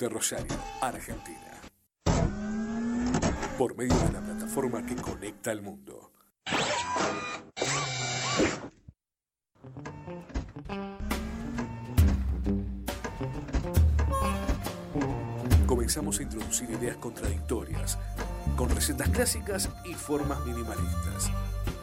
desde 0.00 0.14
Rosario, 0.14 0.56
Argentina. 0.80 1.60
Por 3.58 3.76
medio 3.76 3.94
de 3.94 4.12
la 4.12 4.20
plataforma 4.20 4.84
que 4.86 4.96
conecta 4.96 5.50
al 5.50 5.60
mundo. 5.60 6.10
Comenzamos 15.66 16.18
a 16.18 16.22
introducir 16.22 16.70
ideas 16.70 16.96
contradictorias, 16.96 17.98
con 18.56 18.70
recetas 18.70 19.10
clásicas 19.10 19.68
y 19.84 19.92
formas 19.92 20.40
minimalistas, 20.46 21.30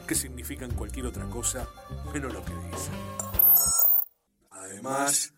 que 0.07 0.15
significan 0.15 0.71
cualquier 0.71 1.05
otra 1.05 1.25
cosa 1.25 1.67
menos 2.11 2.33
lo 2.33 2.43
que 2.43 2.53
dicen. 2.53 2.95
Además, 4.49 5.33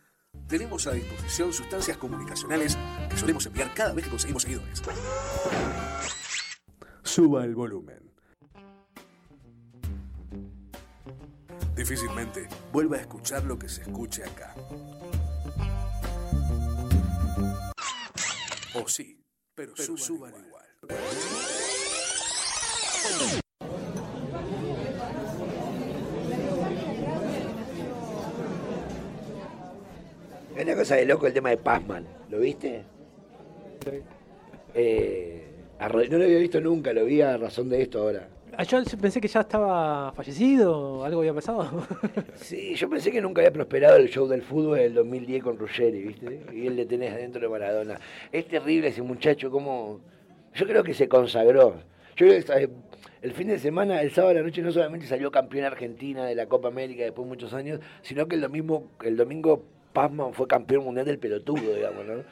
tenemos 0.49 0.88
a 0.88 0.91
disposición 0.91 1.53
sustancias 1.53 1.95
comunicacionales 1.98 2.77
que 3.09 3.16
solemos 3.16 3.45
enviar 3.45 3.71
cada 3.73 3.94
vez 3.94 4.05
que 4.05 4.12
conseguimos 4.12 4.44
seguidores. 4.44 4.81
Suba 7.03 7.45
el 7.45 7.55
volumen. 7.55 8.12
Difícilmente 11.75 12.49
vuelva 12.73 12.98
a 12.98 13.02
escuchar 13.02 13.44
lo 13.45 13.58
que 13.58 13.70
se 13.70 13.84
escuche 13.84 14.23
acá. 14.23 14.53
O 18.73 18.88
sí, 18.88 19.23
pero, 19.55 19.73
suban, 19.75 20.34
igual. 20.45 20.66
Es 23.05 23.48
cosa 30.80 30.95
de 30.95 31.05
loco 31.05 31.27
el 31.27 31.33
tema 31.33 31.49
de 31.49 31.58
Pazman. 31.58 32.08
¿Lo 32.30 32.39
viste? 32.39 32.83
Eh, 34.73 35.44
no 35.77 36.17
lo 36.17 36.23
había 36.23 36.39
visto 36.39 36.61
nunca, 36.61 36.94
lo 36.94 37.03
vi 37.03 37.22
a 37.22 37.35
razón 37.35 37.67
de 37.67 37.81
esto 37.81 37.99
ahora. 37.99 38.30
Ah, 38.55 38.63
yo 38.63 38.81
pensé 39.02 39.19
que 39.19 39.27
ya 39.27 39.41
estaba 39.41 40.13
fallecido, 40.13 41.03
algo 41.03 41.19
había 41.19 41.33
pasado. 41.33 41.85
Sí, 42.35 42.75
yo 42.75 42.89
pensé 42.89 43.11
que 43.11 43.19
nunca 43.19 43.41
había 43.41 43.52
prosperado 43.52 43.97
el 43.97 44.07
show 44.07 44.25
del 44.25 44.41
fútbol 44.41 44.77
del 44.77 44.94
2010 44.94 45.44
con 45.44 45.57
Ruggeri, 45.57 46.02
¿viste? 46.02 46.45
Y 46.53 46.67
él 46.67 46.77
le 46.77 46.85
tenés 46.85 47.11
adentro 47.11 47.41
de 47.41 47.50
Maradona. 47.50 48.00
Es 48.31 48.47
terrible 48.47 48.88
ese 48.88 49.02
muchacho, 49.02 49.52
como... 49.52 50.00
Yo 50.53 50.66
creo 50.66 50.81
que 50.81 50.94
se 50.94 51.09
consagró. 51.09 51.73
Yo 52.16 52.25
creo 52.25 52.41
que 52.41 52.63
eh, 52.63 52.69
el 53.22 53.33
fin 53.33 53.50
de 53.50 53.59
semana, 53.59 54.02
el 54.02 54.11
sábado 54.11 54.33
de 54.33 54.39
la 54.39 54.45
noche, 54.45 54.61
no 54.61 54.72
solamente 54.72 55.07
salió 55.07 55.30
campeón 55.30 55.66
argentina 55.66 56.25
de 56.25 56.35
la 56.35 56.45
Copa 56.45 56.69
América 56.69 57.03
después 57.03 57.25
de 57.25 57.30
muchos 57.30 57.53
años, 57.53 57.81
sino 58.02 58.30
que 58.30 58.35
el 58.35 58.41
domingo, 58.41 58.88
el 59.03 59.17
domingo 59.17 59.66
Pazman 59.93 60.33
fue 60.33 60.47
campeón 60.47 60.83
mundial 60.83 61.05
del 61.05 61.19
pelotudo, 61.19 61.73
digamos, 61.73 62.05
¿no? 62.05 62.23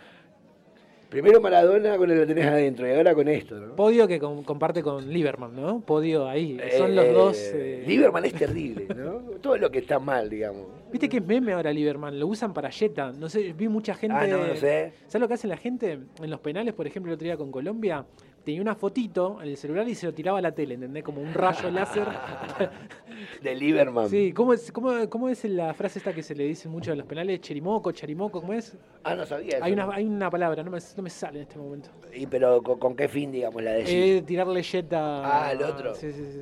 Primero 1.09 1.39
Maradona 1.39 1.97
con 1.97 2.11
el 2.11 2.17
lo 2.19 2.27
tenés 2.27 2.45
adentro 2.45 2.85
y 2.85 2.91
ahora 2.91 3.15
con 3.15 3.29
esto, 3.29 3.57
¿no? 3.57 3.75
Podio 3.77 4.07
que 4.09 4.19
comparte 4.19 4.83
con 4.83 5.07
Lieberman, 5.07 5.55
¿no? 5.55 5.79
Podio 5.79 6.27
ahí. 6.27 6.59
Son 6.77 6.93
los 6.93 7.13
dos. 7.13 7.37
Eh... 7.53 7.83
Lieberman 7.87 8.25
es 8.25 8.33
terrible, 8.33 8.87
¿no? 8.93 9.13
Todo 9.41 9.57
lo 9.57 9.71
que 9.71 9.79
está 9.79 9.99
mal, 9.99 10.29
digamos. 10.29 10.67
Viste 10.91 11.07
que 11.07 11.17
es 11.17 11.25
meme 11.25 11.53
ahora 11.53 11.71
Lieberman, 11.71 12.19
lo 12.19 12.27
usan 12.27 12.53
para 12.53 12.69
Jetta. 12.69 13.13
No 13.13 13.29
sé, 13.29 13.53
vi 13.53 13.69
mucha 13.69 13.95
gente. 13.95 14.17
Ah, 14.17 14.27
no, 14.27 14.47
no 14.47 14.55
sé. 14.55 14.91
¿Sabes 15.07 15.21
lo 15.21 15.27
que 15.29 15.35
hace 15.35 15.47
la 15.47 15.57
gente 15.57 15.93
en 16.21 16.29
los 16.29 16.41
penales, 16.41 16.73
por 16.73 16.87
ejemplo, 16.87 17.11
el 17.11 17.15
otro 17.15 17.25
día 17.25 17.37
con 17.37 17.51
Colombia? 17.51 18.05
Tenía 18.47 18.61
una 18.61 18.75
fotito 18.75 19.41
en 19.41 19.49
el 19.49 19.57
celular 19.57 19.89
y 19.89 19.93
se 19.93 20.05
lo 20.05 20.13
tiraba 20.13 20.37
a 20.37 20.41
la 20.41 20.53
tele, 20.53 20.75
¿entendés? 20.75 21.03
Como 21.03 21.19
un 21.19 21.33
rayo 21.33 21.69
láser. 21.69 22.07
de 23.43 23.55
Lieberman. 23.55 24.07
Sí, 24.07 24.31
¿cómo 24.31 24.53
es, 24.53 24.71
cómo, 24.71 25.09
cómo 25.09 25.27
es 25.27 25.43
la 25.43 25.73
frase 25.73 25.99
esta 25.99 26.13
que 26.13 26.23
se 26.23 26.33
le 26.33 26.45
dice 26.45 26.69
mucho 26.69 26.93
en 26.93 26.99
los 26.99 27.07
penales? 27.07 27.41
Cherimoco, 27.41 27.91
charimoco, 27.91 28.39
¿cómo 28.39 28.53
es? 28.53 28.77
Ah, 29.03 29.15
no 29.15 29.25
sabía. 29.25 29.57
Eso, 29.57 29.65
hay, 29.65 29.73
una, 29.73 29.93
hay 29.93 30.05
una 30.05 30.29
palabra, 30.29 30.63
no 30.63 30.71
me, 30.71 30.77
no 30.95 31.03
me 31.03 31.09
sale 31.09 31.39
en 31.39 31.41
este 31.41 31.59
momento. 31.59 31.89
¿Y 32.13 32.25
pero 32.25 32.63
con, 32.63 32.95
qué 32.95 33.09
fin, 33.09 33.33
digamos, 33.33 33.61
la 33.61 33.71
decís? 33.71 33.91
Eh, 33.93 34.23
tirarle 34.25 34.63
jeta. 34.63 35.47
Ah, 35.47 35.51
el 35.51 35.61
otro. 35.61 35.93
Sí, 35.93 36.13
sí, 36.13 36.25
sí. 36.31 36.39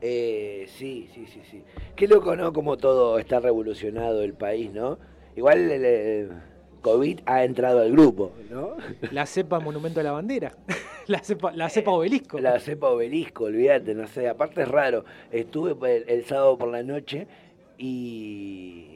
Eh, 0.00 0.64
sí, 0.68 1.10
sí, 1.12 1.26
sí, 1.26 1.42
sí. 1.50 1.62
Qué 1.94 2.08
loco, 2.08 2.34
¿no? 2.34 2.54
Como 2.54 2.78
todo 2.78 3.18
está 3.18 3.40
revolucionado 3.40 4.22
el 4.22 4.32
país, 4.32 4.72
¿no? 4.72 4.98
Igual 5.36 5.70
el, 5.70 6.30
COVID 6.82 7.20
ha 7.26 7.44
entrado 7.44 7.80
al 7.80 7.92
grupo, 7.92 8.32
¿no? 8.50 8.76
La 9.10 9.24
cepa 9.26 9.60
monumento 9.60 10.00
a 10.00 10.02
la 10.02 10.12
bandera. 10.12 10.52
La 11.08 11.18
cepa, 11.18 11.50
la 11.50 11.68
cepa 11.68 11.90
obelisco. 11.90 12.38
La 12.38 12.60
cepa 12.60 12.88
obelisco, 12.88 13.44
olvídate, 13.44 13.92
no 13.92 14.06
sé. 14.06 14.28
Aparte 14.28 14.62
es 14.62 14.68
raro. 14.68 15.04
Estuve 15.32 15.74
el, 16.06 16.24
sábado 16.24 16.56
por 16.56 16.68
la 16.68 16.84
noche 16.84 17.26
y, 17.76 18.86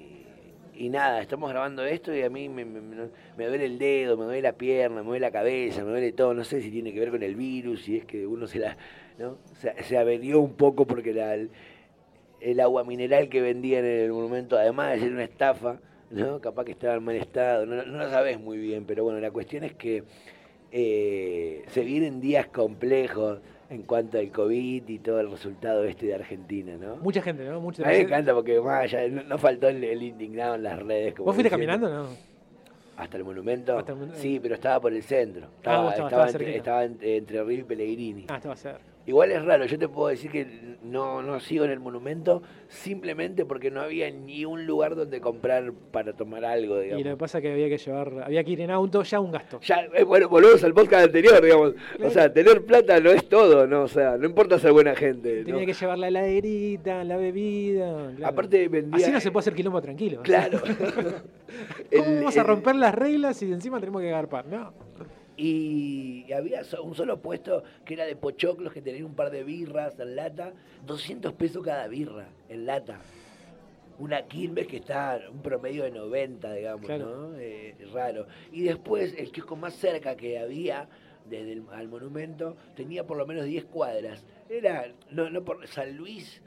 y 0.72 0.88
nada, 0.88 1.20
estamos 1.20 1.50
grabando 1.50 1.84
esto 1.84 2.14
y 2.14 2.22
a 2.22 2.30
mí 2.30 2.48
me, 2.48 2.64
duele 3.36 3.64
el 3.64 3.78
dedo, 3.78 4.16
me 4.16 4.24
duele 4.24 4.42
la 4.42 4.52
pierna, 4.52 5.02
me 5.02 5.08
duele 5.08 5.26
la 5.26 5.32
cabeza, 5.32 5.82
me 5.82 5.90
duele 5.90 6.12
todo. 6.12 6.32
No 6.32 6.44
sé 6.44 6.62
si 6.62 6.70
tiene 6.70 6.92
que 6.92 7.00
ver 7.00 7.10
con 7.10 7.24
el 7.24 7.34
virus, 7.34 7.82
si 7.82 7.96
es 7.96 8.04
que 8.04 8.24
uno 8.24 8.46
se 8.46 8.60
la. 8.60 8.76
¿no? 9.18 9.38
Se, 9.54 9.82
se 9.82 9.98
averió 9.98 10.40
un 10.40 10.54
poco 10.54 10.86
porque 10.86 11.12
la, 11.12 11.34
el, 11.34 12.60
agua 12.60 12.84
mineral 12.84 13.28
que 13.28 13.40
vendían 13.40 13.84
en 13.84 14.00
el 14.02 14.12
monumento, 14.12 14.56
además 14.56 14.92
de 14.92 15.00
ser 15.00 15.12
una 15.12 15.24
estafa, 15.24 15.80
¿no? 16.10 16.40
capaz 16.40 16.64
que 16.64 16.72
estaba 16.72 16.94
en 16.94 17.04
mal 17.04 17.16
estado, 17.16 17.66
no, 17.66 17.84
no 17.84 17.98
lo 17.98 18.10
sabes 18.10 18.40
muy 18.40 18.58
bien, 18.58 18.84
pero 18.84 19.04
bueno, 19.04 19.20
la 19.20 19.30
cuestión 19.30 19.64
es 19.64 19.74
que 19.74 20.04
eh, 20.72 21.64
se 21.68 21.84
vienen 21.84 22.20
días 22.20 22.46
complejos 22.48 23.38
en 23.70 23.82
cuanto 23.82 24.18
al 24.18 24.30
COVID 24.30 24.88
y 24.88 24.98
todo 24.98 25.20
el 25.20 25.30
resultado 25.30 25.84
este 25.84 26.06
de 26.06 26.14
Argentina, 26.14 26.76
¿no? 26.76 26.96
Mucha 26.96 27.22
gente, 27.22 27.44
¿no? 27.44 27.60
Mucha 27.60 27.82
a 27.82 27.86
mí 27.86 27.94
me 27.94 28.00
encanta 28.02 28.34
porque 28.34 28.60
más 28.60 28.90
no, 29.26 29.38
faltó 29.38 29.68
el, 29.68 30.02
indignado 30.02 30.54
en 30.54 30.62
las 30.62 30.78
redes. 30.80 31.14
Como 31.14 31.26
¿Vos 31.26 31.34
fuiste 31.34 31.50
caminando 31.50 31.88
no? 31.88 32.08
¿Hasta 32.96 33.16
el 33.18 33.24
monumento? 33.24 33.84
Sí, 34.14 34.40
pero 34.40 34.54
estaba 34.54 34.80
por 34.80 34.92
el 34.92 35.02
centro. 35.02 35.48
Ah, 35.64 35.90
estaba, 35.90 36.28
estaba, 36.28 36.84
entre, 36.84 37.16
entre, 37.16 37.44
Río 37.44 37.60
y 37.60 37.64
Pellegrini. 37.64 38.26
Ah, 38.28 38.36
estaba 38.36 38.56
cerca. 38.56 38.95
Igual 39.06 39.30
es 39.30 39.44
raro, 39.44 39.66
yo 39.66 39.78
te 39.78 39.88
puedo 39.88 40.08
decir 40.08 40.32
que 40.32 40.76
no, 40.82 41.22
no 41.22 41.38
sigo 41.38 41.64
en 41.64 41.70
el 41.70 41.78
monumento 41.78 42.42
simplemente 42.68 43.44
porque 43.44 43.70
no 43.70 43.80
había 43.80 44.10
ni 44.10 44.44
un 44.44 44.66
lugar 44.66 44.96
donde 44.96 45.20
comprar 45.20 45.72
para 45.92 46.12
tomar 46.14 46.44
algo, 46.44 46.80
digamos. 46.80 47.00
Y 47.00 47.04
lo 47.04 47.10
que 47.10 47.16
pasa 47.16 47.38
es 47.38 47.42
que 47.42 47.52
había 47.52 47.68
que 47.68 47.78
llevar, 47.78 48.24
había 48.24 48.42
que 48.42 48.50
ir 48.50 48.60
en 48.62 48.72
auto, 48.72 49.04
ya 49.04 49.20
un 49.20 49.30
gasto. 49.30 49.60
Ya, 49.60 49.86
eh, 49.94 50.02
bueno, 50.02 50.28
volvemos 50.28 50.62
al 50.64 50.74
podcast 50.74 51.04
anterior, 51.04 51.40
digamos. 51.40 51.74
O 52.02 52.10
sea, 52.10 52.32
tener 52.32 52.64
plata 52.64 52.98
no 52.98 53.12
es 53.12 53.28
todo, 53.28 53.64
¿no? 53.68 53.82
O 53.82 53.88
sea, 53.88 54.16
no 54.16 54.26
importa 54.26 54.58
ser 54.58 54.72
buena 54.72 54.96
gente. 54.96 55.44
Tenía 55.44 55.64
que 55.64 55.74
llevar 55.74 55.98
la 55.98 56.08
heladerita, 56.08 57.04
la 57.04 57.16
bebida. 57.16 58.12
Aparte 58.24 58.66
vendía... 58.66 58.96
Así 58.96 59.12
no 59.12 59.20
se 59.20 59.30
puede 59.30 59.42
hacer 59.42 59.54
quilombo 59.54 59.80
tranquilo. 59.80 60.22
Claro. 60.22 60.60
¿Cómo 61.96 62.14
vamos 62.16 62.36
a 62.36 62.42
romper 62.42 62.74
las 62.74 62.92
reglas 62.92 63.40
y 63.42 63.52
encima 63.52 63.78
tenemos 63.78 64.02
que 64.02 64.08
agarpar? 64.08 64.46
No 64.46 64.85
y 65.36 66.32
había 66.32 66.62
un 66.82 66.94
solo 66.94 67.20
puesto 67.20 67.62
que 67.84 67.94
era 67.94 68.04
de 68.06 68.16
pochoclos, 68.16 68.72
que 68.72 68.82
tenía 68.82 69.04
un 69.04 69.14
par 69.14 69.30
de 69.30 69.44
birras 69.44 69.98
en 69.98 70.16
lata, 70.16 70.52
200 70.86 71.32
pesos 71.34 71.64
cada 71.64 71.86
birra 71.88 72.28
en 72.48 72.66
lata. 72.66 73.00
Una 73.98 74.26
Quilmes 74.26 74.66
que 74.66 74.78
está 74.78 75.20
un 75.30 75.40
promedio 75.42 75.84
de 75.84 75.90
90, 75.90 76.52
digamos, 76.52 76.88
¿no? 76.88 77.34
Eh, 77.38 77.74
raro. 77.92 78.26
Y 78.52 78.62
después 78.62 79.14
el 79.16 79.30
kiosco 79.30 79.56
más 79.56 79.74
cerca 79.74 80.16
que 80.16 80.38
había 80.38 80.88
desde 81.28 81.52
el 81.52 81.64
al 81.72 81.88
monumento 81.88 82.56
tenía 82.74 83.06
por 83.06 83.16
lo 83.16 83.26
menos 83.26 83.44
10 83.44 83.64
cuadras. 83.66 84.24
Era, 84.48 84.92
no, 85.10 85.30
no 85.30 85.44
por 85.44 85.66
San 85.66 85.96
Luis, 85.96 86.42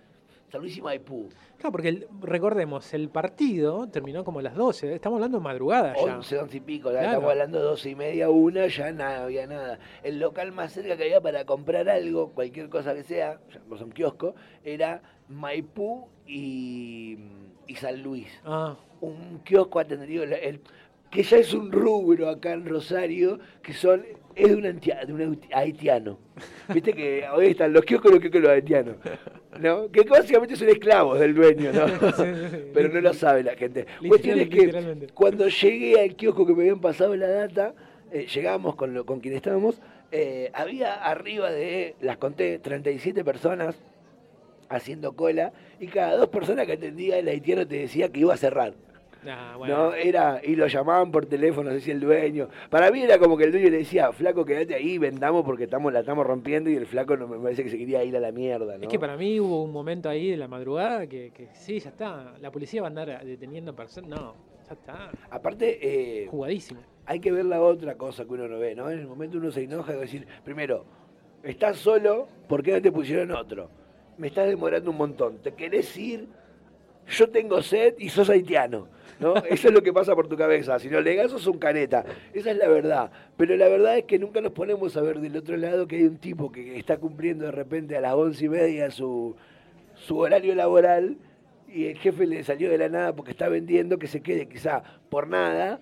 San 0.51 0.61
Luis 0.61 0.77
y 0.77 0.81
Maipú. 0.81 1.29
Claro, 1.57 1.71
porque 1.71 2.07
recordemos, 2.21 2.93
el 2.93 3.09
partido 3.09 3.87
terminó 3.89 4.23
como 4.23 4.39
a 4.39 4.41
las 4.41 4.55
12, 4.55 4.93
estamos 4.95 5.17
hablando 5.17 5.37
de 5.37 5.43
madrugada 5.43 5.93
ya. 5.95 6.17
11, 6.17 6.39
11 6.39 6.57
y 6.57 6.59
pico, 6.61 6.91
estamos 6.91 7.29
hablando 7.29 7.59
de 7.59 7.65
12 7.65 7.89
y 7.89 7.95
media, 7.95 8.29
una, 8.29 8.67
ya 8.67 8.91
nada, 8.91 9.23
había 9.23 9.45
nada. 9.45 9.79
El 10.03 10.19
local 10.19 10.51
más 10.51 10.73
cerca 10.73 10.97
que 10.97 11.03
había 11.03 11.21
para 11.21 11.45
comprar 11.45 11.89
algo, 11.89 12.31
cualquier 12.31 12.69
cosa 12.69 12.93
que 12.95 13.03
sea, 13.03 13.39
ya 13.51 13.83
un 13.83 13.91
kiosco, 13.91 14.35
era 14.63 15.01
Maipú 15.27 16.07
y, 16.27 17.17
San 17.75 18.01
Luis. 18.01 18.27
Ah. 18.45 18.75
Un 19.01 19.39
kiosco 19.43 19.79
atendido, 19.79 20.23
el, 20.23 20.61
que 21.09 21.23
ya 21.23 21.37
es 21.37 21.53
un 21.53 21.71
rubro 21.71 22.29
acá 22.29 22.53
en 22.53 22.65
Rosario, 22.65 23.39
que 23.61 23.73
son 23.73 24.05
es 24.39 24.49
de 24.49 24.55
un, 24.55 24.63
de 24.63 25.27
un 25.27 25.41
haitiano. 25.53 26.17
Viste 26.73 26.93
que 26.93 27.25
hoy 27.33 27.47
están 27.47 27.73
los 27.73 27.83
kioscos 27.83 28.11
los 28.11 28.19
kioscos 28.19 28.41
los 28.41 28.51
haitianos. 28.51 28.95
¿no? 29.59 29.91
Que 29.91 30.01
básicamente 30.03 30.55
son 30.55 30.69
esclavos 30.69 31.19
del 31.19 31.35
dueño, 31.35 31.71
¿no? 31.73 31.85
Pero 32.73 32.89
no 32.89 33.01
lo 33.01 33.13
sabe 33.13 33.43
la 33.43 33.55
gente. 33.55 33.85
Cuestión 34.07 34.39
es 34.39 34.49
que 34.49 35.07
cuando 35.13 35.47
llegué 35.47 35.99
al 35.99 36.15
kiosco 36.15 36.45
que 36.45 36.53
me 36.53 36.61
habían 36.61 36.79
pasado 36.79 37.15
la 37.15 37.27
data, 37.27 37.73
eh, 38.11 38.27
llegamos 38.33 38.75
con, 38.75 38.93
lo, 38.93 39.05
con 39.05 39.19
quien 39.19 39.35
estábamos, 39.35 39.81
eh, 40.11 40.49
había 40.53 40.95
arriba 40.95 41.51
de, 41.51 41.95
las 42.01 42.17
conté, 42.17 42.59
37 42.59 43.23
personas 43.23 43.75
haciendo 44.69 45.13
cola 45.13 45.51
y 45.79 45.87
cada 45.87 46.15
dos 46.15 46.29
personas 46.29 46.65
que 46.65 46.73
atendía 46.73 47.17
el 47.17 47.27
haitiano 47.27 47.67
te 47.67 47.77
decía 47.77 48.09
que 48.09 48.21
iba 48.21 48.33
a 48.33 48.37
cerrar. 48.37 48.73
Ah, 49.27 49.57
¿no? 49.67 49.93
Era, 49.93 50.41
y 50.43 50.55
lo 50.55 50.67
llamaban 50.67 51.11
por 51.11 51.25
teléfono, 51.25 51.69
no 51.69 51.75
sé 51.75 51.81
si 51.81 51.91
el 51.91 51.99
dueño. 51.99 52.47
Para 52.69 52.89
mí 52.91 53.01
era 53.01 53.17
como 53.17 53.37
que 53.37 53.43
el 53.43 53.51
dueño 53.51 53.69
le 53.69 53.79
decía, 53.79 54.11
flaco, 54.11 54.45
quédate 54.45 54.75
ahí, 54.75 54.97
vendamos 54.97 55.43
porque 55.43 55.65
estamos, 55.65 55.91
la 55.91 55.99
estamos 55.99 56.25
rompiendo 56.25 56.69
y 56.69 56.75
el 56.75 56.85
flaco 56.85 57.17
no, 57.17 57.27
me 57.27 57.37
parece 57.37 57.63
que 57.63 57.69
se 57.69 57.77
quería 57.77 58.03
ir 58.03 58.15
a 58.15 58.19
la 58.19 58.31
mierda, 58.31 58.77
¿no? 58.77 58.83
Es 58.83 58.89
que 58.89 58.99
para 58.99 59.17
mí 59.17 59.39
hubo 59.39 59.63
un 59.63 59.71
momento 59.71 60.09
ahí 60.09 60.31
de 60.31 60.37
la 60.37 60.47
madrugada 60.47 61.07
que, 61.07 61.31
que 61.31 61.49
sí, 61.53 61.79
ya 61.79 61.89
está. 61.89 62.35
La 62.39 62.51
policía 62.51 62.81
va 62.81 62.87
a 62.87 62.89
andar 62.89 63.25
deteniendo 63.25 63.75
personas. 63.75 64.09
No, 64.09 64.35
ya 64.67 64.73
está. 64.73 65.11
Aparte, 65.29 65.79
eh, 65.81 66.27
Jugadísimo. 66.27 66.81
hay 67.05 67.19
que 67.19 67.31
ver 67.31 67.45
la 67.45 67.61
otra 67.61 67.95
cosa 67.95 68.23
que 68.25 68.33
uno 68.33 68.47
no 68.47 68.59
ve, 68.59 68.75
¿no? 68.75 68.89
En 68.89 68.99
el 68.99 69.07
momento 69.07 69.37
uno 69.37 69.51
se 69.51 69.63
enoja 69.63 69.91
y 69.91 69.95
va 69.95 70.01
a 70.01 70.05
decir, 70.05 70.25
primero, 70.43 70.85
estás 71.43 71.77
solo, 71.77 72.27
¿por 72.47 72.63
qué 72.63 72.71
no 72.73 72.81
te 72.81 72.91
pusieron 72.91 73.31
otro? 73.31 73.69
Me 74.17 74.27
estás 74.27 74.47
demorando 74.47 74.91
un 74.91 74.97
montón, 74.97 75.37
¿te 75.39 75.53
querés 75.53 75.95
ir? 75.97 76.27
Yo 77.09 77.29
tengo 77.29 77.61
sed 77.61 77.95
y 77.97 78.09
sos 78.09 78.29
haitiano, 78.29 78.87
¿no? 79.19 79.35
Eso 79.49 79.67
es 79.69 79.73
lo 79.73 79.81
que 79.81 79.91
pasa 79.91 80.15
por 80.15 80.27
tu 80.27 80.37
cabeza. 80.37 80.79
Si 80.79 80.89
no 80.89 81.01
legas, 81.01 81.31
sos 81.31 81.47
un 81.47 81.57
careta. 81.57 82.05
Esa 82.33 82.51
es 82.51 82.57
la 82.57 82.67
verdad. 82.67 83.11
Pero 83.37 83.55
la 83.57 83.67
verdad 83.67 83.97
es 83.97 84.05
que 84.05 84.19
nunca 84.19 84.41
nos 84.41 84.51
ponemos 84.51 84.95
a 84.95 85.01
ver 85.01 85.19
del 85.19 85.35
otro 85.37 85.57
lado 85.57 85.87
que 85.87 85.97
hay 85.97 86.03
un 86.03 86.17
tipo 86.17 86.51
que 86.51 86.77
está 86.77 86.97
cumpliendo 86.97 87.45
de 87.45 87.51
repente 87.51 87.97
a 87.97 88.01
las 88.01 88.13
once 88.13 88.45
y 88.45 88.49
media 88.49 88.91
su, 88.91 89.35
su 89.95 90.17
horario 90.17 90.55
laboral 90.55 91.17
y 91.67 91.85
el 91.85 91.97
jefe 91.97 92.25
le 92.25 92.43
salió 92.43 92.69
de 92.69 92.77
la 92.77 92.89
nada 92.89 93.15
porque 93.15 93.31
está 93.31 93.47
vendiendo 93.49 93.99
que 93.99 94.07
se 94.07 94.21
quede 94.21 94.47
quizá 94.47 94.83
por 95.09 95.27
nada 95.27 95.79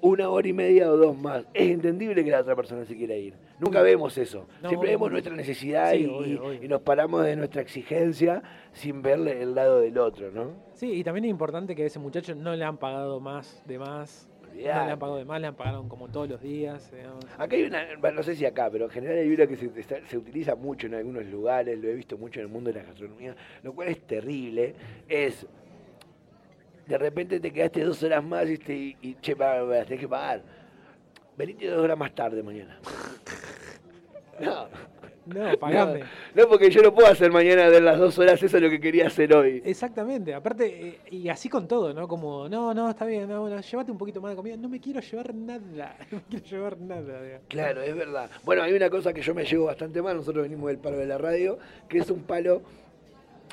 una 0.00 0.28
hora 0.28 0.46
y 0.46 0.52
media 0.52 0.90
o 0.90 0.96
dos 0.96 1.16
más. 1.16 1.44
Es 1.54 1.70
entendible 1.70 2.24
que 2.24 2.30
la 2.30 2.40
otra 2.40 2.54
persona 2.54 2.84
se 2.84 2.94
quiera 2.94 3.14
ir. 3.14 3.34
Nunca 3.58 3.82
vemos 3.82 4.18
eso. 4.18 4.46
No, 4.62 4.68
Siempre 4.68 4.90
vemos 4.90 5.10
nuestra 5.10 5.34
necesidad 5.34 5.92
Sí, 5.92 5.98
y, 6.02 6.06
obvio, 6.06 6.44
obvio. 6.44 6.62
y 6.64 6.68
nos 6.68 6.80
paramos 6.82 7.24
de 7.24 7.36
nuestra 7.36 7.62
exigencia 7.62 8.42
sin 8.72 9.00
verle 9.02 9.42
el 9.42 9.54
lado 9.54 9.80
del 9.80 9.96
otro, 9.98 10.30
¿no? 10.32 10.52
Sí, 10.74 10.92
y 10.92 11.04
también 11.04 11.24
es 11.26 11.30
importante 11.30 11.74
que 11.76 11.84
a 11.84 11.86
ese 11.86 11.98
muchacho 11.98 12.34
no 12.34 12.54
le 12.56 12.64
han 12.64 12.78
pagado 12.78 13.20
más 13.20 13.62
de 13.66 13.78
más. 13.78 14.28
No 14.52 14.60
le 14.60 14.70
han 14.72 14.98
pagado 14.98 15.18
de 15.18 15.24
más, 15.24 15.40
le 15.40 15.46
han 15.48 15.54
pagado 15.56 15.88
como 15.88 16.08
todos 16.08 16.28
los 16.28 16.40
días. 16.40 16.90
digamos. 16.92 17.24
Acá 17.38 17.56
hay 17.56 17.64
una, 17.64 17.86
no 18.12 18.22
sé 18.22 18.36
si 18.36 18.44
acá, 18.44 18.70
pero 18.70 18.84
en 18.84 18.90
general 18.90 19.18
hay 19.18 19.32
una 19.32 19.46
que 19.46 19.56
se, 19.56 19.70
se 20.06 20.16
utiliza 20.18 20.54
mucho 20.54 20.86
en 20.86 20.94
algunos 20.94 21.26
lugares, 21.26 21.78
lo 21.78 21.88
he 21.88 21.94
visto 21.94 22.16
mucho 22.18 22.40
en 22.40 22.46
el 22.46 22.52
mundo 22.52 22.72
de 22.72 22.80
la 22.80 22.86
gastronomía, 22.86 23.34
lo 23.62 23.72
cual 23.72 23.88
es 23.88 24.00
terrible, 24.02 24.74
es 25.08 25.46
de 26.86 26.98
repente 26.98 27.40
te 27.40 27.50
quedaste 27.50 27.82
dos 27.82 28.02
horas 28.02 28.22
más 28.22 28.48
y, 28.48 28.58
te, 28.58 28.74
y 29.00 29.16
che, 29.20 29.34
tenés 29.34 30.00
que 30.00 30.08
pagar. 30.08 30.42
Venite 31.36 31.66
dos 31.68 31.80
horas 31.82 31.98
más 31.98 32.14
tarde 32.14 32.42
mañana. 32.42 32.78
No, 34.40 34.66
No, 35.26 35.56
pagame. 35.58 36.00
no, 36.00 36.06
no, 36.42 36.48
porque 36.48 36.68
yo 36.68 36.82
no 36.82 36.92
puedo 36.92 37.06
hacer 37.08 37.30
mañana 37.30 37.70
de 37.70 37.80
las 37.80 37.98
dos 37.98 38.18
horas 38.18 38.42
eso 38.42 38.56
es 38.56 38.62
lo 38.62 38.68
que 38.68 38.80
quería 38.80 39.06
hacer 39.06 39.32
hoy. 39.32 39.62
Exactamente, 39.64 40.34
aparte, 40.34 40.88
eh, 40.88 40.98
y 41.12 41.28
así 41.28 41.48
con 41.48 41.68
todo, 41.68 41.94
¿no? 41.94 42.08
Como, 42.08 42.48
no, 42.48 42.74
no, 42.74 42.90
está 42.90 43.04
bien, 43.06 43.28
no, 43.28 43.42
bueno, 43.42 43.60
llévate 43.60 43.92
un 43.92 43.96
poquito 43.96 44.20
más 44.20 44.32
de 44.32 44.36
comida. 44.36 44.56
No 44.56 44.68
me 44.68 44.80
quiero 44.80 45.00
llevar 45.00 45.32
nada, 45.34 45.96
no 46.10 46.18
me 46.18 46.22
quiero 46.28 46.44
llevar 46.46 46.78
nada. 46.80 47.22
digamos. 47.22 47.46
Claro, 47.48 47.82
es 47.82 47.94
verdad. 47.96 48.28
Bueno, 48.42 48.62
hay 48.64 48.72
una 48.72 48.90
cosa 48.90 49.12
que 49.14 49.22
yo 49.22 49.34
me 49.34 49.44
llevo 49.44 49.66
bastante 49.66 50.02
mal, 50.02 50.16
nosotros 50.16 50.42
venimos 50.42 50.66
del 50.66 50.78
palo 50.78 50.96
de 50.98 51.06
la 51.06 51.16
radio, 51.16 51.58
que 51.88 51.98
es 51.98 52.10
un 52.10 52.24
palo, 52.24 52.62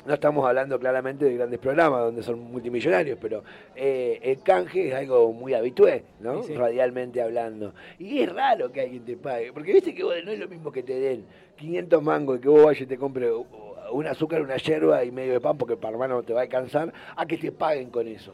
no 0.04 0.14
estamos 0.14 0.46
hablando 0.46 0.78
claramente 0.78 1.24
de 1.24 1.34
grandes 1.34 1.58
programas 1.58 2.00
donde 2.00 2.22
son 2.22 2.40
multimillonarios, 2.40 3.18
pero 3.20 3.44
eh, 3.76 4.18
el 4.22 4.42
canje 4.42 4.88
es 4.88 4.94
algo 4.94 5.32
muy 5.32 5.54
habitué, 5.54 6.04
¿no? 6.20 6.42
Sí, 6.42 6.48
sí. 6.48 6.54
Radialmente 6.54 7.22
hablando. 7.22 7.74
Y 7.98 8.20
es 8.20 8.32
raro 8.32 8.72
que 8.72 8.80
alguien 8.80 9.04
te 9.04 9.16
pague, 9.16 9.52
porque 9.52 9.72
viste 9.72 9.94
que 9.94 10.02
vos 10.02 10.14
no 10.24 10.32
es 10.32 10.38
lo 10.38 10.48
mismo 10.48 10.72
que 10.72 10.82
te 10.82 10.98
den 10.98 11.24
500 11.56 12.02
mangos 12.02 12.38
y 12.38 12.40
que 12.40 12.48
vos 12.48 12.64
vayas 12.64 12.82
y 12.82 12.86
te 12.86 12.98
compre 12.98 13.30
un 13.32 14.06
azúcar, 14.06 14.42
una 14.42 14.56
yerba 14.56 15.04
y 15.04 15.10
medio 15.10 15.34
de 15.34 15.40
pan 15.40 15.56
porque 15.56 15.76
para 15.76 15.92
hermano 15.92 16.22
te 16.22 16.32
va 16.32 16.40
a 16.40 16.42
alcanzar, 16.44 16.92
a 17.14 17.26
que 17.26 17.38
te 17.38 17.52
paguen 17.52 17.90
con 17.90 18.08
eso. 18.08 18.32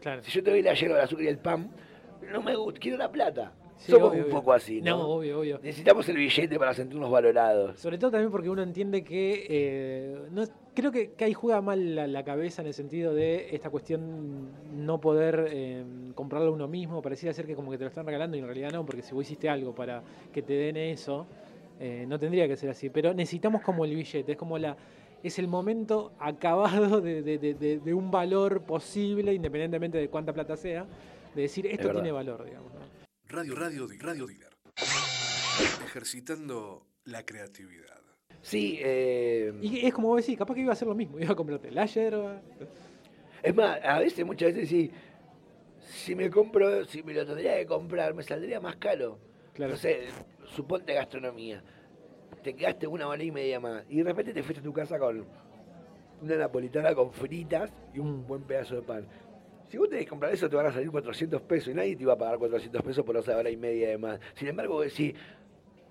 Claro. 0.00 0.22
Si 0.22 0.30
yo 0.30 0.42
te 0.42 0.50
doy 0.50 0.62
la 0.62 0.74
yerba, 0.74 0.96
el 0.96 1.04
azúcar 1.04 1.24
y 1.24 1.28
el 1.28 1.38
pan, 1.38 1.70
no 2.32 2.42
me 2.42 2.56
gusta, 2.56 2.80
quiero 2.80 2.96
la 2.96 3.10
plata. 3.10 3.52
Sí, 3.80 3.92
Somos 3.92 4.10
obvio, 4.10 4.18
un 4.18 4.24
obvio. 4.26 4.34
poco 4.36 4.52
así, 4.52 4.82
¿no? 4.82 4.90
No, 4.98 5.08
obvio, 5.08 5.40
obvio. 5.40 5.58
Necesitamos 5.62 6.06
el 6.10 6.16
billete 6.18 6.58
para 6.58 6.74
sentirnos 6.74 7.10
valorados. 7.10 7.80
Sobre 7.80 7.96
todo 7.96 8.10
también 8.10 8.30
porque 8.30 8.50
uno 8.50 8.62
entiende 8.62 9.02
que 9.02 9.46
eh, 9.48 10.18
no, 10.32 10.44
creo 10.74 10.92
que, 10.92 11.12
que 11.12 11.24
ahí 11.24 11.32
juega 11.32 11.62
mal 11.62 11.94
la, 11.94 12.06
la 12.06 12.22
cabeza 12.22 12.60
en 12.60 12.68
el 12.68 12.74
sentido 12.74 13.14
de 13.14 13.54
esta 13.54 13.70
cuestión 13.70 14.48
no 14.76 15.00
poder 15.00 15.46
eh, 15.50 15.82
comprarlo 16.14 16.52
uno 16.52 16.68
mismo. 16.68 17.00
Pareciera 17.00 17.32
ser 17.32 17.46
que 17.46 17.54
como 17.54 17.70
que 17.70 17.78
te 17.78 17.84
lo 17.84 17.88
están 17.88 18.04
regalando 18.04 18.36
y 18.36 18.40
en 18.40 18.44
realidad 18.46 18.70
no, 18.70 18.84
porque 18.84 19.00
si 19.00 19.14
vos 19.14 19.22
hiciste 19.24 19.48
algo 19.48 19.74
para 19.74 20.02
que 20.30 20.42
te 20.42 20.52
den 20.52 20.76
eso, 20.76 21.26
eh, 21.80 22.04
no 22.06 22.18
tendría 22.18 22.46
que 22.46 22.56
ser 22.56 22.68
así. 22.68 22.90
Pero 22.90 23.14
necesitamos 23.14 23.62
como 23.62 23.86
el 23.86 23.94
billete, 23.96 24.32
es 24.32 24.38
como 24.38 24.58
la 24.58 24.76
es 25.22 25.38
el 25.38 25.48
momento 25.48 26.12
acabado 26.18 27.00
de, 27.00 27.22
de- 27.22 27.38
de- 27.38 27.54
de- 27.54 27.78
de 27.78 27.94
un 27.94 28.10
valor 28.10 28.60
posible, 28.62 29.32
independientemente 29.32 29.96
de 29.96 30.08
cuánta 30.08 30.34
plata 30.34 30.54
sea, 30.56 30.86
de 31.34 31.42
decir 31.42 31.66
esto 31.66 31.88
verdad. 31.88 32.02
tiene 32.02 32.12
valor, 32.12 32.44
digamos. 32.44 32.72
¿no? 32.74 32.89
Radio, 33.30 33.54
radio, 33.54 33.86
di- 33.86 33.98
radio 33.98 34.26
dealer. 34.26 34.50
Ejercitando 35.84 36.86
la 37.04 37.24
creatividad. 37.24 38.00
Sí, 38.42 38.78
eh, 38.80 39.52
Y 39.60 39.86
es 39.86 39.92
como 39.94 40.08
vos 40.08 40.20
decís, 40.22 40.38
capaz 40.38 40.54
que 40.54 40.60
iba 40.62 40.70
a 40.70 40.72
hacer 40.72 40.88
lo 40.88 40.94
mismo, 40.94 41.18
iba 41.20 41.32
a 41.32 41.36
comprarte 41.36 41.70
la 41.70 41.86
yerba. 41.86 42.40
es 43.42 43.54
más, 43.54 43.78
a 43.84 43.98
veces, 43.98 44.24
muchas 44.24 44.54
veces 44.54 44.68
sí, 44.68 44.90
si 45.80 46.14
me 46.14 46.30
compro, 46.30 46.84
si 46.86 47.02
me 47.02 47.12
lo 47.12 47.26
tendría 47.26 47.56
que 47.58 47.66
comprar, 47.66 48.14
me 48.14 48.22
saldría 48.22 48.60
más 48.60 48.76
caro. 48.76 49.18
Claro. 49.54 49.72
No 49.72 49.78
sé, 49.78 50.06
suponte 50.54 50.94
gastronomía. 50.94 51.62
Te 52.42 52.54
quedaste 52.54 52.86
una 52.86 53.06
hora 53.08 53.22
y 53.22 53.30
media 53.30 53.60
más 53.60 53.84
y 53.88 53.98
de 53.98 54.04
repente 54.04 54.32
te 54.32 54.42
fuiste 54.42 54.60
a 54.60 54.64
tu 54.64 54.72
casa 54.72 54.98
con 54.98 55.26
una 56.22 56.36
napolitana 56.36 56.94
con 56.94 57.12
fritas 57.12 57.70
y 57.92 57.98
un 57.98 58.26
buen 58.26 58.42
pedazo 58.42 58.76
de 58.76 58.82
pan. 58.82 59.06
Si 59.70 59.78
vos 59.78 59.88
tenés 59.88 60.04
que 60.04 60.10
comprar 60.10 60.32
eso, 60.34 60.48
te 60.50 60.56
van 60.56 60.66
a 60.66 60.72
salir 60.72 60.90
400 60.90 61.40
pesos 61.42 61.68
y 61.68 61.74
nadie 61.74 61.94
te 61.94 62.02
iba 62.02 62.12
a 62.14 62.18
pagar 62.18 62.38
400 62.38 62.82
pesos 62.82 63.04
por 63.04 63.16
esa 63.16 63.36
hora 63.36 63.48
y 63.50 63.56
media 63.56 63.88
de 63.90 63.98
más. 63.98 64.18
Sin 64.34 64.48
embargo, 64.48 64.74
vos 64.74 64.84
decís, 64.84 65.14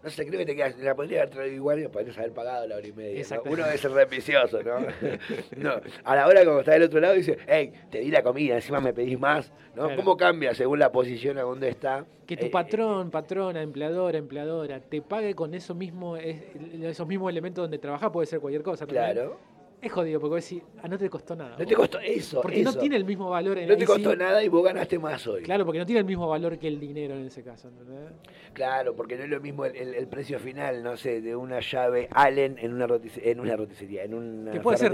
no 0.04 0.10
sé, 0.10 0.26
creo 0.26 0.40
que 0.40 0.46
te 0.46 0.56
quedas, 0.56 0.78
la 0.80 0.96
podría 0.96 1.20
haber 1.22 1.30
traído 1.34 1.56
igual 1.56 1.80
y 1.80 1.88
podrías 1.88 2.18
haber 2.18 2.34
pagado 2.34 2.68
la 2.68 2.76
hora 2.76 2.86
y 2.88 2.92
media. 2.92 3.24
¿no? 3.38 3.52
Uno 3.52 3.66
es 3.68 3.82
re 3.84 4.04
ambicioso, 4.04 4.62
¿no? 4.64 4.80
no. 5.58 5.82
A 6.04 6.16
la 6.16 6.28
hora 6.28 6.44
cuando 6.44 6.60
está 6.60 6.74
del 6.74 6.84
otro 6.84 7.00
lado 7.00 7.14
dice, 7.14 7.38
hey, 7.48 7.72
te 7.90 8.00
di 8.00 8.12
la 8.12 8.22
comida, 8.22 8.56
encima 8.56 8.82
me 8.82 8.94
pedís 8.94 9.18
más, 9.18 9.50
¿no? 9.76 9.84
Claro. 9.86 9.96
¿Cómo 9.96 10.18
cambia 10.18 10.54
según 10.54 10.80
la 10.80 10.92
posición 10.92 11.38
a 11.38 11.42
donde 11.44 11.70
está? 11.70 12.06
Que 12.26 12.36
tu 12.38 12.48
Eh, 12.48 12.50
patrón, 12.50 13.10
patrona, 13.12 13.62
empleadora, 13.62 14.18
empleadora, 14.18 14.82
te 14.82 15.02
pague 15.02 15.34
con 15.36 15.54
eso 15.54 15.74
mismo, 15.74 16.18
es- 16.18 16.42
esos 16.82 17.08
mismos 17.08 17.30
elementos 17.32 17.64
donde 17.64 17.78
trabajás, 17.78 18.10
puede 18.12 18.28
ser 18.28 18.40
cualquier 18.42 18.62
cosa. 18.64 18.86
también. 18.86 19.14
Claro. 19.14 19.38
Es 19.82 19.92
jodido, 19.94 20.20
porque 20.20 20.36
vos 20.36 20.44
decís, 20.50 20.62
ah, 20.84 20.88
no 20.90 20.98
te 20.98 21.10
costó 21.10 21.36
nada. 21.38 21.56
No 21.58 21.66
te 21.66 21.74
costó 21.74 22.00
eso, 22.00 22.42
Porque 22.42 22.60
eso. 22.62 22.72
no 22.74 22.78
tiene 22.80 22.98
el 22.98 23.06
mismo 23.06 23.30
valor 23.30 23.58
en 23.60 23.70
No 23.70 23.78
te 23.78 23.86
costó 23.86 24.12
sí. 24.12 24.18
nada 24.18 24.44
y 24.44 24.50
vos 24.50 24.62
ganaste 24.64 25.00
más 25.00 25.26
hoy. 25.26 25.42
Claro, 25.44 25.66
porque 25.66 25.80
no 25.80 25.86
tiene 25.86 26.00
el 26.02 26.06
mismo 26.06 26.28
valor 26.28 26.60
que 26.60 26.68
el 26.68 26.80
dinero 26.82 27.16
en 27.16 27.26
ese 27.28 27.44
caso. 27.44 27.70
¿entendés? 27.70 28.12
Claro, 28.52 28.94
porque 28.94 29.16
no 29.16 29.24
es 29.24 29.30
lo 29.30 29.40
mismo 29.40 29.64
el, 29.64 29.76
el- 29.78 29.94
el 29.96 30.08
precio 30.08 30.38
final, 30.38 30.84
no 30.84 30.98
sé, 30.98 31.22
de 31.22 31.34
una 31.34 31.62
llave 31.62 32.10
Allen 32.12 32.58
en 32.60 32.74
una, 32.74 32.88
rotice- 32.88 33.22
en 33.24 33.40
una 33.40 33.56
roticería, 33.56 34.04
en 34.04 34.16
una 34.16 34.52
Que 34.52 34.60
puede 34.60 34.78
ser 34.80 34.92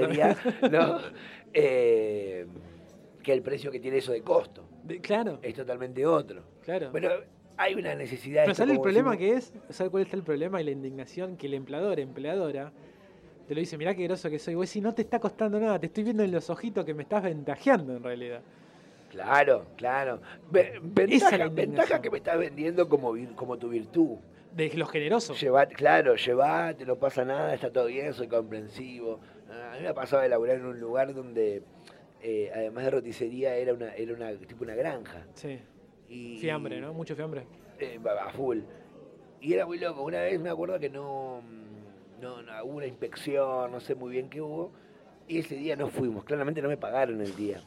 ¿no? 0.72 1.00
Eh, 1.54 2.46
que 3.24 3.34
el 3.34 3.42
precio 3.42 3.72
que 3.72 3.80
tiene 3.80 3.98
eso 3.98 4.12
de 4.12 4.21
costo. 4.21 4.66
De- 4.83 5.00
claro, 5.00 5.40
Es 5.42 5.56
totalmente 5.56 6.06
otro. 6.06 6.44
claro. 6.64 6.92
Bueno, 6.92 7.09
hay 7.57 7.74
una 7.74 7.95
necesidad. 7.95 8.44
Pero 8.44 8.54
¿sabes 8.56 8.76
el 8.76 8.81
problema 8.81 9.12
decimos- 9.16 9.50
que 9.50 9.59
es? 9.69 9.76
¿Sabes 9.76 9.90
cuál 9.90 10.04
está 10.04 10.16
el 10.16 10.24
problema 10.24 10.62
y 10.62 10.66
la 10.66 10.71
indignación? 10.71 11.38
Que 11.38 11.48
el 11.48 11.54
empleador, 11.56 12.00
empleadora, 12.00 12.71
te 13.47 13.54
lo 13.56 13.59
dice, 13.59 13.78
mirá 13.78 13.94
qué 13.95 14.04
groso 14.04 14.30
que 14.30 14.40
soy. 14.40 14.56
Vos 14.56 14.68
decís, 14.69 14.81
no 14.81 14.94
te 14.94 15.02
está 15.04 15.19
costando 15.19 15.59
nada, 15.59 15.80
te 15.80 15.85
estoy 15.87 16.04
viendo 16.04 16.23
en 16.23 16.31
los 16.31 16.49
ojitos 16.49 16.83
que 16.85 16.94
me 16.94 17.04
estás 17.04 17.23
ventajeando 17.23 17.95
en 17.97 18.04
realidad. 18.04 18.42
Claro, 19.11 19.66
claro. 19.78 20.19
Ventaja, 20.52 21.35
es 21.35 21.40
la 21.40 21.47
ventaja 21.47 22.02
que 22.02 22.09
me 22.09 22.18
estás 22.18 22.37
vendiendo 22.37 22.90
como, 22.90 23.14
como 23.35 23.57
tu 23.57 23.69
virtud. 23.69 24.18
De 24.54 24.69
los 24.73 24.90
generosos. 24.90 25.40
Lleva, 25.40 25.66
claro, 25.66 26.16
llevate, 26.16 26.85
no 26.85 26.95
pasa 26.95 27.23
nada, 27.25 27.54
está 27.54 27.71
todo 27.71 27.85
bien, 27.87 28.14
soy 28.14 28.28
comprensivo. 28.28 29.19
Ah, 29.49 29.73
A 29.73 29.75
mí 29.75 29.83
me 29.83 29.90
ha 29.90 29.94
pasado 29.94 30.21
de 30.21 30.30
laburar 30.30 30.57
en 30.57 30.66
un 30.66 30.80
lugar 30.80 31.14
donde, 31.14 31.61
eh, 32.21 32.52
además 32.54 32.85
de 32.85 32.92
roticería, 32.92 33.56
era 33.56 33.73
una, 33.73 33.94
era 33.95 34.14
una 34.14 34.31
tipo 34.33 34.64
una 34.64 34.75
granja. 34.75 35.25
Sí. 35.33 35.59
Y, 36.09 36.37
Fiambre, 36.40 36.80
¿no? 36.81 36.94
Mucho 36.94 37.16
fiambre. 37.16 37.45
eh, 37.80 37.99
a 38.19 38.30
full. 38.31 38.59
Y 39.42 39.54
era 39.54 39.66
muy 39.66 39.78
loco. 39.78 40.04
Una 40.04 40.21
vez 40.21 40.40
me 40.40 40.49
acuerdo 40.49 40.80
que 40.80 40.90
no, 40.90 41.42
no, 42.22 42.42
no, 42.42 42.64
hubo 42.64 42.78
una 42.78 42.88
inspección, 42.88 43.72
no 43.72 43.80
sé 43.80 43.95
muy 43.95 44.12
bien 44.12 44.30
qué 44.30 44.42
hubo. 44.42 44.72
Y 45.28 45.40
ese 45.40 45.56
día 45.56 45.76
no 45.76 45.90
fuimos. 45.90 46.24
Claramente 46.24 46.62
no 46.62 46.69
me 46.69 46.78
pagaron 46.78 47.19
el 47.22 47.36
día. 47.36 47.62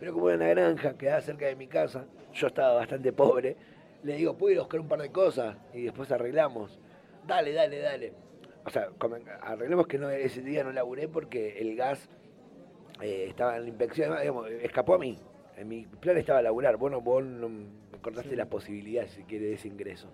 Pero 0.00 0.12
como 0.14 0.28
era 0.30 0.36
una 0.36 0.48
granja 0.48 0.92
que 0.92 0.98
quedaba 0.98 1.20
cerca 1.20 1.46
de 1.46 1.56
mi 1.56 1.66
casa, 1.66 2.06
yo 2.34 2.46
estaba 2.48 2.74
bastante 2.74 3.12
pobre, 3.12 3.56
le 4.02 4.16
digo, 4.16 4.36
¿puedo 4.36 4.52
ir 4.52 4.58
a 4.58 4.62
buscar 4.62 4.80
un 4.80 4.88
par 4.88 5.00
de 5.00 5.10
cosas? 5.10 5.56
Y 5.74 5.82
después 5.82 6.10
arreglamos. 6.12 6.78
Dale, 7.26 7.52
dale, 7.52 7.78
dale. 7.80 8.12
O 8.64 8.70
sea, 8.70 8.88
arreglemos 9.42 9.86
que 9.86 9.98
no, 9.98 10.10
ese 10.10 10.42
día 10.42 10.64
no 10.64 10.72
laburé 10.72 11.08
porque 11.08 11.58
el 11.60 11.76
gas 11.76 12.08
eh, 13.00 13.26
estaba 13.28 13.56
en 13.56 13.62
la 13.62 13.68
inspección, 13.68 14.18
digamos, 14.18 14.50
escapó 14.50 14.94
a 14.94 14.98
mí. 14.98 15.18
En 15.56 15.68
mi 15.68 15.86
plan 15.86 16.16
estaba 16.18 16.42
laburar. 16.42 16.76
Vos 16.76 16.90
no, 16.90 17.00
vos 17.00 17.24
no 17.24 17.48
me 17.48 17.66
cortaste 18.02 18.30
Sí. 18.30 18.36
la 18.36 18.46
posibilidad, 18.46 19.06
si 19.06 19.22
quiere, 19.22 19.46
de 19.46 19.52
ese 19.54 19.68
ingreso. 19.68 20.08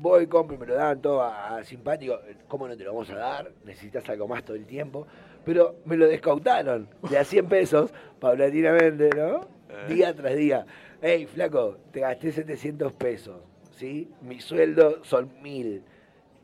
Voy, 0.00 0.26
compro, 0.28 0.56
y 0.56 0.58
me 0.58 0.64
lo 0.64 0.76
dan 0.76 1.02
todo 1.02 1.20
a, 1.20 1.58
a 1.58 1.64
simpático. 1.64 2.18
¿Cómo 2.48 2.66
no 2.66 2.74
te 2.74 2.84
lo 2.84 2.94
vamos 2.94 3.10
a 3.10 3.16
dar? 3.16 3.52
Necesitas 3.64 4.08
algo 4.08 4.26
más 4.26 4.42
todo 4.42 4.56
el 4.56 4.64
tiempo. 4.64 5.06
Pero 5.44 5.76
me 5.84 5.98
lo 5.98 6.08
descautaron 6.08 6.88
de 7.10 7.18
a 7.18 7.24
100 7.24 7.46
pesos, 7.46 7.92
paulatinamente, 8.18 9.10
¿no? 9.14 9.46
día 9.88 10.14
tras 10.14 10.36
día. 10.36 10.64
Hey, 11.02 11.26
flaco, 11.26 11.76
te 11.92 12.00
gasté 12.00 12.32
700 12.32 12.94
pesos, 12.94 13.42
¿sí? 13.72 14.10
Mi 14.22 14.40
sueldo 14.40 15.04
son 15.04 15.30
mil 15.42 15.82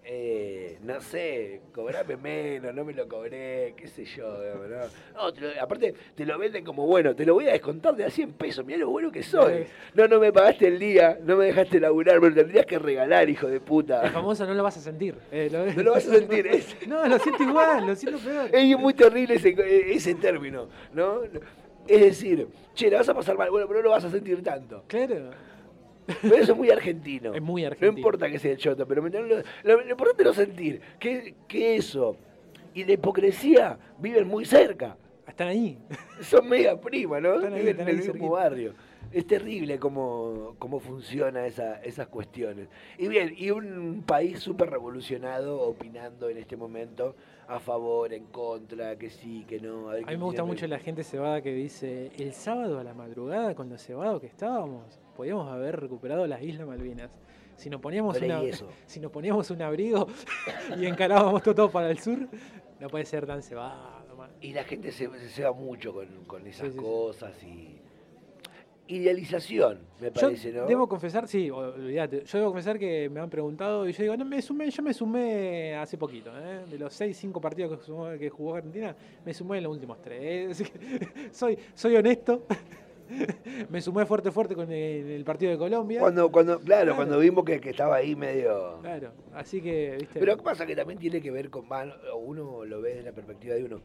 eh, 0.09 0.79
no 0.85 1.01
sé, 1.01 1.63
cobrame 1.75 2.17
menos, 2.17 2.73
no 2.73 2.85
me 2.85 2.93
lo 2.93 3.09
cobré, 3.09 3.75
qué 3.77 3.89
sé 3.89 4.05
yo. 4.05 4.39
¿no? 4.69 5.61
aparte, 5.61 5.95
te 6.15 6.25
lo 6.25 6.39
venden 6.39 6.65
como, 6.65 6.87
bueno, 6.87 7.17
te 7.17 7.27
lo 7.27 7.35
voy 7.35 7.49
a 7.49 7.53
descontar 7.53 7.97
de 7.97 8.05
a 8.05 8.11
100 8.11 8.35
pesos, 8.35 8.65
mirá 8.65 8.79
lo 8.79 8.91
bueno 8.91 9.11
que 9.11 9.25
soy. 9.25 9.67
No, 9.95 10.07
no 10.07 10.21
me 10.21 10.33
pagaste 10.33 10.69
el 10.69 10.79
día, 10.79 11.19
no 11.25 11.37
me 11.37 11.47
dejaste 11.47 11.81
laburar, 11.81 12.21
me 12.21 12.29
lo 12.29 12.37
tendrías 12.37 12.67
que 12.67 12.79
regalar, 12.79 13.29
hijo 13.29 13.49
de 13.49 13.59
puta. 13.59 14.03
El 14.03 14.13
famoso 14.13 14.47
no 14.47 14.55
lo 14.55 14.63
vas 14.63 14.77
a 14.77 14.81
sentir. 14.81 15.17
Eh, 15.33 15.51
no 15.51 15.83
lo 15.83 15.91
vas 15.91 16.07
a 16.07 16.15
sentir. 16.15 16.49
no, 16.87 17.05
lo 17.05 17.19
siento 17.19 17.43
igual, 17.43 17.87
lo 17.87 17.97
siento 17.97 18.21
peor. 18.21 18.49
Es 18.53 18.79
muy 18.79 18.95
terrible 18.95 19.35
ese, 19.35 19.57
ese 19.93 20.15
término, 20.15 20.69
¿no? 20.95 21.23
Es 21.89 22.01
decir, 22.01 22.47
che, 22.75 22.91
la 22.91 22.99
vas 22.99 23.09
a 23.09 23.15
pasar 23.15 23.37
mal, 23.37 23.51
bueno, 23.51 23.67
pero 23.67 23.81
no 23.81 23.85
lo 23.87 23.91
vas 23.91 24.05
a 24.05 24.11
sentir 24.11 24.41
tanto. 24.43 24.85
Claro. 24.87 25.31
Pero 26.23 26.37
eso 26.37 26.53
es 26.53 26.59
muy 26.59 26.71
argentino. 26.71 27.35
Es 27.35 27.43
muy 27.43 27.65
argentino. 27.65 27.93
No 27.93 27.99
importa 27.99 28.31
que 28.31 28.39
sea 28.39 28.53
el 28.53 28.59
choto, 28.59 28.87
pero 28.87 29.03
lo, 29.03 29.43
lo, 29.65 29.91
importante 29.91 30.23
es 30.23 30.27
no 30.27 30.35
sentir 30.35 30.81
que, 30.99 31.35
que 31.49 31.77
eso 31.77 32.17
y 32.77 32.85
la 32.85 32.93
hipocresía 32.93 33.79
viven 33.99 34.29
muy 34.29 34.45
cerca. 34.45 34.99
Están 35.27 35.49
ahí. 35.49 35.79
Son 36.21 36.47
mega 36.47 36.79
prima, 36.79 37.21
¿no? 37.21 37.37
Están 37.37 37.55
ahí, 37.55 37.69
en 37.69 37.81
el 37.81 37.97
mismo 37.97 38.31
barrio. 38.31 38.75
Es 39.11 39.27
terrible 39.27 39.79
cómo, 39.79 40.57
cómo 40.59 40.79
funciona 40.79 41.47
esa, 41.47 41.81
esas 41.83 42.09
cuestiones. 42.09 42.69
Y 42.99 43.09
bien, 43.09 43.35
y 43.35 43.51
un 43.51 44.03
país 44.07 44.41
súper 44.41 44.69
revolucionado 44.69 45.61
opinando 45.63 46.29
en 46.29 46.37
este 46.37 46.57
momento 46.57 47.17
a 47.49 47.61
favor, 47.61 48.13
en 48.13 48.27
contra, 48.27 48.97
que 48.97 49.09
sí, 49.09 49.47
que 49.49 49.59
no. 49.59 49.89
A, 49.89 49.97
mí 49.97 50.05
me 50.05 50.17
gusta 50.17 50.45
mucho 50.45 50.67
la 50.67 50.79
gente 50.79 51.03
cebada 51.03 51.41
que 51.41 51.55
dice, 51.55 52.11
el 52.19 52.35
sábado 52.35 52.79
a 52.79 52.85
la 52.85 52.93
madrugada 52.93 53.55
con 53.55 53.71
lo 53.71 53.79
cebado 53.79 54.21
que 54.21 54.27
estábamos, 54.27 55.01
podíamos 55.17 55.51
haber 55.51 55.81
recuperado 55.81 56.27
las 56.27 56.43
Islas 56.43 56.67
Malvinas. 56.69 57.11
Si 57.57 57.71
nos 57.71 57.81
poníamos, 57.81 58.21
una, 58.21 58.41
si 58.87 59.01
nos 59.01 59.11
poníamos 59.11 59.51
un 59.51 59.63
abrigo 59.63 60.07
y 60.79 60.87
encarábamos 60.87 61.43
todo 61.43 61.71
para 61.71 61.91
el 61.91 61.99
sur, 61.99 62.29
no 62.79 62.89
puede 62.89 63.05
ser 63.05 63.27
tan 63.27 63.43
cebado. 63.43 63.97
Y 64.41 64.53
la 64.53 64.65
gente 64.65 64.93
se, 64.93 65.09
se 65.19 65.29
ceba 65.29 65.53
mucho 65.53 65.95
con, 66.27 66.47
esas 66.47 66.75
cosas 66.75 67.43
y 67.43 67.81
idealización, 68.89 69.81
me 70.01 70.13
parece, 70.13 70.53
¿no? 70.53 70.67
Debo 70.67 70.89
confesar, 70.89 71.27
sí, 71.27 71.51
olvídate. 71.51 72.25
Yo 72.25 72.39
debo 72.39 72.51
confesar 72.51 72.79
que 72.79 73.09
me 73.09 73.21
han 73.21 73.29
preguntado 73.29 73.89
y 73.89 73.93
yo 73.93 74.03
digo, 74.03 74.17
no, 74.17 74.25
me 74.25 74.41
sumé, 74.41 74.71
yo 74.71 74.83
me 74.83 74.95
sumé 74.95 75.75
hace 75.75 75.99
poquito, 75.99 76.31
¿eh? 76.39 76.65
De 76.71 76.79
los 76.79 76.93
6, 76.93 77.17
5 77.17 77.41
partidos 77.41 77.81
que, 77.81 78.19
que, 78.19 78.31
jugó 78.31 78.55
Argentina, 78.55 78.95
me 79.25 79.35
sumé 79.35 79.59
en 79.59 79.65
los 79.65 79.73
últimos 79.73 80.01
3. 80.01 80.73
soy, 81.33 81.59
soy 81.75 81.97
honesto. 81.97 82.47
me 83.71 83.81
sumé 83.81 84.07
fuerte 84.07 84.31
fuerte 84.31 84.55
con 84.55 84.71
el, 84.71 85.25
partido 85.25 85.53
de 85.53 85.59
Colombia. 85.59 86.01
Cuando, 86.01 86.31
cuando, 86.31 86.61
claro, 86.61 86.97
cuando 86.97 87.19
vimos 87.19 87.45
que, 87.45 87.61
que, 87.61 87.71
estaba 87.71 87.97
ahí 87.97 88.17
medio. 88.17 88.79
Claro, 88.81 89.13
así 89.35 89.61
que, 89.61 89.97
¿viste? 90.01 90.21
Pero 90.21 90.37
¿qué 90.37 90.43
pasa? 90.43 90.67
Que 90.67 90.77
también 90.77 90.99
tiene 90.99 91.21
que 91.21 91.31
ver 91.31 91.51
con. 91.51 91.67
Uno 92.17 92.65
lo 92.65 92.81
ve 92.81 92.91
desde 92.91 93.05
la 93.05 93.13
perspectiva 93.13 93.55
de 93.55 93.65
uno. 93.65 93.81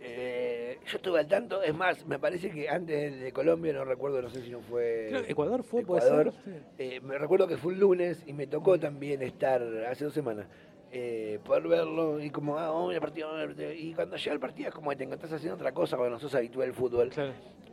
Eh, 0.00 0.78
yo 0.86 0.96
estuve 0.96 1.20
al 1.20 1.28
tanto, 1.28 1.62
es 1.62 1.74
más, 1.74 2.06
me 2.06 2.18
parece 2.18 2.50
que 2.50 2.68
antes 2.68 3.20
de 3.20 3.32
Colombia, 3.32 3.72
no 3.72 3.84
recuerdo, 3.84 4.22
no 4.22 4.30
sé 4.30 4.42
si 4.42 4.50
no 4.50 4.60
fue. 4.60 5.10
Ecuador 5.28 5.62
fue, 5.64 5.82
Ecuador, 5.82 6.32
eh, 6.78 7.00
me 7.00 7.18
recuerdo 7.18 7.46
que 7.46 7.56
fue 7.56 7.72
un 7.72 7.80
lunes 7.80 8.22
y 8.26 8.32
me 8.32 8.46
tocó 8.46 8.78
también 8.78 9.22
estar 9.22 9.62
hace 9.90 10.04
dos 10.04 10.14
semanas 10.14 10.46
eh, 10.90 11.38
poder 11.44 11.68
verlo 11.68 12.20
y 12.20 12.30
como, 12.30 12.58
ah, 12.58 12.70
vamos 12.70 12.96
a 12.96 13.00
partido, 13.00 13.28
Y 13.74 13.92
cuando 13.92 14.16
llega 14.16 14.32
el 14.32 14.40
partido 14.40 14.68
es 14.70 14.74
como 14.74 14.90
que 14.90 14.96
te 14.96 15.04
encontrás 15.04 15.32
haciendo 15.32 15.56
otra 15.56 15.72
cosa 15.72 15.96
cuando 15.96 16.14
no 16.16 16.20
sos 16.20 16.34
habitual 16.34 16.68
del 16.68 16.74
fútbol. 16.74 17.10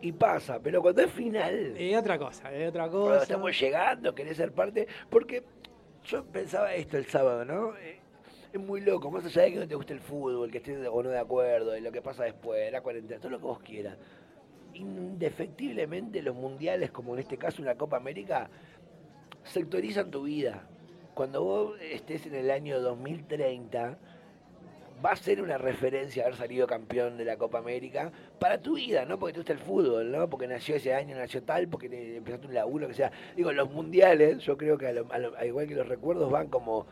Y 0.01 0.11
pasa, 0.11 0.59
pero 0.61 0.81
cuando 0.81 1.01
es 1.01 1.11
final. 1.11 1.75
Es 1.77 1.97
otra 1.97 2.17
cosa, 2.19 2.53
es 2.53 2.69
otra 2.69 2.89
cosa. 2.89 3.05
Cuando 3.05 3.23
estamos 3.23 3.59
llegando, 3.59 4.13
querés 4.13 4.37
ser 4.37 4.51
parte. 4.51 4.87
Porque 5.09 5.43
yo 6.03 6.25
pensaba 6.25 6.73
esto 6.73 6.97
el 6.97 7.05
sábado, 7.05 7.45
¿no? 7.45 7.75
Eh, 7.77 7.99
es 8.51 8.59
muy 8.59 8.81
loco, 8.81 9.09
más 9.09 9.25
allá 9.25 9.43
de 9.43 9.53
que 9.53 9.59
no 9.59 9.67
te 9.67 9.75
guste 9.75 9.93
el 9.93 10.01
fútbol, 10.01 10.51
que 10.51 10.57
estés 10.57 10.77
o 10.89 11.03
no 11.03 11.09
de 11.09 11.19
acuerdo, 11.19 11.75
y 11.77 11.81
lo 11.81 11.91
que 11.91 12.01
pasa 12.01 12.23
después, 12.23 12.71
la 12.71 12.81
cuarentena, 12.81 13.19
todo 13.19 13.31
lo 13.31 13.39
que 13.39 13.45
vos 13.45 13.59
quieras. 13.59 13.97
Indefectiblemente 14.73 16.21
los 16.21 16.35
mundiales, 16.35 16.91
como 16.91 17.13
en 17.13 17.21
este 17.21 17.37
caso 17.37 17.61
una 17.61 17.75
Copa 17.75 17.97
América, 17.97 18.49
sectorizan 19.43 20.11
tu 20.11 20.23
vida 20.23 20.67
cuando 21.15 21.43
vos 21.43 21.79
estés 21.81 22.25
en 22.25 22.35
el 22.35 22.51
año 22.51 22.81
2030, 22.81 23.97
va 25.03 25.11
a 25.11 25.15
ser 25.15 25.41
una 25.41 25.57
referencia 25.57 26.23
haber 26.23 26.35
salido 26.35 26.67
campeón 26.67 27.17
de 27.17 27.23
la 27.23 27.37
Copa 27.37 27.57
América 27.57 28.11
para 28.37 28.59
tu 28.61 28.75
vida, 28.75 29.05
no 29.05 29.17
porque 29.17 29.33
te 29.33 29.39
gusta 29.39 29.53
el 29.53 29.59
fútbol, 29.59 30.11
no 30.11 30.29
porque 30.29 30.45
nació 30.45 30.75
ese 30.75 30.93
año, 30.93 31.15
nació 31.15 31.41
tal, 31.41 31.69
porque 31.69 31.87
te 31.87 32.17
empezaste 32.17 32.47
un 32.47 32.53
laburo, 32.53 32.87
que 32.89 32.93
sea. 32.93 33.11
Digo, 33.35 33.51
los 33.53 33.71
mundiales, 33.71 34.39
yo 34.39 34.57
creo 34.57 34.77
que 34.77 34.87
a 34.87 35.45
igual 35.45 35.67
que 35.67 35.75
los 35.75 35.87
recuerdos 35.87 36.29
van 36.29 36.49
como 36.49 36.85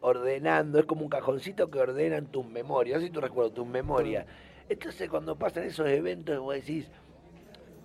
ordenando, 0.00 0.78
es 0.78 0.86
como 0.86 1.02
un 1.02 1.10
cajoncito 1.10 1.70
que 1.70 1.80
ordenan 1.80 2.26
tus 2.26 2.46
memorias, 2.46 2.98
así 2.98 3.10
tu 3.10 3.20
recuerdo, 3.20 3.52
tus 3.52 3.66
memorias. 3.66 4.24
Entonces 4.70 5.10
cuando 5.10 5.36
pasan 5.36 5.64
esos 5.64 5.86
eventos 5.86 6.38
vos 6.38 6.54
decís, 6.54 6.88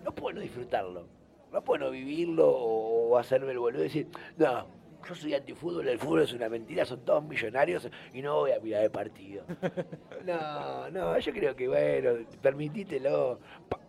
no 0.05 0.15
puedo 0.15 0.39
disfrutarlo, 0.39 1.05
no 1.51 1.61
puedo 1.63 1.91
vivirlo 1.91 2.49
o 2.49 3.17
hacerme 3.17 3.51
el 3.51 3.59
boludo 3.59 3.81
y 3.81 3.87
decir, 3.87 4.07
no, 4.37 4.67
yo 5.07 5.15
soy 5.15 5.33
antifútbol, 5.33 5.87
el 5.87 5.99
fútbol 5.99 6.23
es 6.23 6.33
una 6.33 6.49
mentira, 6.49 6.85
son 6.85 7.01
todos 7.01 7.23
millonarios 7.23 7.87
y 8.13 8.21
no 8.21 8.35
voy 8.35 8.51
a 8.51 8.59
mirar 8.59 8.83
el 8.83 8.91
partido. 8.91 9.43
No, 10.25 10.89
no, 10.89 11.19
yo 11.19 11.31
creo 11.33 11.55
que, 11.55 11.67
bueno, 11.67 12.25
permitítelo. 12.41 13.39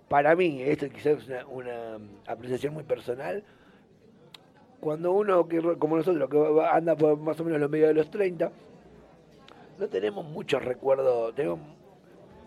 para 0.07 0.37
mí, 0.37 0.61
esto 0.61 0.87
quizás 0.91 1.27
es 1.27 1.45
una, 1.49 1.99
apreciación 2.27 2.75
muy 2.75 2.83
personal, 2.83 3.43
cuando 4.81 5.13
uno, 5.13 5.49
que 5.49 5.63
como 5.79 5.97
nosotros, 5.97 6.29
que 6.29 6.67
anda 6.71 6.95
por 6.95 7.17
más 7.17 7.41
o 7.41 7.45
menos 7.45 7.59
los 7.59 7.71
medios 7.71 7.89
de 7.89 7.95
los 7.95 8.11
30, 8.11 8.53
no 9.79 9.89
tenemos 9.89 10.27
muchos 10.27 10.63
recuerdos, 10.63 11.35
tenemos, 11.35 11.61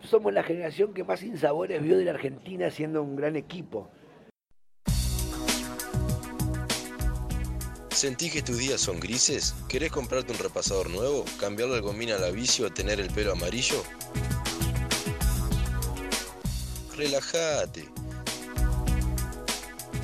somos 0.01 0.31
la 0.31 0.43
generación 0.43 0.93
que 0.93 1.03
más 1.03 1.23
insabores 1.23 1.81
vio 1.81 1.97
de 1.97 2.05
la 2.05 2.11
Argentina 2.11 2.69
siendo 2.69 3.01
un 3.01 3.15
gran 3.15 3.35
equipo. 3.35 3.89
¿Sentís 7.99 8.31
que 8.31 8.41
tus 8.41 8.57
días 8.57 8.79
son 8.79 8.97
grises? 8.97 9.53
¿Querés 9.67 9.91
comprarte 9.91 10.31
un 10.31 10.37
repasador 10.37 10.89
nuevo? 10.89 11.25
¿Cambiarle 11.37 11.75
el 11.75 11.81
gomina 11.81 12.15
a 12.15 12.17
la 12.17 12.31
bici 12.31 12.63
o 12.63 12.71
tener 12.71 12.97
el 12.97 13.09
pelo 13.09 13.33
amarillo? 13.33 13.83
Relájate. 16.95 17.89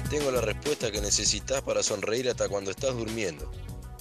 Tengo 0.10 0.30
la 0.30 0.42
respuesta 0.42 0.92
que 0.92 1.00
necesitas 1.00 1.62
para 1.62 1.82
sonreír 1.84 2.28
hasta 2.28 2.50
cuando 2.50 2.70
estás 2.70 2.94
durmiendo. 2.98 3.50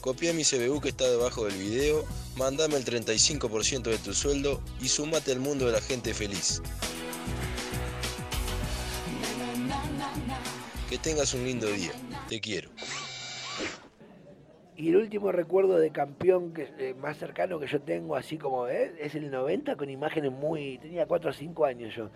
Copia 0.01 0.33
mi 0.33 0.43
CBU 0.43 0.81
que 0.81 0.89
está 0.89 1.09
debajo 1.09 1.45
del 1.45 1.57
video, 1.57 2.05
mandame 2.35 2.75
el 2.75 2.85
35% 2.85 3.83
de 3.85 3.99
tu 3.99 4.13
sueldo 4.13 4.61
y 4.81 4.89
sumate 4.89 5.31
al 5.31 5.39
mundo 5.39 5.67
de 5.67 5.73
la 5.73 5.81
gente 5.81 6.13
feliz. 6.15 6.61
Que 10.91 10.99
tengas 10.99 11.33
un 11.33 11.45
lindo 11.45 11.69
día. 11.69 11.93
Te 12.29 12.41
quiero. 12.41 12.71
Y 14.77 14.89
el 14.89 14.97
último 14.97 15.31
recuerdo 15.31 15.79
de 15.79 15.91
campeón 15.91 16.53
que, 16.53 16.69
eh, 16.79 16.95
más 16.95 17.17
cercano 17.17 17.61
que 17.61 17.67
yo 17.67 17.81
tengo, 17.81 18.17
así 18.17 18.39
como 18.39 18.67
¿eh? 18.67 18.93
es 18.99 19.15
el 19.15 19.31
90, 19.31 19.77
con 19.77 19.89
imágenes 19.89 20.33
muy. 20.33 20.79
Tenía 20.79 21.07
4 21.07 21.31
o 21.31 21.33
5 21.33 21.65
años 21.65 21.95
yo. 21.95 22.11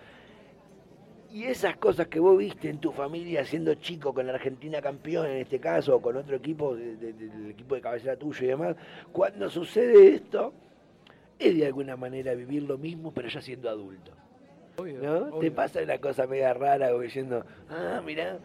Y 1.31 1.45
esas 1.45 1.77
cosas 1.77 2.07
que 2.07 2.19
vos 2.19 2.37
viste 2.37 2.69
en 2.69 2.79
tu 2.79 2.91
familia 2.91 3.45
siendo 3.45 3.75
chico, 3.75 4.13
con 4.13 4.25
la 4.27 4.33
Argentina 4.33 4.81
campeón 4.81 5.27
en 5.27 5.37
este 5.37 5.59
caso, 5.59 5.95
o 5.95 6.01
con 6.01 6.17
otro 6.17 6.35
equipo, 6.35 6.75
del 6.75 7.51
equipo 7.51 7.75
de 7.75 7.81
cabecera 7.81 8.17
tuyo 8.17 8.43
y 8.43 8.47
demás, 8.47 8.75
cuando 9.11 9.49
sucede 9.49 10.15
esto, 10.15 10.53
es 11.37 11.55
de 11.55 11.65
alguna 11.67 11.95
manera 11.95 12.33
vivir 12.33 12.63
lo 12.63 12.77
mismo, 12.77 13.13
pero 13.13 13.29
ya 13.29 13.41
siendo 13.41 13.69
adulto. 13.69 14.11
¿no? 15.01 15.39
Te 15.39 15.51
pasa 15.51 15.81
una 15.81 15.99
cosa 15.99 16.25
media 16.25 16.53
rara, 16.53 16.91
diciendo, 16.99 17.45
ah, 17.69 18.01
mira 18.03 18.39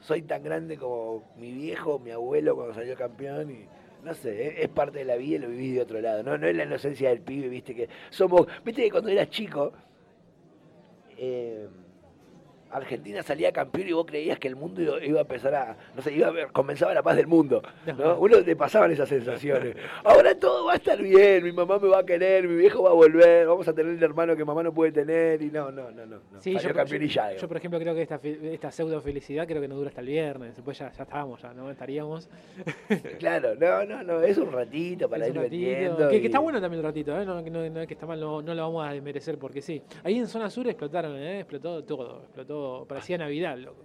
soy 0.00 0.22
tan 0.22 0.42
grande 0.42 0.76
como 0.76 1.24
mi 1.36 1.52
viejo, 1.52 1.98
mi 1.98 2.10
abuelo 2.10 2.54
cuando 2.54 2.74
salió 2.74 2.96
campeón 2.96 3.50
y 3.50 3.66
no 4.04 4.14
sé, 4.14 4.62
es 4.62 4.68
parte 4.68 5.00
de 5.00 5.04
la 5.04 5.16
vida 5.16 5.36
y 5.36 5.38
lo 5.40 5.48
viví 5.48 5.72
de 5.72 5.82
otro 5.82 6.00
lado. 6.00 6.22
No, 6.22 6.38
no 6.38 6.46
es 6.46 6.56
la 6.56 6.64
inocencia 6.64 7.08
del 7.10 7.20
pibe, 7.20 7.48
viste 7.48 7.74
que 7.74 7.88
somos, 8.10 8.46
viste 8.64 8.82
que 8.82 8.90
cuando 8.90 9.10
eras 9.10 9.28
chico, 9.30 9.72
eh, 11.16 11.68
Argentina 12.70 13.22
salía 13.22 13.52
campeón 13.52 13.88
y 13.88 13.92
vos 13.92 14.06
creías 14.06 14.38
que 14.38 14.48
el 14.48 14.56
mundo 14.56 14.82
iba- 15.02 15.18
a 15.18 15.22
empezar 15.22 15.54
a, 15.54 15.76
no 15.96 16.02
sé, 16.02 16.12
iba 16.14 16.28
a 16.28 16.30
ver, 16.30 16.48
comenzaba 16.52 16.92
la 16.94 17.02
paz 17.02 17.16
del 17.16 17.26
mundo, 17.26 17.62
¿no? 17.96 18.18
Uno 18.18 18.42
te 18.44 18.54
pasaban 18.56 18.90
esas 18.90 19.08
sensaciones. 19.08 19.74
Ahora 20.04 20.34
todo 20.34 20.66
va 20.66 20.72
a 20.72 20.76
estar 20.76 21.00
bien, 21.02 21.44
mi 21.44 21.52
mamá 21.52 21.78
me 21.78 21.88
va 21.88 22.00
a 22.00 22.04
querer, 22.06 22.46
mi 22.48 22.56
viejo 22.56 22.82
va 22.82 22.90
a 22.90 22.94
volver, 22.94 23.46
vamos 23.46 23.66
a 23.68 23.72
tener 23.72 23.94
el 23.94 24.02
hermano 24.02 24.36
que 24.36 24.44
mamá 24.44 24.62
no 24.62 24.72
puede 24.72 24.92
tener 24.92 25.40
y 25.42 25.50
no, 25.50 25.70
no, 25.70 25.90
no, 25.90 26.06
no. 26.06 26.18
Sí, 26.40 26.52
Salió 26.54 26.68
yo, 26.70 26.74
campeón 26.74 27.00
yo- 27.00 27.06
y 27.06 27.08
ya. 27.08 27.36
yo, 27.36 27.48
por 27.48 27.56
ejemplo, 27.56 27.78
creo 27.80 27.94
que 27.94 28.02
esta, 28.02 28.20
esta 28.22 28.70
pseudo 28.70 29.00
felicidad 29.00 29.46
creo 29.46 29.60
que 29.60 29.68
no 29.68 29.74
dura 29.76 29.88
hasta 29.88 30.00
el 30.00 30.06
viernes. 30.08 30.54
Después 30.56 30.78
ya, 30.78 30.92
ya 30.92 31.02
estábamos, 31.04 31.40
ya 31.42 31.52
no 31.54 31.70
estaríamos. 31.70 32.28
Claro, 33.18 33.54
no, 33.56 33.84
no, 33.84 34.02
no, 34.02 34.20
es 34.22 34.38
un 34.38 34.52
ratito 34.52 35.08
para 35.08 35.24
Es 35.26 35.30
un 35.30 35.36
ir 35.36 35.42
metiendo. 35.42 36.08
que, 36.08 36.16
y- 36.16 36.20
que 36.20 36.26
está 36.26 36.38
bueno 36.38 36.60
también 36.60 36.78
el 36.80 36.84
ratito, 36.86 37.18
¿eh? 37.20 37.24
no, 37.24 37.42
que 37.42 37.50
no, 37.50 37.86
que 37.86 37.94
está 37.94 38.06
mal, 38.06 38.20
no, 38.20 38.42
no 38.42 38.54
lo 38.54 38.62
vamos 38.62 38.86
a 38.86 38.92
desmerecer 38.92 39.38
porque 39.38 39.60
sí. 39.62 39.82
Ahí 40.04 40.18
en 40.18 40.26
zona 40.26 40.48
sur 40.50 40.66
explotaron, 40.68 41.16
¿eh? 41.16 41.40
explotó 41.40 41.82
todo, 41.84 42.22
explotó, 42.24 42.57
parecía 42.88 43.18
Navidad, 43.18 43.56
loco. 43.58 43.84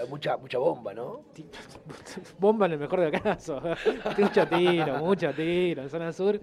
Hay 0.00 0.08
Mucha, 0.08 0.36
mucha 0.36 0.58
bomba, 0.58 0.94
¿no? 0.94 1.20
Bomba 2.38 2.66
en 2.66 2.72
el 2.72 2.78
mejor 2.78 3.00
de 3.00 3.10
los 3.10 3.20
casos. 3.20 3.62
mucho 4.18 4.46
tiro, 4.46 4.98
mucho 4.98 5.32
tiro. 5.34 5.82
En 5.82 5.88
zona 5.90 6.12
sur, 6.12 6.40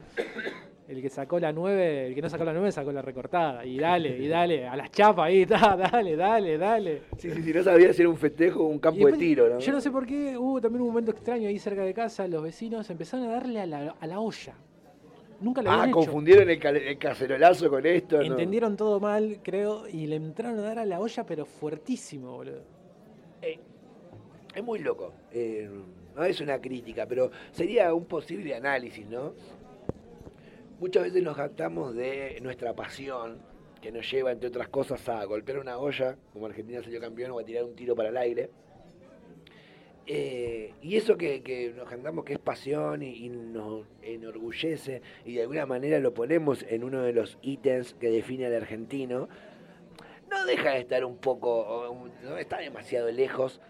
el 0.87 1.01
que 1.01 1.09
sacó 1.09 1.39
la 1.39 1.51
9, 1.51 2.07
el 2.07 2.15
que 2.15 2.21
no 2.21 2.29
sacó 2.29 2.43
la 2.43 2.53
9 2.53 2.71
sacó 2.71 2.91
la 2.91 3.01
recortada. 3.01 3.65
Y 3.65 3.77
dale, 3.79 4.17
y 4.17 4.27
dale, 4.27 4.67
a 4.67 4.75
las 4.75 4.91
chapas 4.91 5.25
ahí, 5.25 5.45
ta, 5.47 5.75
dale, 5.75 6.15
dale, 6.15 6.57
dale. 6.57 7.01
Sí, 7.17 7.31
sí, 7.31 7.43
sí, 7.43 7.53
no 7.53 7.63
sabía 7.63 7.93
si 7.93 8.01
era 8.01 8.09
un 8.09 8.17
festejo 8.17 8.63
o 8.63 8.67
un 8.67 8.79
campo 8.79 9.07
de 9.07 9.13
tiro, 9.13 9.49
¿no? 9.49 9.59
Yo 9.59 9.71
no 9.71 9.81
sé 9.81 9.91
por 9.91 10.05
qué 10.05 10.37
hubo 10.37 10.61
también 10.61 10.81
un 10.81 10.87
momento 10.89 11.11
extraño 11.11 11.47
ahí 11.47 11.59
cerca 11.59 11.83
de 11.83 11.93
casa, 11.93 12.27
los 12.27 12.43
vecinos 12.43 12.89
empezaron 12.89 13.27
a 13.27 13.31
darle 13.31 13.61
a 13.61 13.65
la, 13.65 13.95
a 13.99 14.07
la 14.07 14.19
olla. 14.19 14.55
Nunca 15.41 15.61
lo 15.61 15.69
Ah, 15.69 15.73
habían 15.75 15.89
hecho. 15.89 15.95
confundieron 15.97 16.49
el, 16.49 16.65
el 16.65 16.97
cacerolazo 16.97 17.69
con 17.69 17.85
esto, 17.85 18.17
¿no? 18.17 18.23
Entendieron 18.23 18.75
todo 18.75 18.99
mal, 18.99 19.39
creo, 19.41 19.87
y 19.87 20.07
le 20.07 20.17
entraron 20.17 20.59
a 20.59 20.61
dar 20.63 20.79
a 20.79 20.85
la 20.85 20.99
olla, 20.99 21.25
pero 21.25 21.45
fuertísimo, 21.45 22.33
boludo. 22.33 22.63
Es 24.55 24.63
muy 24.63 24.79
loco. 24.79 25.13
Eh, 25.31 25.69
no 26.15 26.23
es 26.23 26.41
una 26.41 26.59
crítica, 26.59 27.05
pero 27.05 27.31
sería 27.51 27.93
un 27.93 28.05
posible 28.05 28.55
análisis, 28.55 29.05
¿no? 29.07 29.33
Muchas 30.79 31.03
veces 31.03 31.21
nos 31.23 31.35
jactamos 31.37 31.93
de 31.93 32.39
nuestra 32.41 32.73
pasión, 32.73 33.37
que 33.81 33.91
nos 33.91 34.09
lleva, 34.11 34.31
entre 34.31 34.49
otras 34.49 34.67
cosas, 34.69 35.07
a 35.07 35.23
golpear 35.25 35.59
una 35.59 35.77
olla, 35.77 36.17
como 36.33 36.47
Argentina 36.47 36.81
salió 36.83 36.99
campeón, 36.99 37.31
o 37.31 37.39
a 37.39 37.43
tirar 37.43 37.63
un 37.63 37.75
tiro 37.75 37.95
para 37.95 38.09
el 38.09 38.17
aire. 38.17 38.49
Eh, 40.11 40.73
y 40.81 40.95
eso 40.95 41.17
que, 41.17 41.43
que 41.43 41.71
nos 41.77 41.87
jactamos 41.87 42.25
que 42.25 42.33
es 42.33 42.39
pasión 42.39 43.03
y, 43.03 43.25
y 43.25 43.29
nos 43.29 43.85
enorgullece, 44.01 45.03
y 45.23 45.35
de 45.35 45.43
alguna 45.43 45.67
manera 45.67 45.99
lo 45.99 46.15
ponemos 46.15 46.65
en 46.67 46.83
uno 46.83 47.03
de 47.03 47.13
los 47.13 47.37
ítems 47.43 47.93
que 47.93 48.09
define 48.09 48.47
al 48.47 48.55
argentino, 48.55 49.29
no 50.27 50.45
deja 50.47 50.71
de 50.71 50.79
estar 50.79 51.05
un 51.05 51.17
poco, 51.17 52.09
no 52.23 52.37
está 52.39 52.57
demasiado 52.57 53.11
lejos 53.11 53.61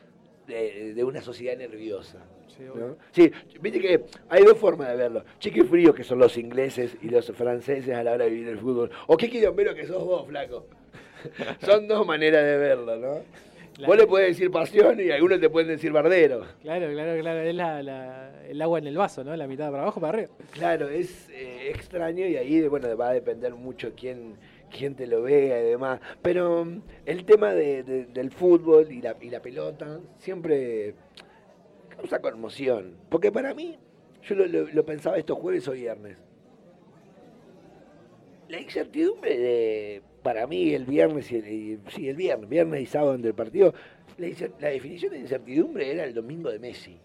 de, 0.47 0.93
de 0.93 1.03
una 1.03 1.21
sociedad 1.21 1.57
nerviosa. 1.57 2.25
Sí, 2.47 2.63
¿no? 2.63 2.73
obvio. 2.73 2.97
Sí, 3.11 3.29
viste 3.59 3.81
que 3.81 4.05
hay 4.29 4.45
dos 4.45 4.57
formas 4.57 4.87
de 4.87 4.95
verlo. 4.95 5.25
Chiqui 5.39 5.63
frío 5.63 5.93
que 5.93 6.05
son 6.05 6.19
los 6.19 6.37
ingleses 6.37 6.95
y 7.01 7.09
los 7.09 7.29
franceses 7.33 7.93
a 7.93 8.01
la 8.01 8.13
hora 8.13 8.23
de 8.23 8.31
vivir 8.31 8.47
el 8.47 8.59
fútbol. 8.59 8.91
O 9.07 9.17
qué 9.17 9.29
quilombero 9.29 9.75
que 9.75 9.85
sos 9.85 10.05
vos, 10.05 10.25
flaco. 10.25 10.67
son 11.65 11.85
dos 11.85 12.07
maneras 12.07 12.45
de 12.45 12.55
verlo, 12.55 12.95
¿no? 12.95 13.48
Claro. 13.79 13.93
Vos 13.93 13.97
le 13.97 14.07
podés 14.07 14.27
decir 14.27 14.51
pasión 14.51 14.99
y 14.99 15.09
algunos 15.09 15.39
te 15.39 15.49
pueden 15.49 15.69
decir 15.69 15.91
bardero. 15.93 16.41
Claro, 16.61 16.91
claro, 16.91 17.19
claro. 17.21 17.39
Es 17.39 17.55
la, 17.55 17.81
la- 17.81 18.45
el 18.45 18.61
agua 18.61 18.79
en 18.79 18.87
el 18.87 18.97
vaso, 18.97 19.23
¿no? 19.23 19.33
La 19.37 19.47
mitad 19.47 19.71
para 19.71 19.83
abajo, 19.83 20.01
para 20.01 20.17
arriba. 20.19 20.33
Claro, 20.51 20.89
es 20.89 21.29
eh, 21.29 21.69
extraño 21.73 22.27
y 22.27 22.35
ahí 22.35 22.67
bueno, 22.67 22.95
va 22.97 23.09
a 23.09 23.13
depender 23.13 23.55
mucho 23.55 23.93
quién, 23.95 24.35
quién 24.69 24.95
te 24.95 25.07
lo 25.07 25.21
vea 25.21 25.61
y 25.63 25.69
demás. 25.69 26.01
Pero 26.21 26.65
mm, 26.65 26.81
el 27.05 27.23
tema 27.23 27.53
de- 27.53 27.83
de- 27.83 28.05
del 28.07 28.31
fútbol 28.31 28.91
y 28.91 29.01
la, 29.01 29.15
y 29.21 29.29
la 29.29 29.41
pelota 29.41 30.01
siempre 30.17 30.93
causa 31.95 32.19
conmoción. 32.19 32.97
Porque 33.09 33.31
para 33.31 33.53
mí, 33.53 33.77
yo 34.23 34.35
lo, 34.35 34.45
lo- 34.45 34.67
lo 34.67 34.85
pensaba 34.85 35.17
estos 35.17 35.37
jueves 35.37 35.65
o 35.69 35.71
viernes. 35.71 36.17
La 38.49 38.59
incertidumbre 38.59 39.37
de, 39.37 40.01
para 40.29 40.45
mí, 40.45 40.75
el 40.75 40.85
viernes 40.85 41.31
y 41.31 41.37
el, 41.37 41.47
y- 41.47 41.79
sí, 41.87 42.07
el 42.07 42.15
viernes, 42.15 42.47
viernes 42.47 42.83
y 42.83 42.85
sábado 42.85 43.17
del 43.17 43.33
partido, 43.33 43.73
la, 44.19 44.67
definición 44.69 45.11
de 45.11 45.17
incertidumbre 45.21 45.91
era 45.91 46.03
el 46.03 46.13
domingo 46.13 46.51
de 46.51 46.59
Messi. 46.59 46.99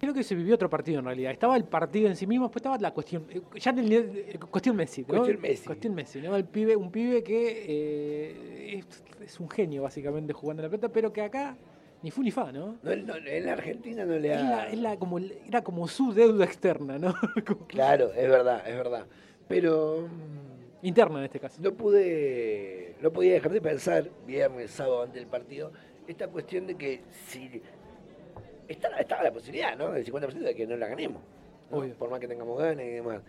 Creo 0.00 0.14
que 0.14 0.22
se 0.22 0.34
vivió 0.34 0.54
otro 0.54 0.70
partido 0.70 1.00
en 1.00 1.04
realidad. 1.04 1.30
Estaba 1.32 1.58
el 1.58 1.64
partido 1.64 2.08
en 2.08 2.16
sí 2.16 2.26
mismo, 2.26 2.46
después 2.46 2.60
estaba 2.60 2.78
la 2.78 2.94
cuestión. 2.94 3.26
eh, 3.28 3.42
Ya 3.60 3.70
en 3.72 3.78
el 3.80 3.92
eh, 3.92 4.38
cuestión 4.50 4.76
Messi. 4.76 5.02
¿no? 5.02 5.08
Cuestión 5.08 5.40
Messi. 5.42 5.66
Cuestión 5.66 5.94
Messi, 5.94 6.20
¿no? 6.22 6.34
El 6.36 6.46
pibe, 6.46 6.74
un 6.74 6.90
pibe 6.90 7.22
que 7.22 7.64
eh, 7.68 8.78
es, 8.78 9.04
es 9.22 9.38
un 9.38 9.50
genio 9.50 9.82
básicamente 9.82 10.32
jugando 10.32 10.62
la 10.62 10.70
pelota, 10.70 10.88
pero 10.88 11.12
que 11.12 11.20
acá 11.20 11.54
ni 12.02 12.10
fu 12.10 12.22
ni 12.22 12.30
fa, 12.30 12.50
¿no? 12.50 12.76
No, 12.82 12.96
no, 12.96 13.14
en 13.16 13.44
la 13.44 13.52
Argentina 13.52 14.06
no 14.06 14.18
le 14.18 14.32
ha... 14.32 14.74
la 14.74 14.96
como, 14.98 15.18
era 15.18 15.62
como 15.62 15.86
su 15.86 16.14
deuda 16.14 16.46
externa, 16.46 16.98
¿no? 16.98 17.14
Como- 17.46 17.66
Claro, 17.68 18.10
es 18.14 18.26
verdad, 18.26 18.66
es 18.66 18.74
verdad. 18.74 19.04
Pero 19.48 20.08
mm, 20.08 20.45
Interna 20.86 21.18
en 21.18 21.24
este 21.24 21.40
caso. 21.40 21.60
no 21.60 21.72
pude, 21.74 22.94
no 23.00 23.12
podía 23.12 23.34
dejar 23.34 23.50
de 23.52 23.60
pensar, 23.60 24.08
viernes, 24.26 24.70
sábado, 24.70 25.02
antes 25.02 25.16
del 25.20 25.26
partido, 25.28 25.72
esta 26.06 26.28
cuestión 26.28 26.66
de 26.66 26.76
que 26.76 27.02
si 27.26 27.60
estaba, 28.68 28.98
estaba 28.98 29.24
la 29.24 29.32
posibilidad, 29.32 29.76
¿no? 29.76 29.90
Del 29.92 30.04
50% 30.04 30.32
de 30.38 30.54
que 30.54 30.66
no 30.66 30.76
la 30.76 30.86
ganemos. 30.86 31.22
¿no? 31.70 31.78
Obvio. 31.78 31.94
Por 31.94 32.08
más 32.10 32.20
que 32.20 32.28
tengamos 32.28 32.56
ganas 32.58 32.84
y 32.84 32.90
demás. 32.90 33.20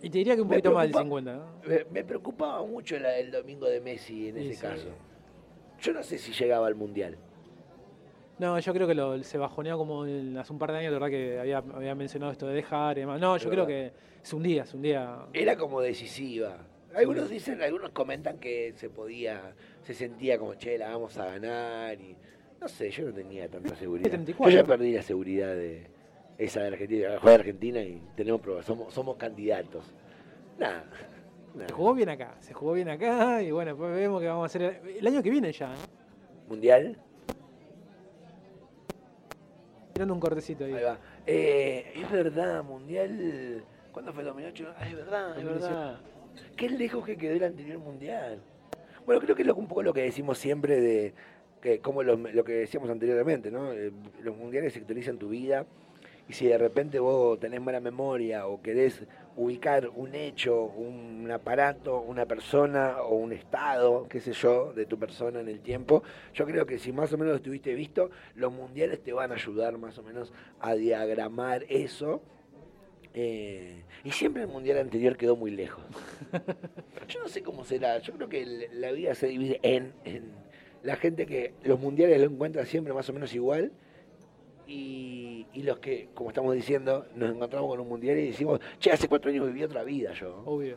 Y 0.00 0.10
te 0.10 0.18
diría 0.18 0.36
que 0.36 0.42
un 0.42 0.48
Me 0.48 0.54
poquito 0.58 0.72
más 0.72 0.84
del 0.84 0.92
preocupa- 0.92 1.02
50, 1.02 1.34
¿no? 1.34 1.46
Me, 1.66 1.84
me 1.90 2.04
preocupaba 2.04 2.64
mucho 2.64 2.96
la- 3.00 3.16
el 3.18 3.32
domingo 3.32 3.66
de 3.68 3.80
Messi 3.80 4.28
en 4.28 4.36
Sí, 4.36 4.40
ese 4.46 4.54
sí. 4.54 4.60
caso. 4.62 4.88
Yo 5.80 5.92
no 5.92 6.02
sé 6.04 6.18
si 6.18 6.32
llegaba 6.32 6.68
al 6.68 6.76
Mundial. 6.76 7.16
No, 8.38 8.58
yo 8.58 8.72
creo 8.72 8.86
que 8.86 8.94
lo, 8.94 9.22
se 9.24 9.36
bajoneó 9.38 9.76
como 9.76 10.06
en- 10.06 10.36
hace 10.38 10.52
un 10.52 10.58
par 10.58 10.70
de 10.72 10.78
años, 10.78 10.92
de 10.92 10.98
verdad 10.98 11.10
que 11.10 11.40
había, 11.40 11.58
había 11.58 11.94
mencionado 11.94 12.30
esto 12.32 12.46
de 12.46 12.54
dejar 12.54 12.96
y 12.98 13.00
demás. 13.00 13.20
No, 13.20 13.36
yo 13.36 13.50
creo 13.50 13.66
que 13.66 13.92
es 14.22 14.32
un 14.32 14.42
día, 14.42 14.62
es 14.62 14.74
un 14.74 14.82
día. 14.82 15.26
Era 15.32 15.56
como 15.56 15.80
decisiva. 15.80 16.56
Algunos 16.94 17.28
dicen, 17.28 17.60
algunos 17.62 17.90
comentan 17.90 18.38
que 18.38 18.72
se 18.76 18.90
podía, 18.90 19.52
se 19.82 19.92
sentía 19.94 20.38
como, 20.38 20.54
che, 20.54 20.78
la 20.78 20.90
vamos 20.90 21.16
a 21.18 21.26
ganar 21.26 22.00
y 22.00 22.16
no 22.60 22.66
sé, 22.68 22.90
yo 22.90 23.06
no 23.06 23.12
tenía 23.12 23.48
tanta 23.48 23.74
seguridad. 23.76 24.08
34. 24.10 24.50
Yo 24.54 24.62
ya 24.62 24.66
perdí 24.66 24.92
la 24.92 25.02
seguridad 25.02 25.54
de 25.54 25.86
esa 26.38 26.60
de 26.60 26.68
Argentina, 26.68 27.18
juega 27.20 27.38
Argentina 27.38 27.80
y 27.82 28.00
tenemos 28.16 28.40
pruebas, 28.40 28.64
somos, 28.64 28.94
somos 28.94 29.16
candidatos. 29.16 29.84
Nada, 30.58 30.84
Se 31.52 31.58
nada. 31.58 31.74
jugó 31.74 31.94
bien 31.94 32.08
acá, 32.08 32.36
se 32.40 32.54
jugó 32.54 32.72
bien 32.72 32.88
acá 32.88 33.42
y 33.42 33.50
bueno, 33.50 33.76
pues 33.76 33.94
vemos 33.94 34.20
que 34.20 34.28
vamos 34.28 34.42
a 34.44 34.46
hacer 34.46 34.62
el, 34.84 34.96
el 34.96 35.06
año 35.06 35.22
que 35.22 35.30
viene 35.30 35.52
ya. 35.52 35.68
¿no? 35.68 35.74
Mundial, 36.48 36.96
Tirando 39.98 40.14
un 40.14 40.20
cortecito 40.20 40.64
ahí. 40.64 40.74
ahí 40.74 40.84
va. 40.84 40.96
Eh, 41.26 41.92
es 41.96 42.08
verdad, 42.12 42.62
Mundial, 42.62 43.64
¿cuándo 43.90 44.12
fue 44.12 44.22
el 44.22 44.28
2008? 44.28 44.74
Ah, 44.78 44.86
es 44.88 44.94
verdad, 44.94 45.30
es 45.36 45.44
2018. 45.44 45.74
verdad. 45.74 45.98
Qué 46.56 46.68
lejos 46.70 47.04
que 47.04 47.16
quedó 47.16 47.34
el 47.34 47.42
anterior 47.42 47.78
Mundial. 47.80 48.38
Bueno, 49.04 49.20
creo 49.20 49.34
que 49.34 49.42
es 49.42 49.48
lo- 49.48 49.56
un 49.56 49.66
poco 49.66 49.82
lo 49.82 49.92
que 49.92 50.02
decimos 50.02 50.38
siempre 50.38 50.80
de 50.80 51.14
que 51.60 51.80
como 51.80 52.04
los- 52.04 52.32
lo 52.32 52.44
que 52.44 52.52
decíamos 52.52 52.88
anteriormente, 52.90 53.50
¿no? 53.50 53.72
Eh, 53.72 53.90
Los 54.22 54.36
mundiales 54.36 54.72
sectorizan 54.72 55.18
tu 55.18 55.30
vida 55.30 55.66
y 56.28 56.34
si 56.34 56.46
de 56.46 56.58
repente 56.58 56.98
vos 56.98 57.40
tenés 57.40 57.60
mala 57.60 57.80
memoria 57.80 58.46
o 58.46 58.60
querés 58.60 59.02
ubicar 59.36 59.88
un 59.88 60.14
hecho, 60.14 60.64
un 60.64 61.30
aparato, 61.30 62.00
una 62.00 62.26
persona 62.26 63.00
o 63.02 63.14
un 63.14 63.32
estado, 63.32 64.06
qué 64.08 64.20
sé 64.20 64.32
yo, 64.32 64.72
de 64.74 64.84
tu 64.84 64.98
persona 64.98 65.40
en 65.40 65.48
el 65.48 65.60
tiempo, 65.60 66.02
yo 66.34 66.44
creo 66.44 66.66
que 66.66 66.78
si 66.78 66.92
más 66.92 67.12
o 67.12 67.18
menos 67.18 67.32
lo 67.32 67.36
estuviste 67.36 67.72
visto, 67.74 68.10
los 68.34 68.52
mundiales 68.52 69.02
te 69.02 69.12
van 69.12 69.32
a 69.32 69.36
ayudar 69.36 69.78
más 69.78 69.96
o 69.98 70.02
menos 70.02 70.32
a 70.60 70.74
diagramar 70.74 71.64
eso. 71.68 72.20
Eh, 73.14 73.84
y 74.04 74.10
siempre 74.10 74.42
el 74.42 74.48
mundial 74.48 74.78
anterior 74.78 75.16
quedó 75.16 75.34
muy 75.34 75.50
lejos. 75.50 75.84
Yo 77.08 77.20
no 77.20 77.28
sé 77.28 77.42
cómo 77.42 77.64
será. 77.64 77.98
Yo 77.98 78.12
creo 78.12 78.28
que 78.28 78.68
la 78.72 78.92
vida 78.92 79.14
se 79.14 79.28
divide 79.28 79.60
en, 79.62 79.94
en 80.04 80.32
la 80.82 80.96
gente 80.96 81.26
que 81.26 81.54
los 81.62 81.80
mundiales 81.80 82.20
lo 82.20 82.26
encuentra 82.26 82.66
siempre 82.66 82.92
más 82.92 83.08
o 83.08 83.12
menos 83.12 83.34
igual 83.34 83.72
y, 84.68 85.46
y 85.54 85.62
los 85.62 85.78
que, 85.78 86.10
como 86.14 86.28
estamos 86.30 86.54
diciendo, 86.54 87.06
nos 87.16 87.34
encontramos 87.34 87.68
con 87.70 87.80
un 87.80 87.88
mundial 87.88 88.18
y 88.18 88.26
decimos, 88.28 88.60
che, 88.78 88.92
hace 88.92 89.08
cuatro 89.08 89.30
años 89.30 89.46
viví 89.46 89.62
otra 89.64 89.82
vida 89.82 90.12
yo. 90.12 90.42
Obvio. 90.44 90.76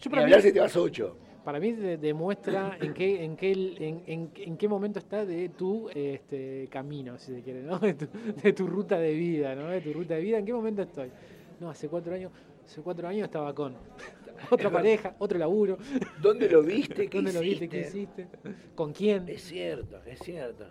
Yo 0.00 0.06
Y 0.06 0.08
para 0.08 0.26
mí, 0.26 0.32
si 0.40 0.52
te 0.52 0.60
vas 0.60 0.74
ocho. 0.76 1.16
para 1.44 1.60
mí 1.60 1.72
de- 1.72 1.98
demuestra 1.98 2.78
en 2.80 2.94
qué, 2.94 3.22
en 3.22 3.36
qué, 3.36 3.52
en, 3.52 4.02
en- 4.06 4.30
en 4.34 4.56
qué 4.56 4.68
momento 4.68 4.98
está 4.98 5.24
de 5.26 5.50
tu 5.50 5.90
este, 5.94 6.66
camino, 6.70 7.18
si 7.18 7.34
se 7.34 7.42
quiere, 7.42 7.62
¿no? 7.62 7.78
De 7.78 7.94
tu, 7.94 8.06
de 8.42 8.52
tu 8.54 8.66
ruta 8.66 8.98
de 8.98 9.12
vida, 9.12 9.54
¿no? 9.54 9.68
De 9.68 9.80
tu 9.82 9.92
ruta 9.92 10.14
de 10.14 10.20
vida, 10.22 10.38
¿en 10.38 10.46
qué 10.46 10.52
momento 10.54 10.80
estoy? 10.82 11.10
No, 11.60 11.68
hace 11.68 11.88
cuatro 11.88 12.14
años, 12.14 12.32
hace 12.64 12.80
cuatro 12.80 13.06
años 13.06 13.24
estaba 13.24 13.54
con 13.54 13.74
otra 14.50 14.70
pareja, 14.70 15.14
otro 15.18 15.38
laburo. 15.38 15.76
¿Dónde 16.22 16.48
lo 16.48 16.62
viste? 16.62 17.08
¿Qué 17.08 17.16
¿Dónde 17.18 17.34
lo 17.34 17.40
viste? 17.40 17.68
¿Qué 17.68 17.80
hiciste? 17.82 18.26
¿Con 18.74 18.92
quién? 18.94 19.28
Es 19.28 19.42
cierto, 19.42 20.00
es 20.06 20.18
cierto. 20.20 20.64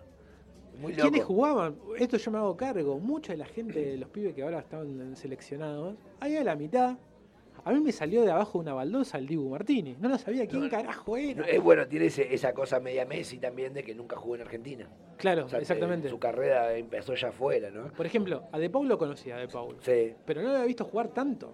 Muy 0.80 0.92
¿Quiénes 0.94 1.20
loco. 1.20 1.34
jugaban? 1.34 1.76
Esto 1.98 2.16
yo 2.16 2.30
me 2.30 2.38
hago 2.38 2.56
cargo. 2.56 2.98
Mucha 2.98 3.32
de 3.32 3.38
la 3.38 3.46
gente, 3.46 3.96
los 3.98 4.08
pibes 4.08 4.34
que 4.34 4.42
ahora 4.42 4.60
están 4.60 5.14
seleccionados, 5.16 5.96
ahí 6.20 6.36
a 6.36 6.44
la 6.44 6.56
mitad 6.56 6.96
A 7.62 7.72
mí 7.72 7.80
me 7.80 7.92
salió 7.92 8.22
de 8.22 8.30
abajo 8.30 8.58
una 8.58 8.72
baldosa 8.72 9.18
el 9.18 9.26
Dibu 9.26 9.50
Martínez. 9.50 9.98
No 9.98 10.08
lo 10.08 10.16
sabía 10.16 10.46
quién 10.46 10.66
carajo 10.70 11.14
era. 11.18 11.42
No, 11.42 11.46
es 11.46 11.62
bueno, 11.62 11.86
tiene 11.86 12.06
ese- 12.06 12.32
esa 12.32 12.54
cosa 12.54 12.80
media 12.80 13.04
Messi 13.04 13.36
también 13.38 13.74
de 13.74 13.82
que 13.84 13.94
nunca 13.94 14.16
jugó 14.16 14.36
en 14.36 14.40
Argentina. 14.40 14.88
Claro, 15.18 15.44
O 15.44 15.48
sea, 15.50 15.58
exactamente. 15.58 16.08
Su 16.08 16.18
carrera 16.18 16.74
empezó 16.74 17.14
ya 17.14 17.28
afuera, 17.28 17.70
¿no? 17.70 17.88
Por 17.92 18.06
ejemplo, 18.06 18.44
a 18.50 18.58
De 18.58 18.70
Paul 18.70 18.88
lo 18.88 18.96
conocía, 18.96 19.36
a 19.36 19.40
De 19.40 19.48
Paul. 19.48 19.76
Sí. 19.82 20.14
Pero 20.24 20.40
no 20.40 20.48
lo 20.48 20.54
había 20.54 20.66
visto 20.68 20.86
jugar 20.86 21.08
tanto. 21.08 21.52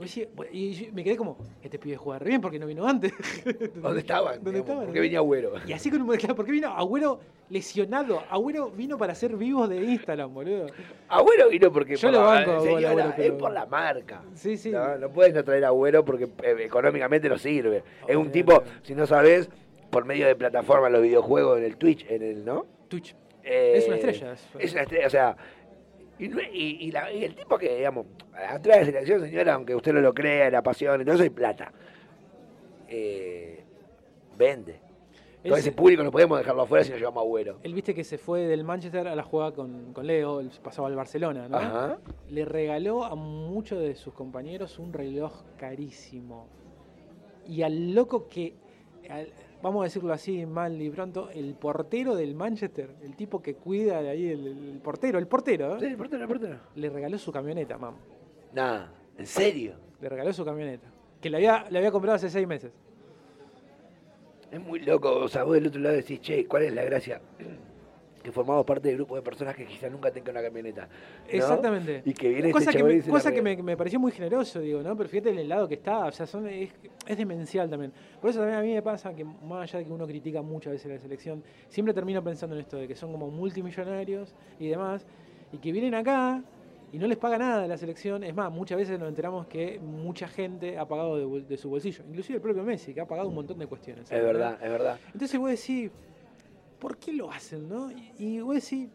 Y 0.00 0.02
decía- 0.04 0.26
Y 0.52 0.90
me 0.92 1.04
quedé 1.04 1.16
como, 1.16 1.36
este 1.62 1.78
pibe 1.78 1.96
juega 1.96 2.18
re 2.18 2.28
bien 2.30 2.40
porque 2.40 2.58
no 2.58 2.66
vino 2.66 2.86
antes. 2.86 3.12
¿Dónde 3.76 4.00
estaban? 4.00 4.36
¿Dónde 4.36 4.50
digamos? 4.50 4.60
estaban? 4.68 4.84
¿Por 4.86 4.94
qué 4.94 5.00
venía 5.00 5.18
Agüero? 5.18 5.52
Y 5.66 5.72
así 5.72 5.90
con 5.90 6.02
un 6.02 6.16
claro, 6.16 6.34
¿por 6.34 6.46
qué 6.46 6.52
vino 6.52 6.68
Agüero 6.74 7.20
lesionado? 7.50 8.22
Agüero 8.30 8.70
vino 8.70 8.96
para 8.96 9.14
ser 9.14 9.36
vivos 9.36 9.68
de 9.68 9.76
Instagram, 9.76 10.32
boludo. 10.32 10.66
Agüero 11.08 11.48
vino 11.50 11.70
porque 11.72 11.96
Yo 11.96 12.08
por 12.08 12.12
lo 12.18 12.24
la- 12.24 12.26
banco 12.32 12.50
a 12.52 12.60
señora, 12.60 12.88
Agüero, 12.90 13.12
pero- 13.16 13.34
es 13.34 13.40
por 13.40 13.52
la 13.52 13.66
marca. 13.66 14.22
Sí, 14.34 14.56
sí. 14.56 14.70
No, 14.70 14.96
no 14.96 15.10
puedes 15.10 15.34
no 15.34 15.44
traer 15.44 15.64
a 15.64 15.68
Agüero 15.68 16.04
porque 16.04 16.24
eh, 16.24 16.56
económicamente 16.60 17.28
no 17.28 17.36
sirve. 17.38 17.82
Es 18.08 18.16
un 18.16 18.30
tipo, 18.30 18.62
si 18.82 18.94
no 18.94 19.06
sabes, 19.06 19.50
por 19.90 20.04
medio 20.04 20.26
de 20.26 20.34
plataformas, 20.36 20.90
los 20.92 21.02
videojuegos, 21.02 21.58
en 21.58 21.64
el 21.64 21.76
Twitch, 21.76 22.06
en 22.08 22.22
el, 22.22 22.44
¿no? 22.44 22.64
Twitch. 22.88 23.14
Eh, 23.42 23.72
Es 23.76 23.86
una 23.86 23.96
estrella, 23.96 24.32
es- 24.32 24.48
Es 24.58 24.72
una 24.72 24.82
estrella, 24.82 25.06
o 25.06 25.10
sea. 25.10 25.36
Y, 26.20 26.26
y- 26.52 26.76
y 26.88 26.90
la- 26.92 27.10
y 27.12 27.24
el 27.24 27.34
tipo 27.34 27.56
que, 27.58 27.76
digamos, 27.76 28.06
atrás 28.34 28.80
de 28.80 28.84
selección, 28.86 29.20
señora, 29.22 29.54
aunque 29.54 29.74
usted 29.74 29.92
no 29.94 30.00
lo 30.00 30.12
crea, 30.14 30.50
la 30.50 30.62
pasión, 30.62 31.00
entonces 31.00 31.24
hay 31.24 31.30
plata. 31.30 31.72
Eh, 32.88 33.62
vende. 34.36 34.80
Todo 35.42 35.56
ese 35.56 35.72
público 35.72 36.02
no 36.02 36.10
podemos 36.10 36.36
dejarlo 36.38 36.62
afuera 36.62 36.84
si 36.84 36.90
no 36.90 36.98
llevamos 36.98 37.22
a 37.22 37.24
Agüero. 37.26 37.58
él 37.62 37.72
viste 37.72 37.94
que 37.94 38.04
se 38.04 38.18
fue 38.18 38.40
del 38.42 38.62
Manchester 38.62 39.08
a 39.08 39.14
la 39.16 39.22
jugada 39.22 39.52
con, 39.52 39.94
con 39.94 40.06
Leo, 40.06 40.42
pasaba 40.62 40.88
al 40.88 40.96
Barcelona, 40.96 41.48
¿no? 41.48 41.56
Ajá. 41.56 41.98
Le 42.28 42.44
regaló 42.44 43.04
a 43.04 43.14
muchos 43.14 43.80
de 43.80 43.94
sus 43.94 44.12
compañeros 44.12 44.78
un 44.78 44.92
reloj 44.92 45.32
carísimo. 45.56 46.46
Y 47.46 47.62
al 47.62 47.94
loco 47.94 48.28
que, 48.28 48.52
al- 49.08 49.32
vamos 49.62 49.82
a 49.82 49.84
decirlo 49.84 50.12
así 50.12 50.46
mal 50.46 50.80
y 50.80 50.90
pronto, 50.90 51.30
el 51.30 51.54
portero 51.54 52.14
del 52.14 52.34
Manchester, 52.34 52.90
el 53.02 53.16
tipo 53.16 53.42
que 53.42 53.54
cuida 53.54 54.02
de 54.02 54.10
ahí, 54.10 54.28
el, 54.28 54.46
el 54.46 54.80
portero, 54.82 55.18
el 55.18 55.26
portero, 55.26 55.76
¿eh? 55.76 55.90
Sí, 55.90 55.96
portero, 55.96 56.26
portero. 56.26 56.58
le 56.74 56.90
regaló 56.90 57.18
su 57.18 57.32
camioneta, 57.32 57.78
mam. 57.78 57.94
Nada, 58.52 58.92
¿en 59.16 59.26
serio? 59.26 59.74
Le 60.00 60.08
regaló 60.08 60.32
su 60.32 60.44
camioneta. 60.44 60.88
Que 61.20 61.30
le 61.30 61.36
había, 61.36 61.68
le 61.70 61.78
había 61.78 61.90
comprado 61.90 62.16
hace 62.16 62.30
seis 62.30 62.46
meses. 62.46 62.72
Es 64.50 64.60
muy 64.60 64.80
loco, 64.80 65.14
o 65.16 65.28
sea, 65.28 65.44
vos 65.44 65.54
del 65.54 65.68
otro 65.68 65.80
lado 65.80 65.94
decís, 65.94 66.20
che, 66.20 66.46
¿cuál 66.46 66.64
es 66.64 66.74
la 66.74 66.82
gracia? 66.82 67.20
Que 68.22 68.32
formamos 68.32 68.66
parte 68.66 68.88
del 68.88 68.98
grupo 68.98 69.16
de 69.16 69.22
personas 69.22 69.56
que 69.56 69.64
quizás 69.64 69.90
nunca 69.90 70.10
tengan 70.10 70.36
una 70.36 70.42
camioneta. 70.42 70.82
¿no? 70.82 70.88
Exactamente. 71.28 72.02
Y 72.04 72.12
que 72.12 72.28
viene 72.28 72.50
cosa 72.50 72.70
este 72.70 72.82
que, 72.82 72.92
y 72.92 72.96
me, 72.96 73.02
cosa 73.02 73.32
que 73.32 73.42
me, 73.42 73.56
me 73.62 73.76
pareció 73.76 73.98
muy 73.98 74.12
generoso, 74.12 74.60
digo, 74.60 74.82
¿no? 74.82 74.96
Pero 74.96 75.08
fíjate 75.08 75.30
el 75.30 75.48
lado 75.48 75.66
que 75.66 75.74
está, 75.74 76.06
o 76.06 76.12
sea, 76.12 76.26
son, 76.26 76.46
es, 76.48 76.70
es 77.06 77.16
demencial 77.16 77.70
también. 77.70 77.92
Por 78.20 78.30
eso 78.30 78.40
también 78.40 78.58
a 78.58 78.62
mí 78.62 78.74
me 78.74 78.82
pasa 78.82 79.14
que, 79.14 79.24
más 79.24 79.62
allá 79.62 79.78
de 79.78 79.86
que 79.86 79.92
uno 79.92 80.06
critica 80.06 80.42
muchas 80.42 80.72
veces 80.72 80.92
la 80.92 80.98
selección, 80.98 81.42
siempre 81.68 81.94
termino 81.94 82.22
pensando 82.22 82.54
en 82.54 82.60
esto 82.60 82.76
de 82.76 82.86
que 82.86 82.94
son 82.94 83.10
como 83.12 83.30
multimillonarios 83.30 84.34
y 84.58 84.68
demás, 84.68 85.06
y 85.52 85.58
que 85.58 85.72
vienen 85.72 85.94
acá 85.94 86.42
y 86.92 86.98
no 86.98 87.06
les 87.06 87.18
paga 87.18 87.38
nada 87.38 87.66
la 87.66 87.76
selección. 87.76 88.24
Es 88.24 88.34
más, 88.34 88.50
muchas 88.50 88.78
veces 88.78 88.98
nos 88.98 89.08
enteramos 89.08 89.46
que 89.46 89.78
mucha 89.78 90.28
gente 90.28 90.78
ha 90.78 90.86
pagado 90.86 91.40
de, 91.40 91.56
su 91.56 91.70
bolsillo, 91.70 92.04
inclusive 92.08 92.36
el 92.36 92.42
propio 92.42 92.62
Messi, 92.62 92.92
que 92.92 93.00
ha 93.00 93.06
pagado 93.06 93.28
un 93.28 93.34
montón 93.34 93.58
de 93.58 93.66
cuestiones. 93.66 94.10
Es 94.10 94.22
verdad, 94.22 94.58
es 94.62 94.70
verdad. 94.70 94.98
Entonces 95.12 95.38
vos 95.38 95.50
decís, 95.50 95.90
¿por 96.80 96.96
qué 96.96 97.12
lo 97.12 97.30
hacen, 97.30 97.68
no? 97.68 97.90
Y, 97.92 98.12
y 98.18 98.40
vos 98.40 98.54
decís, 98.54 98.88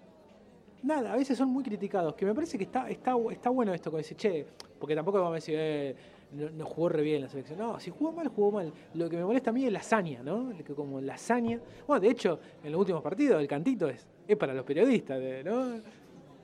nada, 0.84 1.14
a 1.14 1.16
veces 1.16 1.38
son 1.38 1.50
muy 1.50 1.64
criticados, 1.64 2.16
que 2.16 2.26
me 2.26 2.34
parece 2.34 2.58
que 2.58 2.66
está, 2.66 2.90
está, 2.90 3.16
está 3.32 3.50
bueno 3.50 3.74
esto, 3.74 3.92
con 3.92 4.00
decir, 4.00 4.18
che, 4.18 4.46
porque 4.80 4.96
tampoco 4.96 5.20
vamos 5.20 5.32
a 5.32 5.36
decir, 5.36 5.56
eh, 5.58 5.96
no, 6.32 6.50
no 6.50 6.66
jugó 6.66 6.90
re 6.90 7.02
bien 7.02 7.22
la 7.22 7.30
selección. 7.30 7.58
No, 7.58 7.80
si 7.80 7.92
jugó 7.92 8.12
mal, 8.12 8.28
jugó 8.28 8.52
mal. 8.52 8.74
Lo 8.94 9.10
que 9.10 9.18
me 9.18 9.24
molesta 9.24 9.52
a 9.52 9.54
mí 9.54 9.66
es 9.66 9.72
la 9.72 9.80
hazaña, 9.80 10.22
¿no? 10.22 10.50
Que 10.64 10.74
como 10.74 11.00
la 11.00 11.14
hazaña. 11.14 11.60
Bueno, 11.88 12.02
de 12.02 12.10
hecho, 12.10 12.40
en 12.64 12.72
los 12.72 12.80
últimos 12.80 13.02
partidos, 13.02 13.40
el 13.40 13.48
cantito 13.48 13.88
es, 13.88 14.06
es 14.28 14.36
para 14.36 14.54
los 14.54 14.66
periodistas, 14.66 15.22
¿no? 15.46 15.82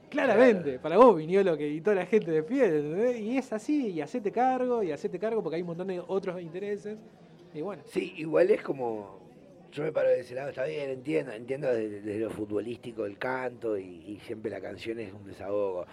Claramente, 0.09 0.77
para 0.77 0.97
vos, 0.97 1.15
Viniolo, 1.15 1.55
que 1.55 1.69
y 1.69 1.79
toda 1.79 1.95
la 1.95 2.05
gente 2.05 2.31
de 2.31 2.43
pie, 2.43 2.65
¿entendés? 2.65 3.19
y 3.21 3.37
es 3.37 3.53
así, 3.53 3.91
y 3.91 4.01
hacete 4.01 4.29
cargo, 4.29 4.83
y 4.83 4.91
hacete 4.91 5.17
cargo 5.17 5.41
porque 5.41 5.55
hay 5.55 5.61
un 5.61 5.69
montón 5.69 5.87
de 5.87 6.01
otros 6.05 6.41
intereses. 6.41 6.97
Y 7.53 7.61
bueno, 7.61 7.81
Sí, 7.85 8.13
igual 8.17 8.49
es 8.51 8.61
como. 8.61 9.20
Yo 9.71 9.83
me 9.83 9.91
paro 9.91 10.09
de 10.09 10.19
ese 10.19 10.35
lado, 10.35 10.49
está 10.49 10.65
bien, 10.65 10.89
entiendo, 10.89 11.31
entiendo 11.31 11.67
desde, 11.73 12.01
desde 12.01 12.19
lo 12.19 12.29
futbolístico 12.29 13.05
el 13.05 13.17
canto 13.17 13.77
y, 13.77 13.83
y 13.83 14.19
siempre 14.25 14.51
la 14.51 14.59
canción 14.59 14.99
es 14.99 15.13
un 15.13 15.25
desahogo. 15.25 15.85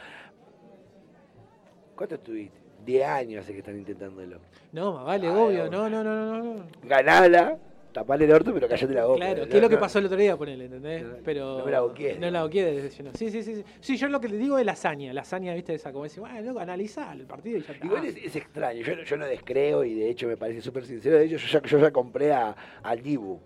¿Cuánto 1.95 2.17
estuviste? 2.17 2.59
Diez 2.85 3.05
años 3.07 3.43
hace 3.45 3.53
que 3.53 3.59
están 3.59 3.77
intentándolo. 3.77 4.39
no, 4.73 4.93
más 4.95 5.05
vale, 5.05 5.29
Ay, 5.29 5.35
obvio, 5.35 5.71
no, 5.71 5.89
no, 5.89 6.03
no, 6.03 6.15
no, 6.15 6.43
no. 6.55 6.65
Ganala, 6.85 7.59
tapale 7.93 8.25
el 8.25 8.33
orto, 8.33 8.53
pero 8.55 8.69
callate 8.69 8.95
la 8.95 9.05
boca. 9.05 9.19
Claro, 9.19 9.43
No, 9.45 9.49
que 9.49 9.57
es 9.57 9.63
lo 9.63 9.69
que 9.69 9.77
pasó 9.77 9.99
el 9.99 10.07
otro 10.07 10.17
día, 10.17 10.37
ponele, 10.37 10.67
¿entendés? 10.67 11.03
No, 11.03 11.17
Pero. 11.25 11.59
no 11.59 11.65
me 11.65 11.71
la 11.73 11.81
boquees, 11.81 12.19
No 12.19 12.31
la 12.31 12.47
decepcionó. 12.49 13.11
Sí, 13.15 13.31
sí, 13.31 13.43
sí, 13.43 13.57
sí. 13.57 13.65
Sí, 13.81 13.97
yo 13.97 14.09
lo 14.09 14.21
que 14.21 14.29
le 14.29 14.39
digo 14.39 14.59
es 14.59 14.65
la 14.67 14.73
hazaña. 14.73 15.13
La 15.13 15.23
hazaña, 15.23 15.55
viste, 15.55 15.75
esa, 15.75 15.93
como 15.93 16.05
decir, 16.05 16.21
bueno, 16.21 16.59
analizá 16.59 17.13
el 17.13 17.27
partido 17.27 17.59
y 17.59 17.63
ya 17.63 17.73
está. 17.73 17.87
Igual 17.87 18.07
es, 18.07 18.17
es 18.17 18.37
extraño, 18.37 18.83
yo, 18.83 19.03
yo 19.03 19.17
no 19.17 19.27
descreo 19.27 19.85
y 19.85 19.95
de 19.95 20.11
hecho 20.11 20.27
me 20.29 20.37
parece 20.37 20.61
súper 20.61 20.85
sincero. 20.85 21.19
De 21.19 21.25
hecho, 21.27 21.37
yo 21.37 21.47
ya, 21.61 21.63
yo 21.63 21.79
ya 21.79 21.91
compré 21.91 22.33
a, 22.33 22.55
al 22.83 23.03
Dibu. 23.03 23.39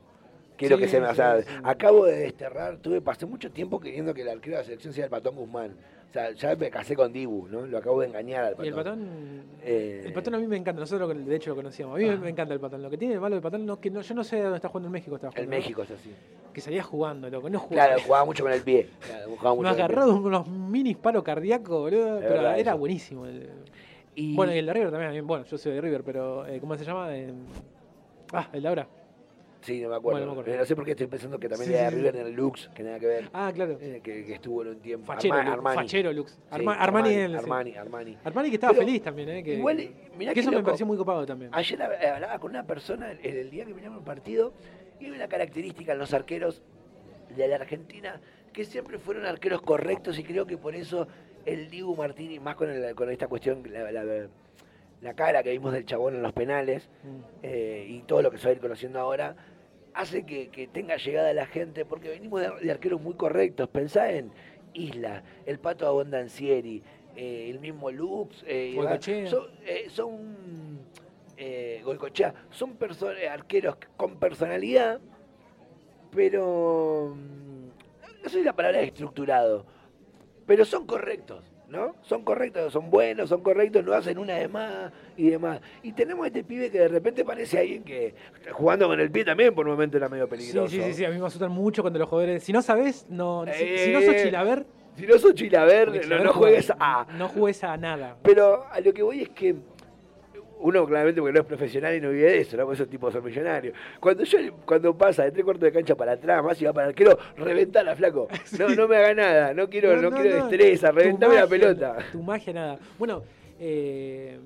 Quiero 0.62 0.77
Sí, 0.77 0.83
que 0.83 0.88
se 0.88 1.01
me. 1.01 1.07
O 1.09 1.14
sea, 1.14 1.42
sí. 1.42 1.48
acabo 1.64 2.05
de 2.07 2.16
desterrar, 2.16 2.77
tuve, 2.79 3.01
pasé 3.01 3.27
mucho 3.27 3.51
tiempo 3.51 3.79
queriendo 3.81 4.14
que 4.14 4.22
el 4.22 4.29
arquero 4.29 4.57
de 4.57 4.62
la 4.62 4.64
selección 4.64 4.92
sea 4.94 5.05
el 5.05 5.11
Patón 5.11 5.35
Guzmán. 5.37 5.72
O 6.09 6.12
sea, 6.12 6.31
ya 6.33 6.55
me 6.57 6.68
casé 6.70 6.94
con 6.94 7.11
Dibu, 7.11 7.48
¿no? 7.48 7.64
Lo 7.66 7.79
acabo 7.79 8.01
de 8.03 8.07
engañar 8.09 8.44
al 8.44 8.51
Patón. 8.53 8.64
Y 8.66 8.68
el 8.68 8.75
patón. 8.75 9.09
Eh, 9.62 10.03
El 10.05 10.12
patón 10.12 10.35
a 10.35 10.38
mí 10.38 10.46
me 10.46 10.57
encanta, 10.59 10.79
nosotros 10.79 11.27
de 11.27 11.37
hecho 11.37 11.51
lo 11.51 11.57
conocíamos. 11.57 11.96
A 11.96 11.98
mí 11.98 12.07
Ah. 12.07 12.16
me 12.16 12.29
encanta 12.29 12.53
el 12.53 12.61
patón. 12.61 12.83
Lo 12.83 12.90
que 12.90 12.98
tiene 12.98 13.14
de 13.14 13.20
malo 13.20 13.35
el 13.37 13.40
patón, 13.40 13.64
no, 13.64 13.81
que 13.81 13.90
no, 13.90 14.03
yo 14.03 14.14
no 14.14 14.22
sé 14.22 14.40
dónde 14.42 14.57
está 14.57 14.68
jugando 14.68 14.88
en 14.88 14.92
México. 14.92 15.16
Jugando, 15.18 15.46
México 15.51 15.83
es 15.83 15.90
así. 15.90 16.12
Que 16.53 16.61
salía 16.61 16.83
jugando, 16.83 17.31
loco. 17.31 17.48
No 17.48 17.59
jugaba. 17.59 17.87
Claro, 17.88 18.03
jugaba 18.05 18.25
mucho 18.27 18.42
con 18.44 18.53
el 18.53 18.61
pie. 18.62 18.90
Claro, 19.01 19.31
jugaba 19.31 19.55
mucho 19.57 19.68
me 19.70 19.75
el 19.75 19.81
agarró 19.81 20.14
unos 20.14 20.46
mini 20.48 20.94
paros 20.94 21.22
cardíacos, 21.22 21.81
boludo. 21.81 22.16
Es 22.18 22.22
pero 22.25 22.35
verdad 22.35 22.59
era 22.59 22.70
eso. 22.72 22.79
buenísimo. 22.79 23.25
el- 23.27 23.48
Y, 24.14 24.37
Bueno, 24.37 24.55
y 24.55 24.59
el 24.59 24.66
de 24.66 24.72
River 24.75 24.90
también. 24.90 25.27
Bueno, 25.27 25.46
yo 25.46 25.57
soy 25.57 25.72
de 25.72 25.81
River, 25.81 26.03
pero 26.05 26.46
eh, 26.46 26.61
¿cómo 26.61 26.77
se 26.77 26.85
llama? 26.85 27.16
Eh, 27.16 27.33
ah, 28.35 28.51
el 28.53 28.61
de 28.61 28.68
ahora. 28.68 28.87
Sí, 29.62 29.81
no 29.81 29.88
me 29.90 29.96
acuerdo. 29.96 30.18
Bueno, 30.18 30.27
no 30.27 30.35
me 30.35 30.40
acuerdo. 30.42 30.59
No 30.61 30.66
sé 30.66 30.75
por 30.77 30.85
qué 30.85 30.90
estoy 30.90 31.07
pensando 31.07 31.38
que 31.38 31.48
también 31.48 31.70
Sí, 31.70 31.75
era 31.77 31.88
sí, 31.88 31.96
River 31.96 32.16
en 32.16 32.27
el 32.27 32.33
Lux, 32.35 32.68
que 32.75 32.83
nada 32.83 32.98
que 32.98 33.07
ver. 33.07 33.31
Ah, 33.33 33.51
claro. 33.55 33.79
Eh, 33.81 34.01
que, 34.03 34.25
que 34.25 34.35
estuvo 34.35 34.62
en 34.62 34.68
un 34.68 34.81
tiempo. 34.81 35.07
Fachero, 35.07 35.35
Arma- 35.37 35.53
Armani. 35.53 35.77
Fachero 35.77 36.12
Lux. 36.12 36.33
Sí, 36.33 36.38
Arma- 36.51 36.75
Armani, 36.75 37.14
en 37.14 37.20
el-. 37.20 37.37
Armani, 37.37 37.75
Armani. 37.77 38.18
Armani 38.25 38.48
que 38.51 38.57
estaba 38.57 38.72
Pero 38.72 38.85
feliz 38.87 39.03
también, 39.03 39.29
¿eh? 39.29 39.42
Que, 39.44 39.55
igual, 39.55 39.90
mirá 40.18 40.35
que 40.35 40.40
eso 40.40 40.51
me 40.51 40.62
pareció 40.62 40.85
muy 40.85 40.96
copado 40.96 41.25
también. 41.25 41.51
Ayer 41.55 41.79
hab- 41.79 42.05
hablaba 42.14 42.38
con 42.40 42.51
una 42.51 42.64
persona 42.66 43.12
en 43.12 43.37
el 43.37 43.51
día 43.51 43.64
que 43.64 43.72
miramos 43.72 44.01
el 44.01 44.05
partido 44.05 44.53
y 45.01 45.05
hay 45.07 45.11
una 45.12 45.29
característica 45.29 45.92
en 45.92 45.98
los 45.98 46.12
arqueros 46.12 46.62
de 47.37 47.48
la 47.48 47.57
Argentina 47.57 48.20
que 48.53 48.64
siempre 48.64 48.98
fueron 48.98 49.25
arqueros 49.27 49.62
correctos 49.62 50.18
y 50.18 50.25
creo 50.25 50.44
que 50.46 50.59
por 50.59 50.75
eso 50.75 51.07
el 51.46 51.70
Dibu 51.70 51.96
Martínez, 51.96 52.40
más 52.42 52.57
con, 52.57 52.68
el- 52.68 52.94
con 52.94 53.11
esta 53.11 53.29
cuestión, 53.29 53.62
la, 53.72 53.90
la- 53.92 54.27
la 55.01 55.14
cara 55.14 55.42
que 55.42 55.51
vimos 55.51 55.72
del 55.72 55.85
chabón 55.85 56.14
en 56.14 56.22
los 56.22 56.33
penales 56.33 56.88
Mm. 57.03 57.20
eh, 57.42 57.87
y 57.88 58.01
todo 58.03 58.22
lo 58.22 58.31
que 58.31 58.38
se 58.38 58.44
va 58.44 58.51
a 58.51 58.55
ir 58.55 58.61
conociendo 58.61 59.01
ahora, 59.01 59.35
hace 59.94 60.24
que, 60.24 60.48
que 60.48 60.66
tenga 60.66 60.96
llegada 60.96 61.33
la 61.35 61.46
gente 61.46 61.85
porque 61.85 62.09
venimos 62.09 62.40
de, 62.40 62.50
de 62.61 62.70
arqueros 62.70 63.00
muy 63.00 63.14
correctos. 63.14 63.68
Pensá 63.68 64.11
en 64.12 64.31
Isla, 64.74 65.22
el 65.46 65.59
Pato 65.59 65.87
Abondancieri, 65.87 66.83
eh, 67.16 67.50
el 67.50 67.59
mismo 67.61 67.90
Lux, 67.90 68.42
eh, 68.46 68.72
Goicoechea. 68.74 69.26
son, 69.28 69.46
eh, 69.66 69.87
son 69.90 70.78
eh, 71.37 71.83
Goicoechea, 71.85 72.35
son 72.50 72.76
eh, 73.20 73.28
arqueros 73.28 73.76
con 73.96 74.16
personalidad, 74.18 75.00
pero 76.11 77.14
mm, 77.14 78.22
no 78.22 78.28
sé 78.28 78.38
si 78.38 78.44
la 78.44 78.55
palabra 78.55 78.81
es 78.81 78.88
estructurado, 78.88 79.66
pero 80.46 80.64
son 80.64 80.87
correctos, 80.87 81.44
¿no? 81.72 81.96
Son 82.02 82.22
correctos, 82.22 82.72
son 82.72 82.90
buenos, 82.90 83.28
son 83.30 83.42
correctos, 83.42 83.82
no 83.85 83.94
hacen 83.94 84.18
una 84.18 84.35
de 84.35 84.46
más 84.46 84.92
y 85.16 85.30
demás. 85.30 85.61
Y 85.82 85.92
tenemos 85.92 86.26
este 86.26 86.44
pibe 86.44 86.70
que 86.70 86.78
de 86.80 86.88
repente 86.88 87.24
parece 87.24 87.58
alguien 87.58 87.82
que 87.82 88.14
jugando 88.52 88.87
con 88.87 89.00
el 89.00 89.11
pie 89.11 89.24
también 89.24 89.54
por 89.54 89.66
un 89.66 89.72
momento 89.72 89.96
era 89.96 90.08
medio 90.08 90.24
Sí, 90.26 90.30
peligroso. 90.30 90.68
sí, 90.68 90.82
sí, 90.82 90.92
sí, 90.94 91.04
a 91.06 91.11
mí 91.11 91.18
me 91.18 91.26
asustan 91.26 91.50
mucho 91.50 91.82
cuando 91.82 91.98
los 91.98 92.08
jugadores. 92.08 92.44
Si 92.44 92.52
no 92.52 92.61
sabes, 92.62 93.06
no. 93.08 93.44
si- 93.46 93.64
Eh, 93.64 93.78
si, 93.87 93.92
no 93.92 94.00
sos 94.02 94.22
Chilaver, 94.22 94.66
Si 94.96 95.06
no 95.06 95.18
sos 95.18 95.35
Chilaver, 95.35 96.06
no, 96.06 96.18
no 96.24 96.32
juegues 96.35 96.70
a... 96.78 97.06
No 97.16 97.28
juegues 97.30 97.64
a 97.64 97.76
nada. 97.78 98.16
Pero 98.22 98.66
a 98.70 98.78
lo 98.80 98.92
que 98.92 99.02
voy 99.02 99.22
es 99.22 99.30
que 99.30 99.56
uno 100.62 100.87
claramente 100.87 101.20
porque 101.20 101.33
no 101.33 101.40
es 101.40 101.46
profesional 101.46 101.94
y 101.94 102.01
no 102.01 102.11
vive 102.11 102.31
de 102.31 102.40
eso, 102.40 102.57
¿no? 102.57 102.64
Porque 102.64 102.75
esos 102.77 102.88
tipos 102.88 103.12
son 103.12 103.25
millonarios. 103.25 103.75
Cuando 104.01 104.25
yo 104.25 104.38
cuando 104.64 104.96
pasa 104.96 105.25
de 105.25 105.33
tres 105.33 105.44
cuartos 105.44 105.64
de 105.64 105.72
cancha 105.72 105.94
para 105.94 106.12
atrás, 106.12 106.42
más 106.42 106.61
y 106.61 106.64
va 106.64 106.72
para 106.72 106.87
el 106.87 106.90
arquero, 106.90 107.18
reventala, 107.37 107.94
flaco. 107.94 108.29
No, 108.59 108.68
no 108.68 108.87
me 108.87 108.96
haga 108.96 109.14
nada, 109.14 109.55
no 109.55 109.68
quiero, 109.68 109.96
no, 110.01 110.11
quiero 110.11 110.46
destreza, 110.46 110.90
Tu 110.90 110.96
reventame 110.96 111.35
la 111.35 111.46
pelota. 111.46 111.96
Tu 112.12 112.22
magia, 112.22 112.53
nada. 112.53 112.79
Bueno, 112.98 113.22
eh, 113.59 114.38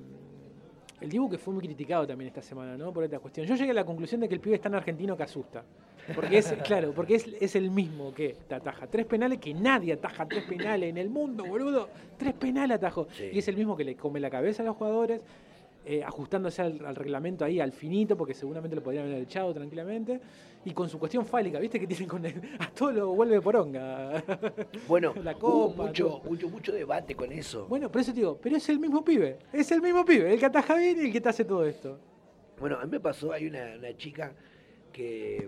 el 0.99 1.09
Dibu 1.09 1.29
que 1.29 1.37
fue 1.37 1.53
muy 1.53 1.63
criticado 1.63 2.07
también 2.07 2.29
esta 2.29 2.41
semana, 2.41 2.77
¿no? 2.77 2.91
Por 2.91 3.03
esta 3.03 3.19
cuestión. 3.19 3.45
Yo 3.45 3.55
llegué 3.55 3.71
a 3.71 3.73
la 3.75 3.85
conclusión 3.85 4.21
de 4.21 4.27
que 4.27 4.33
el 4.33 4.39
pibe 4.39 4.55
es 4.55 4.61
tan 4.61 4.73
argentino 4.73 5.15
que 5.15 5.23
asusta. 5.23 5.63
Porque 6.15 6.37
es, 6.37 6.51
claro, 6.65 6.93
porque 6.93 7.15
es, 7.15 7.27
es 7.39 7.55
el 7.55 7.69
mismo 7.69 8.13
que 8.13 8.35
te 8.47 8.55
ataja 8.55 8.87
tres 8.87 9.05
penales, 9.05 9.39
que 9.39 9.53
nadie 9.53 9.93
ataja 9.93 10.25
tres 10.25 10.45
penales 10.45 10.89
en 10.89 10.97
el 10.97 11.09
mundo, 11.09 11.45
boludo. 11.45 11.89
Tres 12.17 12.33
penales 12.33 12.77
atajó. 12.77 13.07
Sí. 13.11 13.29
Y 13.31 13.39
es 13.39 13.47
el 13.47 13.57
mismo 13.57 13.77
que 13.77 13.83
le 13.83 13.95
come 13.95 14.19
la 14.19 14.29
cabeza 14.29 14.63
a 14.63 14.65
los 14.65 14.75
jugadores. 14.75 15.21
Eh, 15.85 16.03
ajustándose 16.03 16.61
al, 16.61 16.85
al 16.85 16.95
reglamento 16.95 17.45
ahí 17.45 17.59
al 17.59 17.71
finito, 17.71 18.17
porque 18.17 18.33
seguramente 18.33 18.75
lo 18.75 18.83
podrían 18.83 19.05
haber 19.05 19.21
echado 19.23 19.53
tranquilamente. 19.53 20.19
Y 20.65 20.73
con 20.73 20.89
su 20.89 20.99
cuestión 20.99 21.25
fálica, 21.25 21.59
¿viste? 21.59 21.79
Que 21.79 21.87
tienen 21.87 22.09
con 22.09 22.25
el- 22.25 22.41
a 22.59 22.69
todo 22.71 22.91
lo 22.91 23.07
vuelve 23.13 23.39
poronga. 23.41 24.21
Bueno, 24.87 25.13
La 25.23 25.31
hubo 25.37 25.69
copa, 25.69 25.83
mucho, 25.87 26.21
mucho, 26.25 26.49
mucho 26.49 26.71
debate 26.73 27.15
con 27.15 27.31
eso. 27.31 27.67
Bueno, 27.67 27.89
por 27.89 28.01
eso 28.01 28.11
te 28.11 28.19
digo, 28.19 28.37
pero 28.41 28.57
es 28.57 28.67
el 28.69 28.79
mismo 28.79 29.03
pibe, 29.05 29.37
es 29.53 29.71
el 29.71 29.81
mismo 29.81 30.03
pibe, 30.03 30.33
el 30.33 30.39
que 30.39 30.45
ataja 30.45 30.75
bien 30.75 30.97
y 30.97 31.05
el 31.05 31.13
que 31.13 31.21
te 31.21 31.29
hace 31.29 31.45
todo 31.45 31.65
esto. 31.65 31.99
Bueno, 32.59 32.77
a 32.79 32.83
mí 32.85 32.91
me 32.91 32.99
pasó, 32.99 33.31
hay 33.31 33.47
una, 33.47 33.75
una 33.77 33.95
chica 33.95 34.33
que, 34.91 35.47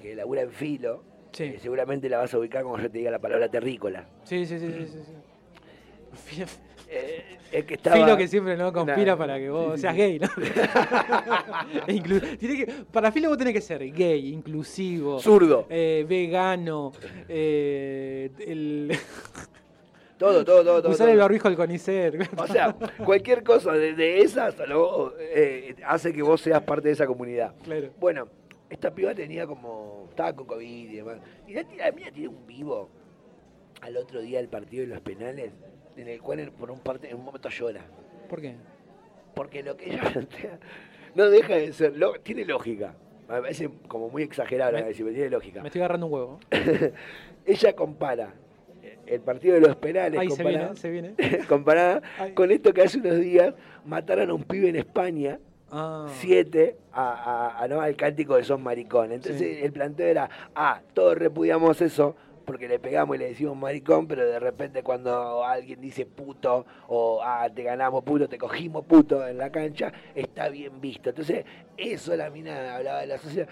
que 0.00 0.14
labura 0.14 0.42
en 0.42 0.50
filo, 0.50 1.04
Sí. 1.32 1.52
que 1.52 1.58
seguramente 1.60 2.10
la 2.10 2.18
vas 2.18 2.34
a 2.34 2.38
ubicar 2.38 2.62
como 2.64 2.76
yo 2.78 2.90
te 2.90 2.98
diga 2.98 3.10
la 3.10 3.18
palabra 3.18 3.48
terrícola. 3.50 4.06
Sí, 4.24 4.44
sí, 4.44 4.58
sí, 4.58 4.66
sí, 4.70 4.86
sí. 4.86 4.98
sí. 5.06 6.42
Eh, 6.94 7.64
que 7.64 7.74
estaba... 7.74 7.96
Filo 7.96 8.16
que 8.16 8.28
siempre 8.28 8.56
no 8.56 8.72
conspira 8.72 9.12
Nah, 9.12 9.18
para 9.18 9.38
que 9.38 9.48
vos 9.50 9.80
seas 9.80 9.94
gay, 9.96 10.18
¿no? 10.18 10.26
E 11.86 11.92
inclu- 11.94 12.38
tiene 12.38 12.56
que, 12.64 12.72
para 12.90 13.10
Filo 13.12 13.28
vos 13.28 13.38
tenés 13.38 13.54
que 13.54 13.60
ser 13.60 13.90
gay, 13.92 14.32
inclusivo, 14.32 15.18
Zurdo. 15.20 15.66
eh, 15.70 16.04
vegano, 16.08 16.92
eh, 17.28 18.30
el, 18.46 18.92
Todo, 20.18 20.44
todo, 20.44 20.62
todo. 20.62 20.82
todo, 20.82 20.92
usar 20.92 21.08
el 21.08 21.14
todo. 21.16 21.24
barbijo 21.24 21.48
al 21.48 21.56
CONICET. 21.56 22.30
O 22.38 22.46
sea, 22.46 22.76
cualquier 23.04 23.42
cosa 23.42 23.72
de, 23.72 23.92
de 23.94 24.20
esas 24.20 24.56
lo- 24.68 25.14
hace 25.84 26.12
que 26.12 26.22
vos 26.22 26.40
seas 26.40 26.62
parte 26.62 26.88
de 26.88 26.94
esa 26.94 27.06
comunidad. 27.08 27.54
Claro. 27.64 27.90
Bueno, 27.98 28.28
esta 28.70 28.94
piba 28.94 29.14
tenía 29.14 29.46
como. 29.48 30.06
Estaba 30.10 30.32
con 30.36 30.46
COVID 30.46 30.90
y 30.90 30.94
demás. 30.96 31.16
Y 31.48 31.54
la, 31.54 31.64
la 31.76 31.90
mía 31.90 32.10
tiene 32.12 32.28
un 32.28 32.46
vivo 32.46 32.88
al 33.80 33.96
otro 33.96 34.20
día 34.20 34.38
del 34.38 34.48
partido 34.48 34.82
de 34.82 34.88
los 34.94 35.00
penales, 35.00 35.50
en 35.96 36.08
el 36.08 36.20
cual 36.20 36.50
por 36.58 36.70
un, 36.70 36.78
parte, 36.80 37.08
en 37.10 37.16
un 37.16 37.24
momento 37.24 37.48
llora. 37.48 37.82
¿Por 38.28 38.40
qué? 38.40 38.54
Porque 39.34 39.62
lo 39.62 39.76
que 39.76 39.90
ella 39.92 40.02
plantea 40.12 40.58
no 41.14 41.28
deja 41.30 41.54
de 41.56 41.72
ser. 41.72 41.96
lo- 41.96 42.14
tiene 42.20 42.44
lógica. 42.44 42.94
Me 43.28 43.40
parece 43.40 43.70
como 43.88 44.08
muy 44.10 44.22
exagerado, 44.22 44.72
Me- 44.72 44.82
decir, 44.82 45.04
pero 45.04 45.14
tiene 45.14 45.30
lógica. 45.30 45.62
Me 45.62 45.68
estoy 45.68 45.80
agarrando 45.80 46.06
un 46.06 46.12
huevo. 46.12 46.40
ella 47.46 47.72
compara 47.74 48.34
el 49.06 49.20
partido 49.20 49.54
de 49.54 49.60
los 49.60 49.76
penales 49.76 50.18
Ahí 50.20 50.28
se 50.30 50.36
comparada, 50.36 50.64
viene, 50.72 50.76
se 50.80 50.90
viene. 50.90 51.14
comparada 51.48 52.02
con 52.34 52.50
esto 52.50 52.72
que 52.72 52.82
hace 52.82 52.98
unos 52.98 53.18
días 53.20 53.54
mataron 53.84 54.30
a 54.30 54.34
un 54.34 54.44
pibe 54.44 54.68
en 54.68 54.76
España 54.76 55.38
Ah, 55.74 56.06
siete 56.18 56.76
a, 56.92 57.12
a- 57.58 57.62
a- 57.64 57.68
¿no? 57.68 57.80
al 57.80 57.96
cántico 57.96 58.36
de 58.36 58.44
Son 58.44 58.62
Maricón. 58.62 59.10
Entonces 59.10 59.38
Sí. 59.40 59.64
el 59.64 59.72
planteo 59.72 60.06
era, 60.06 60.28
ah, 60.54 60.82
todos 60.92 61.16
repudiamos 61.16 61.80
eso 61.80 62.14
porque 62.42 62.68
le 62.68 62.78
pegamos 62.78 63.16
y 63.16 63.18
le 63.18 63.28
decimos 63.28 63.56
maricón, 63.56 64.06
pero 64.06 64.26
de 64.26 64.38
repente 64.38 64.82
cuando 64.82 65.44
alguien 65.44 65.80
dice 65.80 66.06
puto 66.06 66.66
o 66.88 67.20
ah, 67.22 67.48
te 67.54 67.62
ganamos 67.62 68.04
puto, 68.04 68.28
te 68.28 68.38
cogimos 68.38 68.84
puto 68.84 69.26
en 69.26 69.38
la 69.38 69.50
cancha, 69.50 69.92
está 70.14 70.48
bien 70.48 70.80
visto. 70.80 71.10
Entonces 71.10 71.44
eso 71.76 72.16
la 72.16 72.30
mina 72.30 72.76
hablaba 72.76 73.00
de 73.00 73.06
la 73.06 73.18
sociedad. 73.18 73.48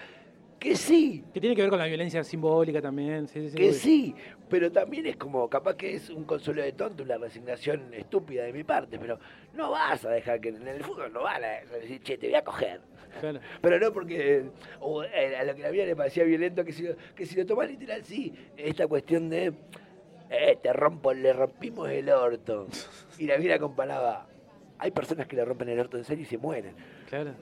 Que 0.61 0.75
sí, 0.75 1.23
que 1.33 1.41
tiene 1.41 1.55
que 1.55 1.63
ver 1.63 1.71
con 1.71 1.79
la 1.79 1.87
violencia 1.87 2.23
simbólica 2.23 2.79
también. 2.83 3.27
Sí, 3.27 3.41
sí, 3.41 3.49
sí, 3.49 3.55
que 3.57 3.73
sí, 3.73 4.15
pero 4.47 4.71
también 4.71 5.07
es 5.07 5.15
como, 5.17 5.49
capaz 5.49 5.75
que 5.75 5.95
es 5.95 6.11
un 6.11 6.23
consuelo 6.23 6.61
de 6.61 6.71
tonto, 6.73 7.01
una 7.01 7.17
resignación 7.17 7.91
estúpida 7.95 8.43
de 8.43 8.53
mi 8.53 8.63
parte, 8.63 8.99
pero 8.99 9.17
no 9.55 9.71
vas 9.71 10.05
a 10.05 10.11
dejar 10.11 10.39
que 10.39 10.49
en 10.49 10.67
el 10.67 10.83
fútbol 10.83 11.11
no 11.11 11.23
van 11.23 11.43
a 11.43 11.47
decir, 11.79 11.99
che, 12.03 12.15
te 12.19 12.27
voy 12.27 12.35
a 12.35 12.43
coger. 12.43 12.79
Claro. 13.19 13.39
Pero 13.61 13.79
no 13.79 13.91
porque 13.91 14.43
o, 14.79 15.03
eh, 15.03 15.35
a 15.35 15.43
lo 15.45 15.55
que 15.55 15.63
la 15.63 15.71
mía 15.71 15.83
le 15.85 15.95
parecía 15.95 16.23
violento, 16.25 16.63
que 16.63 16.71
si, 16.73 16.83
lo- 16.83 16.95
que 17.15 17.25
si 17.25 17.35
lo 17.35 17.45
tomás 17.45 17.67
literal, 17.67 18.05
sí, 18.05 18.31
esta 18.55 18.85
cuestión 18.87 19.29
de, 19.29 19.51
eh, 20.29 20.57
te 20.61 20.71
rompo, 20.71 21.11
le 21.11 21.33
rompimos 21.33 21.89
el 21.89 22.07
orto. 22.09 22.67
Y 23.17 23.25
la 23.25 23.37
mía 23.39 23.57
comparaba, 23.57 24.27
hay 24.77 24.91
personas 24.91 25.25
que 25.27 25.35
le 25.35 25.43
rompen 25.43 25.69
el 25.69 25.79
orto 25.79 25.97
en 25.97 26.03
serio 26.05 26.21
y 26.21 26.25
se 26.27 26.37
mueren. 26.37 26.73
Claro. 27.09 27.33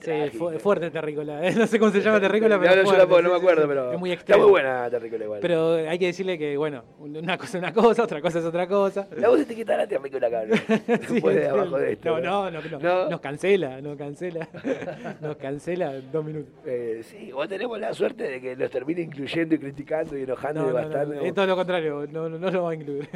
Sí, 0.00 0.38
fuerte 0.58 0.90
Terrícola. 0.90 1.46
¿eh? 1.46 1.54
No 1.56 1.66
sé 1.66 1.78
cómo 1.78 1.90
se 1.90 2.00
llama 2.00 2.20
Terrícola, 2.20 2.56
No, 2.56 2.60
pero. 2.62 2.70
no, 2.70 2.76
yo 2.76 2.82
no 2.82 2.90
sí, 2.90 2.96
me 2.96 3.36
acuerdo, 3.36 3.68
pero 3.68 3.92
Es 3.92 3.98
muy 3.98 4.10
está 4.10 4.20
extremo. 4.22 4.42
muy 4.44 4.50
buena 4.50 4.90
Terrícola 4.90 5.24
igual. 5.24 5.40
Pero 5.40 5.74
hay 5.74 5.98
que 5.98 6.06
decirle 6.06 6.38
que, 6.38 6.56
bueno, 6.56 6.84
una 6.98 7.36
cosa 7.38 7.58
es 7.58 7.62
una 7.62 7.72
cosa, 7.72 8.02
otra 8.04 8.20
cosa 8.20 8.38
es 8.38 8.44
otra 8.44 8.66
cosa. 8.66 9.06
La 9.16 9.28
voz 9.28 9.40
etiqueta 9.40 9.76
la 9.76 9.86
Terrícola, 9.86 10.30
cabrón. 10.30 10.58
Sí, 11.08 11.20
de 11.20 11.48
abajo 11.48 11.78
de 11.78 11.92
esto. 11.92 12.20
No, 12.20 12.50
no, 12.50 12.60
no, 12.62 12.68
no, 12.70 12.78
¿No? 12.78 13.10
Nos 13.10 13.20
cancela, 13.20 13.80
nos 13.80 13.96
cancela. 13.96 14.48
Nos 15.20 15.36
cancela 15.36 15.92
dos 16.12 16.24
minutos. 16.24 16.52
Eh, 16.66 17.00
sí, 17.04 17.30
vos 17.32 17.48
tenemos 17.48 17.78
la 17.78 17.92
suerte 17.94 18.24
de 18.24 18.40
que 18.40 18.56
nos 18.56 18.70
termine 18.70 19.02
incluyendo 19.02 19.54
y 19.54 19.58
criticando 19.58 20.16
y 20.16 20.22
enojando 20.22 20.62
No, 20.62 20.70
y 20.70 20.72
no, 20.72 20.88
no, 20.88 21.04
no, 21.06 21.20
es 21.22 21.34
todo 21.34 21.46
lo 21.46 21.56
contrario, 21.56 22.06
no, 22.10 22.28
no, 22.28 22.38
no 22.38 22.50
lo 22.50 22.62
va 22.64 22.70
a 22.70 22.74
incluir. 22.74 23.08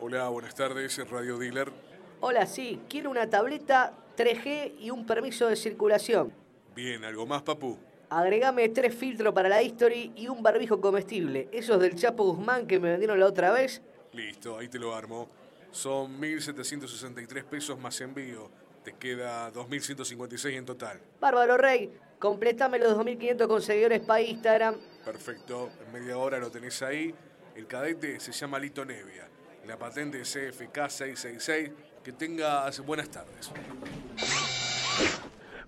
Hola, 0.00 0.28
buenas 0.28 0.54
tardes, 0.54 0.98
Radio 1.08 1.38
Dealer. 1.38 1.72
Hola, 2.20 2.46
sí, 2.46 2.80
quiero 2.88 3.10
una 3.10 3.30
tableta 3.30 3.94
3G 4.16 4.74
y 4.78 4.90
un 4.90 5.06
permiso 5.06 5.48
de 5.48 5.56
circulación. 5.56 6.32
Bien, 6.74 7.04
¿algo 7.04 7.26
más, 7.26 7.42
papu? 7.42 7.78
Agregame 8.10 8.68
tres 8.68 8.94
filtros 8.94 9.32
para 9.32 9.48
la 9.48 9.62
History 9.62 10.12
y 10.16 10.28
un 10.28 10.42
barbijo 10.42 10.80
comestible. 10.80 11.48
Esos 11.50 11.80
del 11.80 11.94
Chapo 11.94 12.24
Guzmán 12.24 12.66
que 12.66 12.78
me 12.78 12.90
vendieron 12.90 13.18
la 13.18 13.26
otra 13.26 13.52
vez. 13.52 13.80
Listo, 14.12 14.58
ahí 14.58 14.68
te 14.68 14.78
lo 14.78 14.94
armo. 14.94 15.28
Son 15.70 16.20
1.763 16.20 17.44
pesos 17.44 17.78
más 17.78 18.00
envío. 18.02 18.50
Te 18.84 18.94
queda 18.94 19.50
2.156 19.52 20.56
en 20.56 20.66
total. 20.66 21.00
Bárbaro 21.20 21.56
Rey, 21.56 21.90
completame 22.18 22.78
los 22.78 22.96
2.500 22.98 23.46
con 23.46 23.62
seguidores 23.62 24.00
para 24.00 24.20
Instagram. 24.20 24.74
Perfecto, 25.04 25.70
en 25.86 25.92
media 25.92 26.18
hora 26.18 26.38
lo 26.38 26.50
tenés 26.50 26.82
ahí. 26.82 27.14
El 27.54 27.66
cadete 27.66 28.18
se 28.18 28.32
llama 28.32 28.58
Lito 28.58 28.84
Nevia. 28.84 29.28
La 29.66 29.78
patente 29.78 30.20
es 30.20 30.32
CFK 30.32 30.88
666. 30.88 31.70
Que 32.02 32.12
tengas 32.12 32.80
buenas 32.80 33.08
tardes. 33.10 33.52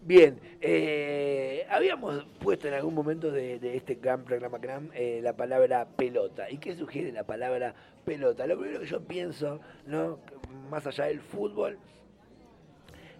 Bien, 0.03 0.39
eh, 0.61 1.67
habíamos 1.71 2.27
puesto 2.41 2.69
en 2.69 2.75
algún 2.75 2.95
momento 2.95 3.31
de, 3.31 3.77
este 3.77 3.95
gran 3.95 4.25
programa 4.25 4.59
Cram 4.61 4.91
eh, 4.95 5.21
la 5.23 5.35
palabra 5.35 5.87
pelota. 5.87 6.51
¿Y 6.51 6.59
qué 6.59 6.75
sugiere 6.75 7.13
la 7.13 7.25
palabra 7.25 7.75
pelota? 8.05 8.47
Lo 8.47 8.59
primero 8.59 8.81
que 8.81 8.87
yo 8.87 9.01
pienso, 9.03 9.61
¿no? 9.87 10.19
más 10.71 10.87
allá 10.87 11.05
del 11.05 11.21
fútbol, 11.21 11.79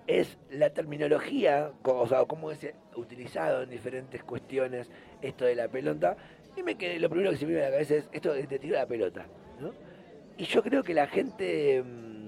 es 0.07 0.37
la 0.51 0.71
terminología, 0.71 1.73
o 1.83 2.07
sea, 2.07 2.25
cómo 2.25 2.51
es 2.51 2.67
utilizado 2.97 3.63
en 3.63 3.71
diferentes 3.71 4.23
cuestiones 4.23 4.91
esto 5.23 5.45
de 5.45 5.55
la 5.55 5.69
pelota. 5.69 6.17
Y 6.57 6.63
me 6.63 6.77
quedé, 6.77 6.99
lo 6.99 7.09
primero 7.11 7.31
que 7.31 7.37
se 7.37 7.47
me 7.47 7.53
viene 7.53 7.67
a 7.67 7.71
la 7.71 7.75
cabeza 7.77 7.97
es 7.97 8.09
esto 8.13 8.33
de 8.33 8.47
te 8.47 8.59
tiro 8.59 8.77
la 8.77 8.87
pelota. 8.87 9.27
¿no? 9.61 9.73
Y 10.37 10.45
yo 10.45 10.63
creo 10.63 10.83
que 10.83 10.95
la 10.95 11.07
gente... 11.07 11.83
mm, 11.83 12.25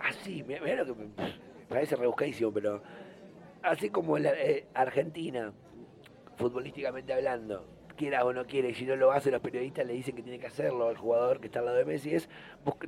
Así, 0.00 0.44
mira, 0.44 0.84
lo 0.84 0.86
que 0.86 1.04
me 1.04 1.08
parece 1.68 1.96
rebuscadísimo, 1.96 2.52
pero 2.52 2.80
así 3.62 3.90
como 3.90 4.16
la, 4.18 4.30
eh, 4.30 4.66
Argentina, 4.74 5.52
futbolísticamente 6.36 7.12
hablando, 7.12 7.66
quiera 7.96 8.24
o 8.24 8.32
no 8.32 8.46
quiere, 8.46 8.70
y 8.70 8.74
si 8.74 8.86
no 8.86 8.94
lo 8.94 9.10
hace, 9.10 9.30
los 9.30 9.40
periodistas 9.40 9.84
le 9.86 9.94
dicen 9.94 10.14
que 10.14 10.22
tiene 10.22 10.38
que 10.38 10.46
hacerlo 10.46 10.88
al 10.88 10.96
jugador 10.96 11.40
que 11.40 11.46
está 11.46 11.58
al 11.58 11.66
lado 11.66 11.78
de 11.78 11.84
Messi, 11.84 12.14
es 12.14 12.28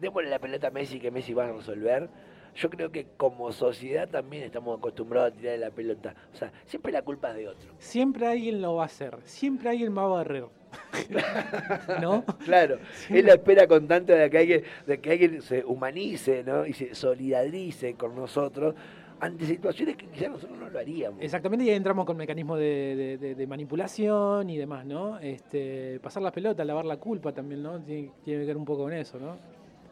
démosle 0.00 0.30
la 0.30 0.38
pelota 0.38 0.68
a 0.68 0.70
Messi 0.70 1.00
que 1.00 1.10
Messi 1.10 1.34
va 1.34 1.46
a 1.46 1.52
resolver. 1.52 2.08
Yo 2.56 2.68
creo 2.70 2.90
que 2.90 3.06
como 3.16 3.52
sociedad 3.52 4.08
también 4.08 4.44
estamos 4.44 4.78
acostumbrados 4.78 5.32
a 5.32 5.36
tirar 5.36 5.58
la 5.58 5.70
pelota. 5.70 6.14
O 6.32 6.36
sea, 6.36 6.52
siempre 6.66 6.92
la 6.92 7.02
culpa 7.02 7.30
es 7.30 7.36
de 7.36 7.48
otro. 7.48 7.70
Siempre 7.78 8.26
alguien 8.26 8.60
lo 8.60 8.74
va 8.76 8.82
a 8.82 8.86
hacer, 8.86 9.16
siempre 9.24 9.70
alguien 9.70 9.96
va 9.96 10.02
a 10.04 10.08
barrer. 10.08 10.44
¿No? 12.00 12.24
Claro, 12.44 12.78
es 13.08 13.24
la 13.24 13.34
espera 13.34 13.66
constante 13.66 14.14
de 14.14 14.30
que 14.30 14.38
alguien, 14.38 14.62
de 14.86 15.00
que 15.00 15.10
alguien 15.10 15.42
se 15.42 15.64
humanice 15.64 16.44
¿no? 16.44 16.66
y 16.66 16.72
se 16.72 16.94
solidarice 16.94 17.94
con 17.94 18.14
nosotros 18.14 18.74
ante 19.20 19.44
situaciones 19.46 19.96
que 19.96 20.06
quizás 20.06 20.30
nosotros 20.30 20.58
no 20.58 20.70
lo 20.70 20.78
haríamos. 20.78 21.20
Exactamente, 21.22 21.64
y 21.64 21.70
ahí 21.70 21.76
entramos 21.76 22.06
con 22.06 22.16
mecanismos 22.16 22.58
de, 22.58 22.94
de- 22.96 23.18
de- 23.18 23.34
de 23.34 23.46
manipulación 23.46 24.48
y 24.48 24.56
demás, 24.56 24.86
¿no? 24.86 25.18
Este, 25.18 26.00
pasar 26.00 26.22
la 26.22 26.32
pelota, 26.32 26.64
lavar 26.64 26.86
la 26.86 26.96
culpa 26.96 27.32
también, 27.32 27.62
¿no? 27.62 27.78
Tiene, 27.80 28.12
tiene 28.24 28.40
que 28.40 28.46
ver 28.46 28.56
un 28.56 28.64
poco 28.64 28.84
con 28.84 28.92
eso, 28.94 29.18
¿no? 29.18 29.36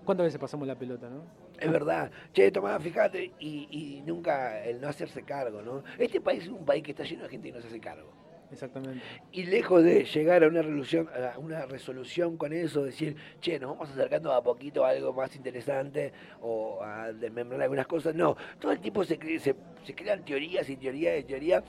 ¿Cuántas 0.07 0.25
veces 0.25 0.41
pasamos 0.41 0.67
la 0.67 0.77
pelota, 0.77 1.11
no? 1.11 1.23
Es 1.59 1.71
verdad. 1.71 2.11
Che, 2.33 2.51
tomá, 2.51 2.79
fíjate, 2.79 3.33
y, 3.39 3.69
y 3.71 4.03
nunca 4.07 4.63
el 4.65 4.81
no 4.81 4.89
hacerse 4.89 5.23
cargo, 5.23 5.63
¿no? 5.63 5.83
Este 5.99 6.21
país 6.21 6.45
es 6.45 6.49
un 6.49 6.65
país 6.65 6.83
que 6.83 6.93
está 6.93 7.05
lleno 7.05 7.25
de 7.25 7.29
gente 7.29 7.49
que 7.49 7.55
no 7.55 7.61
se 7.61 7.69
hace 7.69 7.81
cargo. 7.81 8.13
Exactamente. 8.51 9.03
Y 9.33 9.45
lejos 9.45 9.85
de 9.85 10.05
llegar 10.05 10.43
a 10.43 10.49
una 10.49 10.63
resolución, 10.63 11.09
a 11.35 11.39
una 11.39 11.67
resolución 11.67 12.37
con 12.39 12.53
eso, 12.53 12.83
decir, 12.83 13.17
che, 13.41 13.59
nos 13.59 13.73
vamos 13.73 13.91
acercando 13.91 14.33
a 14.33 14.43
poquito 14.43 14.85
a 14.85 14.91
algo 14.91 15.13
más 15.13 15.37
interesante 15.37 16.13
o 16.41 16.83
a 16.83 17.13
desmembrar 17.13 17.61
algunas 17.61 17.87
cosas, 17.87 18.15
no. 18.15 18.37
Todo 18.59 18.73
el 18.73 18.81
tiempo 18.81 19.05
se, 19.05 19.19
se, 19.39 19.55
se 19.85 19.95
crean 19.95 20.25
teorías 20.25 20.69
y 20.71 20.77
teorías 20.77 21.21
y 21.21 21.25
teorías. 21.25 21.63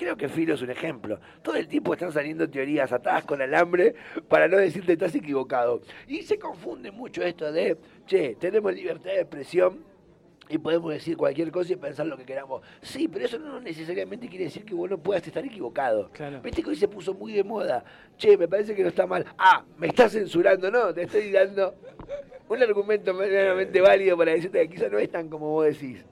Creo 0.00 0.16
que 0.16 0.30
Filo 0.30 0.54
es 0.54 0.62
un 0.62 0.70
ejemplo. 0.70 1.20
Todo 1.42 1.56
el 1.56 1.68
tiempo 1.68 1.92
están 1.92 2.10
saliendo 2.10 2.48
teorías 2.48 2.90
atadas 2.90 3.22
con 3.26 3.42
alambre 3.42 3.94
para 4.28 4.48
no 4.48 4.56
decirte 4.56 4.94
estás 4.94 5.14
equivocado. 5.14 5.82
Y 6.08 6.22
se 6.22 6.38
confunde 6.38 6.90
mucho 6.90 7.22
esto 7.22 7.52
de, 7.52 7.76
che, 8.06 8.34
tenemos 8.36 8.72
libertad 8.72 9.10
de 9.10 9.20
expresión 9.20 9.84
y 10.48 10.56
podemos 10.56 10.90
decir 10.90 11.18
cualquier 11.18 11.52
cosa 11.52 11.74
y 11.74 11.76
pensar 11.76 12.06
lo 12.06 12.16
que 12.16 12.24
queramos. 12.24 12.62
Sí, 12.80 13.08
pero 13.08 13.26
eso 13.26 13.38
no 13.38 13.60
necesariamente 13.60 14.26
quiere 14.26 14.44
decir 14.44 14.64
que 14.64 14.72
vos 14.72 14.88
no 14.88 14.96
puedas 14.96 15.26
estar 15.26 15.44
equivocado. 15.44 16.08
Claro. 16.12 16.40
Viste 16.40 16.62
que 16.62 16.70
hoy 16.70 16.76
se 16.76 16.88
puso 16.88 17.12
muy 17.12 17.34
de 17.34 17.44
moda. 17.44 17.84
Che, 18.16 18.38
me 18.38 18.48
parece 18.48 18.74
que 18.74 18.80
no 18.80 18.88
está 18.88 19.06
mal. 19.06 19.26
Ah, 19.36 19.62
me 19.76 19.88
estás 19.88 20.12
censurando. 20.12 20.70
No, 20.70 20.94
te 20.94 21.02
estoy 21.02 21.30
dando 21.30 21.74
un 22.48 22.62
argumento 22.62 23.12
medianamente 23.12 23.82
válido 23.82 24.16
para 24.16 24.32
decirte 24.32 24.60
que 24.60 24.76
quizás 24.76 24.90
no 24.90 24.98
es 24.98 25.10
tan 25.10 25.28
como 25.28 25.50
vos 25.50 25.66
decís. 25.66 26.06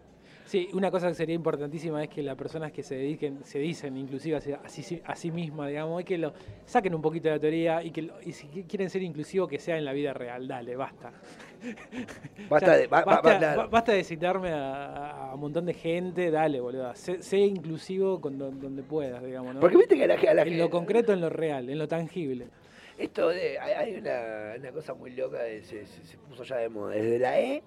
Sí, 0.49 0.67
una 0.73 0.91
cosa 0.91 1.09
que 1.09 1.15
sería 1.15 1.35
importantísima 1.35 2.03
es 2.03 2.09
que 2.09 2.23
las 2.23 2.35
personas 2.35 2.73
que 2.73 2.83
se 2.83 2.95
dediquen, 2.95 3.45
se 3.45 3.59
dicen 3.59 3.99
inclusive 3.99 4.37
a 4.37 4.41
sí, 4.41 5.03
a 5.05 5.15
sí 5.15 5.31
mismas, 5.31 5.69
digamos, 5.69 6.01
es 6.01 6.07
que 6.07 6.17
lo 6.17 6.33
saquen 6.65 6.95
un 6.95 7.03
poquito 7.03 7.29
de 7.29 7.35
la 7.35 7.39
teoría 7.39 7.83
y 7.83 7.91
que 7.91 8.01
lo- 8.01 8.15
y 8.23 8.33
si 8.33 8.47
quieren 8.65 8.89
ser 8.89 9.03
inclusivos 9.03 9.47
que 9.47 9.59
sea 9.59 9.77
en 9.77 9.85
la 9.85 9.93
vida 9.93 10.15
real, 10.15 10.49
dale, 10.49 10.75
basta. 10.75 11.13
Basta 12.49 12.77
de- 12.77 12.87
ba- 12.87 13.03
ba- 13.05 13.15
basta, 13.21 13.39
claro. 13.39 13.61
ba- 13.63 13.67
basta 13.67 13.93
de 13.93 14.05
citarme 14.05 14.51
a, 14.51 15.31
a 15.31 15.35
un 15.35 15.41
montón 15.41 15.67
de 15.67 15.75
gente, 15.75 16.31
dale, 16.31 16.61
boludo. 16.61 16.95
Sé, 16.95 17.23
sé 17.23 17.39
inclusivo 17.39 18.19
con 18.21 18.39
do- 18.39 18.51
donde 18.51 18.83
puedas, 18.83 19.23
digamos, 19.23 19.55
¿no? 19.55 19.61
Porque 19.61 19.77
viste 19.77 19.97
que 19.97 20.05
a 20.05 20.07
la, 20.07 20.15
a 20.15 20.35
la 20.35 20.43
en 20.43 20.59
lo 20.59 20.71
concreto, 20.71 21.13
en 21.13 21.21
lo 21.21 21.29
real, 21.29 21.69
en 21.69 21.79
lo 21.79 21.87
tangible. 21.89 22.47
Esto 22.97 23.29
de, 23.29 23.59
hay, 23.59 23.73
hay 23.75 23.95
una, 24.01 24.55
una 24.59 24.73
cosa 24.73 24.95
muy 24.95 25.11
loca, 25.11 25.43
de- 25.43 25.63
se, 25.63 25.85
se- 25.85 26.05
se 26.07 26.17
puso 26.17 26.43
ya 26.45 26.57
de 26.57 26.69
moda, 26.71 26.95
desde 26.95 27.19
la 27.19 27.39
E, 27.39 27.63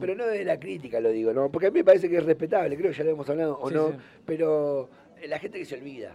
pero 0.00 0.14
no 0.14 0.26
desde 0.26 0.44
la 0.44 0.58
crítica 0.60 1.00
lo 1.00 1.10
digo, 1.10 1.32
¿no? 1.32 1.50
Porque 1.50 1.66
a 1.68 1.70
mí 1.70 1.78
me 1.80 1.84
parece 1.84 2.08
que 2.08 2.16
es 2.16 2.24
respetable, 2.24 2.76
creo 2.76 2.90
que 2.90 2.96
ya 2.98 3.04
lo 3.04 3.10
hemos 3.10 3.28
hablado 3.28 3.58
o 3.60 3.68
Sí, 3.68 3.74
no, 3.74 3.88
sí. 3.90 3.94
pero 4.24 4.88
eh, 5.20 5.28
la 5.28 5.38
gente 5.38 5.58
que 5.58 5.64
se 5.64 5.76
olvida. 5.76 6.12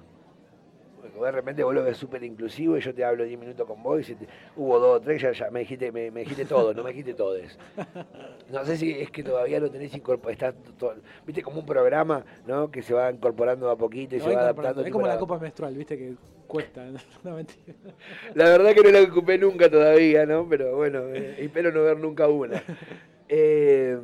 Porque 1.02 1.20
de 1.24 1.32
repente 1.32 1.64
vos 1.64 1.76
lo 1.76 1.84
ves 1.84 1.98
súper 1.98 2.24
inclusivo 2.24 2.78
y 2.78 2.82
yo 2.82 2.92
te 2.92 3.06
hablo 3.06 3.26
10 3.26 3.40
minutos 3.40 3.68
con 3.68 3.84
vos 3.84 4.10
y 4.10 4.16
te- 4.16 4.28
hubo 4.56 4.80
dos 4.80 4.98
o 4.98 5.02
tres, 5.02 5.22
ya, 5.22 5.32
ya 5.34 5.52
me 5.52 5.60
dijiste, 5.60 5.92
me, 5.92 6.10
me 6.10 6.22
dijiste 6.22 6.46
todo, 6.46 6.74
no 6.74 6.84
me 6.84 6.90
dijiste 6.90 7.14
todes. 7.14 7.60
No 8.52 8.66
sé 8.66 8.76
si 8.78 8.92
es 8.92 9.12
que 9.12 9.22
todavía 9.24 9.60
lo 9.60 9.70
tenés 9.70 9.94
incorporado, 9.96 10.56
viste 11.28 11.44
como 11.44 11.60
un 11.60 11.66
programa, 11.68 12.26
¿no? 12.48 12.72
Que 12.72 12.82
se 12.82 12.96
va 12.96 13.12
incorporando 13.12 13.70
a 13.70 13.78
poquito 13.78 14.16
y 14.16 14.20
Lo 14.20 14.26
se 14.26 14.34
va 14.36 14.42
adaptando. 14.42 14.82
Es 14.84 14.92
como 14.92 15.06
la 15.06 15.14
la- 15.14 15.20
copa 15.20 15.38
menstrual, 15.38 15.76
viste, 15.76 15.96
que 15.96 16.16
cuesta. 16.48 16.84
No, 17.24 17.36
mentira. 17.36 17.74
La 18.34 18.46
verdad 18.46 18.74
que 18.74 18.82
no 18.82 18.90
la 18.90 19.02
ocupé 19.04 19.38
nunca 19.38 19.70
todavía, 19.70 20.26
¿no? 20.26 20.48
Pero 20.50 20.76
bueno, 20.76 21.02
eh, 21.14 21.36
espero 21.38 21.72
no 21.72 21.84
ver 21.84 22.00
nunca 22.00 22.28
una. 22.28 22.64
Eh, 23.30 23.98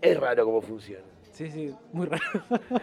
es 0.00 0.18
raro 0.20 0.44
cómo 0.44 0.60
funciona. 0.60 1.04
Sí, 1.32 1.50
sí, 1.50 1.74
muy 1.92 2.06
raro. 2.06 2.22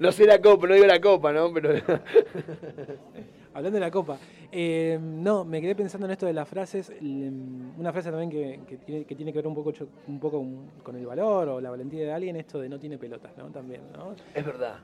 No 0.00 0.10
sé 0.10 0.26
la 0.26 0.40
copa, 0.40 0.66
no 0.66 0.74
digo 0.74 0.86
la 0.86 1.00
copa, 1.00 1.32
¿no? 1.32 1.52
Pero 1.52 1.70
Hablando 3.54 3.76
de 3.76 3.80
la 3.80 3.90
copa, 3.90 4.18
eh, 4.50 4.98
no, 5.00 5.44
me 5.44 5.60
quedé 5.60 5.74
pensando 5.74 6.06
en 6.06 6.12
esto 6.12 6.26
de 6.26 6.32
las 6.32 6.48
frases. 6.48 6.92
Una 7.00 7.92
frase 7.92 8.10
también 8.10 8.30
que, 8.30 8.60
que 8.68 8.76
tiene, 8.78 9.04
que 9.04 9.14
tiene 9.14 9.32
que 9.32 9.38
ver 9.38 9.46
un 9.46 9.54
poco, 9.54 9.72
un 10.08 10.18
poco 10.20 10.38
con- 10.38 10.66
con 10.82 10.96
el 10.96 11.06
valor 11.06 11.48
o 11.48 11.60
la 11.60 11.70
valentía 11.70 12.04
de 12.04 12.12
alguien, 12.12 12.36
esto 12.36 12.60
de 12.60 12.68
no 12.68 12.78
tiene 12.78 12.98
pelotas, 12.98 13.36
¿no? 13.36 13.50
También, 13.50 13.82
¿no? 13.92 14.14
es 14.34 14.44
verdad. 14.44 14.78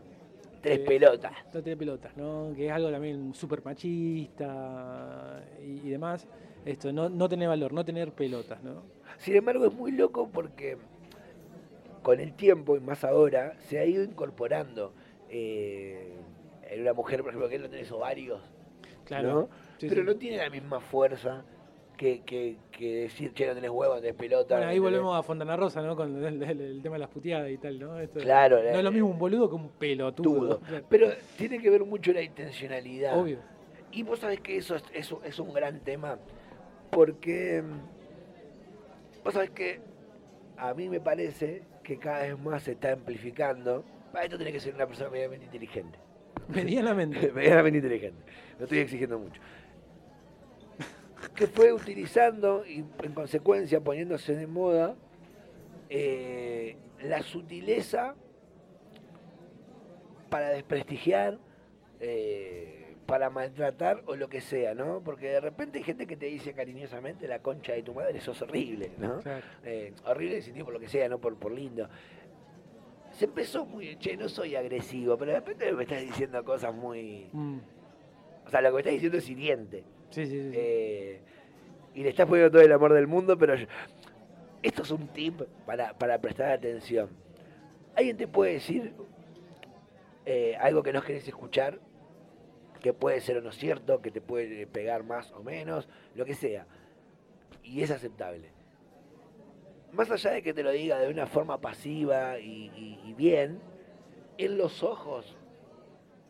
Tres 0.63 0.79
Eh, 0.81 0.85
pelotas. 0.85 1.33
No 1.53 1.63
tiene 1.63 1.77
pelotas, 1.77 2.17
¿no? 2.17 2.53
Que 2.57 2.67
es 2.67 2.73
algo 2.73 2.91
también 2.91 3.35
súper 3.35 3.65
machista 3.65 5.43
y, 5.63 5.87
y 5.87 5.91
demás. 5.91 6.27
Esto, 6.65 6.93
no, 6.93 7.09
no 7.09 7.29
tener 7.29 7.49
valor, 7.49 7.73
no 7.73 7.85
tener 7.85 8.13
pelotas, 8.13 8.63
¿no? 8.63 8.83
Sin 9.19 9.37
embargo, 9.37 9.67
es 9.67 9.73
muy 9.75 9.93
loco 9.93 10.29
porque 10.33 10.77
con 12.03 12.21
el 12.21 12.35
tiempo, 12.35 12.77
y 12.77 12.81
más 12.81 13.03
ahora, 13.05 13.55
se 13.61 13.79
ha 13.79 13.85
ido 13.87 14.03
incorporando 14.05 14.93
eh, 15.31 16.13
en 16.71 16.83
una 16.83 16.93
mujer, 16.93 17.21
por 17.23 17.31
ejemplo, 17.31 17.49
que 17.49 17.59
no 17.59 17.69
tenés 17.71 17.91
ovarios, 17.93 18.41
Claro. 19.05 19.29
¿no? 19.33 19.49
Sí, 19.79 19.87
Pero 19.89 20.03
sí. 20.03 20.07
no 20.07 20.17
tiene 20.17 20.37
la 20.39 20.51
misma 20.51 20.81
fuerza 20.81 21.45
que, 21.97 22.21
que, 22.23 22.57
que 22.73 23.03
decir, 23.03 23.33
che, 23.35 23.47
no 23.47 23.55
tenés 23.55 23.71
huevo, 23.71 23.95
no 23.95 24.01
tenés 24.01 24.17
pelota. 24.17 24.57
Bueno, 24.57 24.71
ahí 24.71 24.79
no 24.79 24.83
tenés- 24.87 24.91
volvemos 24.91 25.19
a 25.19 25.23
Fontana 25.23 25.57
Rosa, 25.57 25.81
¿no? 25.83 25.95
Con 25.97 26.25
el, 26.25 26.43
el- 26.43 26.61
el 26.61 26.83
tema 26.83 26.97
de 26.97 27.01
las 27.01 27.09
puteadas 27.11 27.51
y 27.51 27.57
tal, 27.59 27.79
¿no? 27.79 27.99
Esto- 28.01 28.21
Claro, 28.21 28.57
No 28.59 28.63
la- 28.65 28.79
es 28.79 28.85
lo 28.85 28.93
mismo 28.93 29.09
un 29.09 29.19
boludo 29.19 29.49
que 29.49 29.55
un 29.55 29.69
pelotudo. 29.71 30.59
Tudo. 30.59 30.61
Pero 30.89 31.09
tiene 31.39 31.59
que 31.59 31.71
ver 31.71 31.85
mucho 31.85 32.13
la 32.13 32.23
intencionalidad. 32.23 33.19
Obvio. 33.19 33.39
Y 33.93 34.03
vos 34.03 34.19
sabés 34.19 34.41
que 34.41 34.57
eso 34.57 34.75
es, 34.77 34.85
eso 34.93 35.21
es 35.25 35.39
un 35.39 35.53
gran 35.53 35.81
tema, 35.81 36.19
porque 36.91 37.63
mm, 37.63 37.94
vos 39.25 39.35
sabés 39.35 39.51
que 39.51 39.81
a 40.57 40.75
mí 40.75 40.89
me 40.89 41.01
parece 41.01 41.63
que 41.83 41.99
cada 41.99 42.21
vez 42.21 42.39
más 42.39 42.63
se 42.63 42.73
está 42.73 42.93
amplificando. 42.93 43.85
Para 44.13 44.25
esto 44.25 44.37
tiene 44.37 44.53
que 44.53 44.61
ser 44.61 44.75
una 44.75 44.87
persona 44.87 45.11
medianamente 45.11 45.47
inteligente. 45.47 45.99
Medianamente. 46.49 47.33
medianamente 47.35 47.79
inteligente. 47.79 48.23
No 48.59 48.65
estoy 48.65 48.79
exigiendo 48.79 49.19
mucho. 49.19 49.41
Que 51.35 51.47
fue 51.47 51.73
utilizando 51.73 52.65
y 52.67 52.85
en 53.03 53.13
consecuencia 53.15 53.81
poniéndose 53.81 54.37
de 54.37 54.47
moda 54.47 54.95
eh, 55.89 56.77
la 57.03 57.23
sutileza 57.23 58.15
para 60.29 60.51
desprestigiar, 60.51 61.39
eh, 62.01 62.84
para 63.07 63.31
maltratar 63.31 64.03
o 64.07 64.17
lo 64.17 64.29
que 64.29 64.41
sea, 64.41 64.75
¿no? 64.75 65.01
Porque 65.05 65.27
de 65.29 65.41
repente 65.41 65.79
hay 65.79 65.85
gente 65.85 66.07
que 66.07 66.17
te 66.17 66.27
dice 66.27 66.53
cariñosamente 66.55 67.29
la 67.29 67.41
concha 67.41 67.73
de 67.73 67.83
tu 67.83 67.95
madre, 67.95 68.21
sos 68.21 68.41
horrible, 68.43 68.91
¿no? 68.99 69.21
Eh, 69.65 69.93
horrible 70.07 70.41
sentido 70.43 70.65
por 70.65 70.75
lo 70.75 70.81
que 70.81 70.89
sea, 70.89 71.09
no 71.09 71.19
por, 71.19 71.37
por 71.37 71.53
lindo. 71.53 71.89
Se 73.13 73.27
empezó 73.27 73.65
muy, 73.67 73.97
che, 73.97 74.17
no 74.17 74.29
soy 74.29 74.57
agresivo, 74.57 75.17
pero 75.17 75.33
de 75.33 75.39
repente 75.39 75.73
me 75.73 75.85
estás 75.85 76.01
diciendo 76.01 76.43
cosas 76.45 76.75
muy... 76.75 77.29
Mm. 77.33 77.59
O 78.47 78.51
sea, 78.51 78.61
lo 78.61 78.69
que 78.71 78.75
me 78.75 78.81
estás 78.81 78.93
diciendo 78.95 79.19
es 79.19 79.29
hiriente. 79.29 79.85
Sí, 80.11 80.27
sí, 80.27 80.33
sí. 80.33 80.51
Eh, 80.55 81.21
y 81.95 82.03
le 82.03 82.09
estás 82.09 82.27
poniendo 82.27 82.51
todo 82.51 82.63
el 82.63 82.73
amor 82.73 82.93
del 82.93 83.07
mundo, 83.07 83.39
pero 83.39 83.55
yo- 83.55 83.67
esto 84.63 84.83
es 84.83 84.91
un 84.91 85.09
tip 85.09 85.43
para, 85.67 85.93
para 85.95 86.19
prestar 86.19 86.51
atención. 86.51 87.09
Alguien 87.95 88.17
te 88.17 88.27
puede 88.27 88.55
decir 88.55 88.93
eh, 90.27 90.57
algo 90.59 90.83
que 90.83 90.93
no 90.93 91.03
querés 91.03 91.29
escuchar, 91.29 91.79
que 92.85 92.93
puede 92.93 93.23
ser 93.23 93.39
o 93.39 93.41
no 93.41 93.51
cierto, 93.51 94.03
que 94.03 94.11
te 94.11 94.21
puede 94.21 94.67
pegar 94.67 95.05
más 95.05 95.33
o 95.33 95.43
menos, 95.43 95.89
lo 96.15 96.27
que 96.27 96.35
sea. 96.35 96.67
Y 97.63 97.81
es 97.81 97.91
aceptable. 97.91 98.51
Más 99.93 100.11
allá 100.11 100.33
de 100.33 100.43
que 100.43 100.53
te 100.53 100.63
lo 100.63 100.71
diga 100.71 100.99
de 100.99 101.09
una 101.09 101.27
forma 101.27 101.63
pasiva 101.63 102.39
y 102.39 103.15
bien, 103.17 103.59
en 104.37 104.59
los 104.59 104.83
ojos 104.83 105.35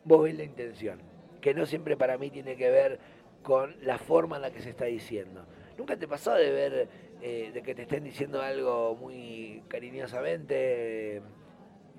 vos 0.05 0.23
ves 0.23 0.37
la 0.37 0.43
intención, 0.45 1.01
que 1.41 1.53
no 1.53 1.65
siempre 1.65 1.97
para 1.97 2.17
mí 2.17 2.29
tiene 2.29 2.55
que 2.55 2.71
ver 2.71 2.99
con 3.43 3.75
la 3.81 3.97
forma 3.97 4.37
en 4.37 4.43
la 4.43 4.51
que 4.51 4.61
se 4.61 4.69
está 4.69 4.85
diciendo. 4.85 5.45
¿Nunca 5.77 5.97
te 5.97 6.07
pasó 6.07 6.35
de 6.35 6.51
ver, 6.51 6.87
eh, 7.21 7.51
de 7.53 7.61
que 7.61 7.75
te 7.75 7.81
estén 7.81 8.05
diciendo 8.05 8.41
algo 8.41 8.95
muy 8.95 9.61
cariñosamente? 9.67 11.21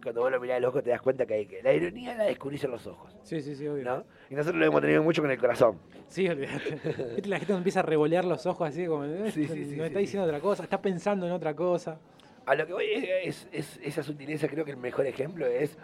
Cuando 0.07 0.21
vos 0.21 0.31
lo 0.31 0.39
mirás 0.39 0.59
a 0.59 0.61
los 0.61 0.69
ojos 0.69 0.85
te 0.85 0.91
das 0.91 1.03
cuenta 1.03 1.27
que, 1.27 1.35
hay 1.35 1.47
que 1.47 1.61
la 1.65 1.73
ironía 1.73 2.15
la 2.15 2.23
descubrís 2.27 2.63
en 2.63 2.71
los 2.71 2.87
ojos, 2.87 3.13
Sí, 3.25 3.41
sí, 3.43 3.57
sí, 3.57 3.67
obvio. 3.67 3.83
¿no? 3.83 4.05
Y 4.31 4.37
nosotros 4.37 4.61
lo 4.61 4.65
hemos 4.67 4.81
tenido 4.81 5.03
mucho 5.03 5.21
con 5.21 5.33
el 5.33 5.37
corazón. 5.37 5.81
Sí, 6.07 6.29
olvídate. 6.29 6.75
Viste, 7.17 7.29
La 7.29 7.39
gente 7.41 7.55
empieza 7.55 7.81
a 7.81 7.83
revolear 7.83 8.25
los 8.25 8.47
ojos 8.47 8.69
así 8.69 8.87
como, 8.87 9.05
eh, 9.05 9.33
Sí, 9.33 9.49
sí, 9.49 9.53
sí, 9.53 9.65
sí, 9.65 9.81
está 9.81 9.99
sí. 9.99 10.05
diciendo 10.05 10.25
otra 10.29 10.39
cosa, 10.39 10.63
está 10.63 10.81
pensando 10.81 11.27
en 11.27 11.33
otra 11.33 11.57
cosa. 11.57 11.99
A 12.47 12.55
lo 12.55 12.65
que 12.69 12.73
voy 12.73 12.85
es, 13.25 13.49
es- 13.51 13.81
esa 13.83 14.05
sutileza, 14.05 14.47
creo 14.47 14.65
que 14.65 14.71
el 14.71 14.77
mejor 14.77 15.07
ejemplo 15.07 15.45
es 15.45 15.77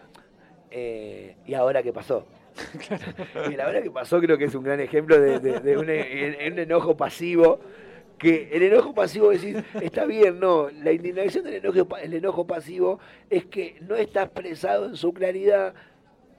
eh, 0.70 1.34
¿y 1.44 1.54
ahora 1.54 1.82
qué 1.82 1.92
pasó? 1.92 2.24
Y 3.50 3.54
el 3.54 3.60
ahora 3.60 3.82
qué 3.82 3.90
pasó 3.90 4.20
creo 4.20 4.38
que 4.38 4.44
es 4.44 4.54
un 4.54 4.62
gran 4.62 4.78
ejemplo 4.78 5.20
de, 5.20 5.40
de- 5.40 5.58
de 5.58 5.76
un, 5.76 6.52
un 6.52 6.58
enojo 6.60 6.96
pasivo, 6.96 7.58
que 8.22 8.48
el 8.52 8.62
enojo 8.62 8.94
pasivo 8.94 9.30
decís, 9.30 9.56
está 9.80 10.06
bien, 10.06 10.38
no, 10.38 10.70
la 10.70 10.92
indignación 10.92 11.42
del 11.42 11.54
enojo, 11.54 11.96
el 11.96 12.14
enojo 12.14 12.46
pasivo 12.46 13.00
es 13.28 13.46
que 13.46 13.76
no 13.80 13.96
está 13.96 14.22
expresado 14.22 14.86
en 14.86 14.94
su 14.94 15.12
claridad 15.12 15.74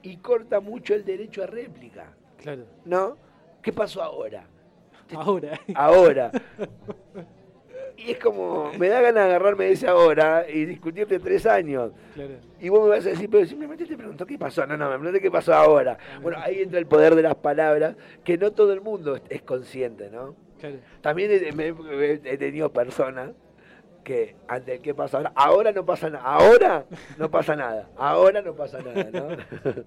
y 0.00 0.16
corta 0.16 0.60
mucho 0.60 0.94
el 0.94 1.04
derecho 1.04 1.42
a 1.42 1.46
réplica, 1.46 2.14
Claro. 2.38 2.64
¿no? 2.86 3.18
¿Qué 3.60 3.70
pasó 3.70 4.02
ahora? 4.02 4.46
Ahora. 5.14 5.60
ahora. 5.74 6.32
Y 7.96 8.10
es 8.10 8.18
como, 8.18 8.72
me 8.76 8.88
da 8.88 9.00
ganas 9.00 9.24
de 9.24 9.30
agarrarme 9.30 9.66
de 9.66 9.72
ese 9.72 9.86
ahora 9.86 10.46
y 10.52 10.64
discutirte 10.64 11.20
tres 11.20 11.46
años. 11.46 11.92
Claro. 12.14 12.34
Y 12.60 12.68
vos 12.68 12.82
me 12.82 12.88
vas 12.96 13.06
a 13.06 13.10
decir, 13.10 13.30
pero 13.30 13.46
simplemente 13.46 13.86
te 13.86 13.96
pregunto, 13.96 14.26
¿qué 14.26 14.36
pasó? 14.36 14.66
No, 14.66 14.76
no, 14.76 14.90
me 14.90 14.98
pregunté 14.98 15.20
qué 15.20 15.30
pasó 15.30 15.54
ahora. 15.54 15.96
Bueno, 16.20 16.38
ahí 16.42 16.60
entra 16.60 16.80
el 16.80 16.86
poder 16.86 17.14
de 17.14 17.22
las 17.22 17.36
palabras, 17.36 17.94
que 18.24 18.36
no 18.36 18.50
todo 18.50 18.72
el 18.72 18.80
mundo 18.80 19.20
es 19.28 19.42
consciente, 19.42 20.10
¿no? 20.10 20.34
Claro. 20.64 20.78
También 21.02 21.30
he, 21.30 21.52
me- 21.52 21.68
he- 21.68 22.20
he 22.24 22.38
tenido 22.38 22.72
personas 22.72 23.32
que 24.02 24.34
ante 24.48 24.76
el 24.76 24.80
qué 24.80 24.94
pasa 24.94 25.18
ahora, 25.18 25.32
ahora 25.36 25.72
no 25.72 25.84
pasa 25.84 26.08
nada, 26.08 26.24
ahora 26.24 26.86
no 27.18 27.30
pasa 27.30 27.54
nada, 27.54 27.90
ahora 27.98 28.40
no 28.40 28.54
pasa 28.54 28.78
nada, 28.80 29.04
¿no? 29.10 29.28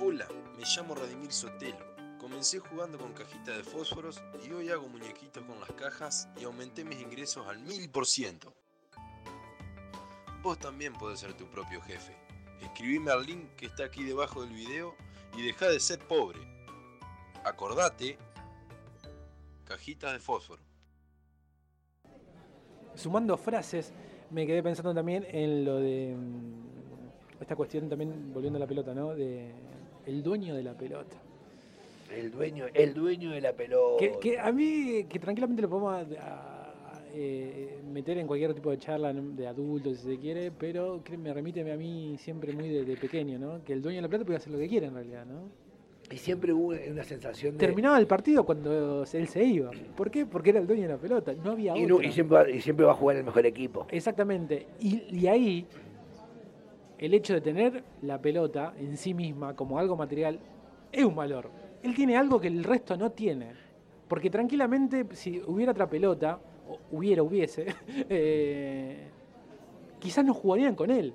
Hola, 0.00 0.26
me 0.56 0.64
llamo 0.64 0.94
Radimir 0.94 1.32
Sotelo. 1.32 1.92
Comencé 2.18 2.58
jugando 2.60 2.98
con 2.98 3.12
cajitas 3.14 3.56
de 3.56 3.64
fósforos 3.64 4.22
y 4.46 4.52
hoy 4.52 4.68
hago 4.70 4.88
muñequitos 4.88 5.42
con 5.44 5.58
las 5.58 5.72
cajas 5.72 6.28
y 6.40 6.44
aumenté 6.44 6.84
mis 6.84 7.00
ingresos 7.00 7.46
al 7.48 7.58
1000%. 7.64 8.52
Vos 10.42 10.58
también 10.58 10.92
podés 10.92 11.20
ser 11.20 11.34
tu 11.34 11.46
propio 11.46 11.80
jefe. 11.82 12.16
Escribime 12.60 13.10
al 13.10 13.24
link 13.26 13.48
que 13.56 13.66
está 13.66 13.84
aquí 13.84 14.04
debajo 14.04 14.42
del 14.42 14.52
video 14.52 14.94
y 15.36 15.42
deja 15.42 15.68
de 15.68 15.80
ser 15.80 15.98
pobre. 16.00 16.38
Acordate, 17.44 18.16
cajitas 19.64 20.12
de 20.12 20.18
fósforo. 20.20 20.62
sumando 22.94 23.36
frases, 23.38 23.92
me 24.30 24.46
quedé 24.46 24.62
pensando 24.62 24.94
también 24.94 25.26
en 25.30 25.64
lo 25.64 25.76
de 25.76 26.14
mm, 26.16 27.40
esta 27.42 27.56
cuestión 27.56 27.88
también, 27.88 28.32
volviendo 28.32 28.58
a 28.58 28.60
la 28.60 28.66
pelota, 28.66 28.94
¿no? 28.94 29.14
De 29.14 29.50
el 30.06 30.22
dueño 30.22 30.54
de 30.54 30.62
la 30.62 30.74
pelota. 30.74 31.16
El 32.10 32.30
dueño, 32.30 32.66
el 32.74 32.92
dueño 32.94 33.30
de 33.30 33.40
la 33.40 33.52
pelota. 33.54 33.98
Que, 33.98 34.18
que 34.20 34.38
a 34.38 34.52
mí, 34.52 35.04
que 35.08 35.18
tranquilamente 35.18 35.62
lo 35.62 35.70
podemos 35.70 35.94
a- 35.94 36.22
a- 36.22 36.61
eh, 37.14 37.78
meter 37.92 38.18
en 38.18 38.26
cualquier 38.26 38.54
tipo 38.54 38.70
de 38.70 38.78
charla 38.78 39.12
de 39.12 39.46
adultos, 39.46 39.98
si 39.98 40.08
se 40.14 40.18
quiere, 40.18 40.50
pero 40.50 41.02
me 41.18 41.32
remite 41.32 41.70
a 41.70 41.76
mí 41.76 42.16
siempre 42.18 42.52
muy 42.52 42.68
de, 42.68 42.84
de 42.84 42.96
pequeño, 42.96 43.38
¿no? 43.38 43.62
Que 43.64 43.72
el 43.72 43.82
dueño 43.82 43.96
de 43.98 44.02
la 44.02 44.08
pelota 44.08 44.26
puede 44.26 44.36
hacer 44.38 44.52
lo 44.52 44.58
que 44.58 44.68
quiera 44.68 44.86
en 44.86 44.94
realidad, 44.94 45.24
¿no? 45.26 45.42
Y 46.10 46.16
siempre 46.18 46.52
hubo 46.52 46.74
una 46.90 47.04
sensación 47.04 47.54
de. 47.56 47.58
Terminaba 47.66 47.98
el 47.98 48.06
partido 48.06 48.44
cuando 48.44 49.04
él 49.10 49.28
se 49.28 49.44
iba. 49.44 49.70
¿Por 49.96 50.10
qué? 50.10 50.26
Porque 50.26 50.50
era 50.50 50.58
el 50.58 50.66
dueño 50.66 50.82
de 50.82 50.88
la 50.88 50.98
pelota. 50.98 51.32
No 51.42 51.52
había 51.52 51.76
y, 51.76 51.86
no- 51.86 52.02
y 52.02 52.12
siempre, 52.12 52.36
va- 52.36 52.50
y 52.50 52.60
siempre 52.60 52.84
va 52.84 52.92
a 52.92 52.94
jugar 52.94 53.16
el 53.16 53.24
mejor 53.24 53.46
equipo. 53.46 53.86
Exactamente. 53.90 54.66
Y, 54.80 55.02
y 55.16 55.26
ahí, 55.28 55.66
el 56.98 57.14
hecho 57.14 57.34
de 57.34 57.40
tener 57.40 57.82
la 58.02 58.20
pelota 58.20 58.74
en 58.78 58.96
sí 58.96 59.14
misma 59.14 59.54
como 59.56 59.78
algo 59.78 59.96
material 59.96 60.38
es 60.90 61.04
un 61.04 61.14
valor. 61.16 61.48
Él 61.82 61.94
tiene 61.94 62.16
algo 62.16 62.40
que 62.40 62.48
el 62.48 62.62
resto 62.62 62.96
no 62.96 63.10
tiene. 63.10 63.52
Porque 64.06 64.28
tranquilamente, 64.28 65.06
si 65.12 65.40
hubiera 65.46 65.72
otra 65.72 65.88
pelota, 65.88 66.38
hubiera, 66.90 67.22
hubiese, 67.22 67.66
eh, 68.08 69.08
quizás 69.98 70.24
no 70.24 70.34
jugarían 70.34 70.74
con 70.74 70.90
él. 70.90 71.14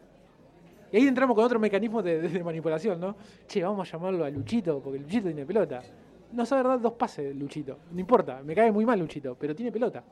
Y 0.91 0.97
ahí 0.97 1.07
entramos 1.07 1.35
con 1.35 1.43
otro 1.43 1.59
mecanismo 1.59 2.01
de, 2.01 2.21
de 2.21 2.43
manipulación, 2.43 2.99
¿no? 2.99 3.15
Che, 3.47 3.61
vamos 3.63 3.87
a 3.87 3.91
llamarlo 3.97 4.23
a 4.23 4.29
Luchito, 4.29 4.79
porque 4.81 4.99
Luchito 4.99 5.25
tiene 5.27 5.45
pelota. 5.45 5.81
No 6.31 6.45
sabe 6.45 6.67
dar 6.67 6.79
dos 6.81 6.93
pases, 6.93 7.35
Luchito. 7.35 7.77
No 7.91 7.99
importa, 7.99 8.41
me 8.43 8.55
cae 8.55 8.71
muy 8.71 8.85
mal 8.85 8.99
Luchito, 8.99 9.35
pero 9.35 9.53
tiene 9.55 9.71
pelota. 9.71 10.03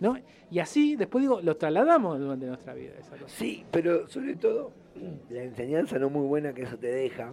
¿no? 0.00 0.16
Y 0.50 0.58
así, 0.58 0.96
después 0.96 1.22
digo, 1.22 1.40
lo 1.42 1.56
trasladamos 1.56 2.18
durante 2.18 2.46
nuestra 2.46 2.74
vida. 2.74 2.92
Esa 2.98 3.16
cosa. 3.16 3.28
Sí, 3.28 3.64
pero 3.70 4.08
sobre 4.08 4.34
todo 4.36 4.72
la 5.30 5.42
enseñanza 5.44 5.98
no 5.98 6.10
muy 6.10 6.26
buena 6.26 6.52
que 6.52 6.62
eso 6.62 6.76
te 6.76 6.88
deja 6.88 7.32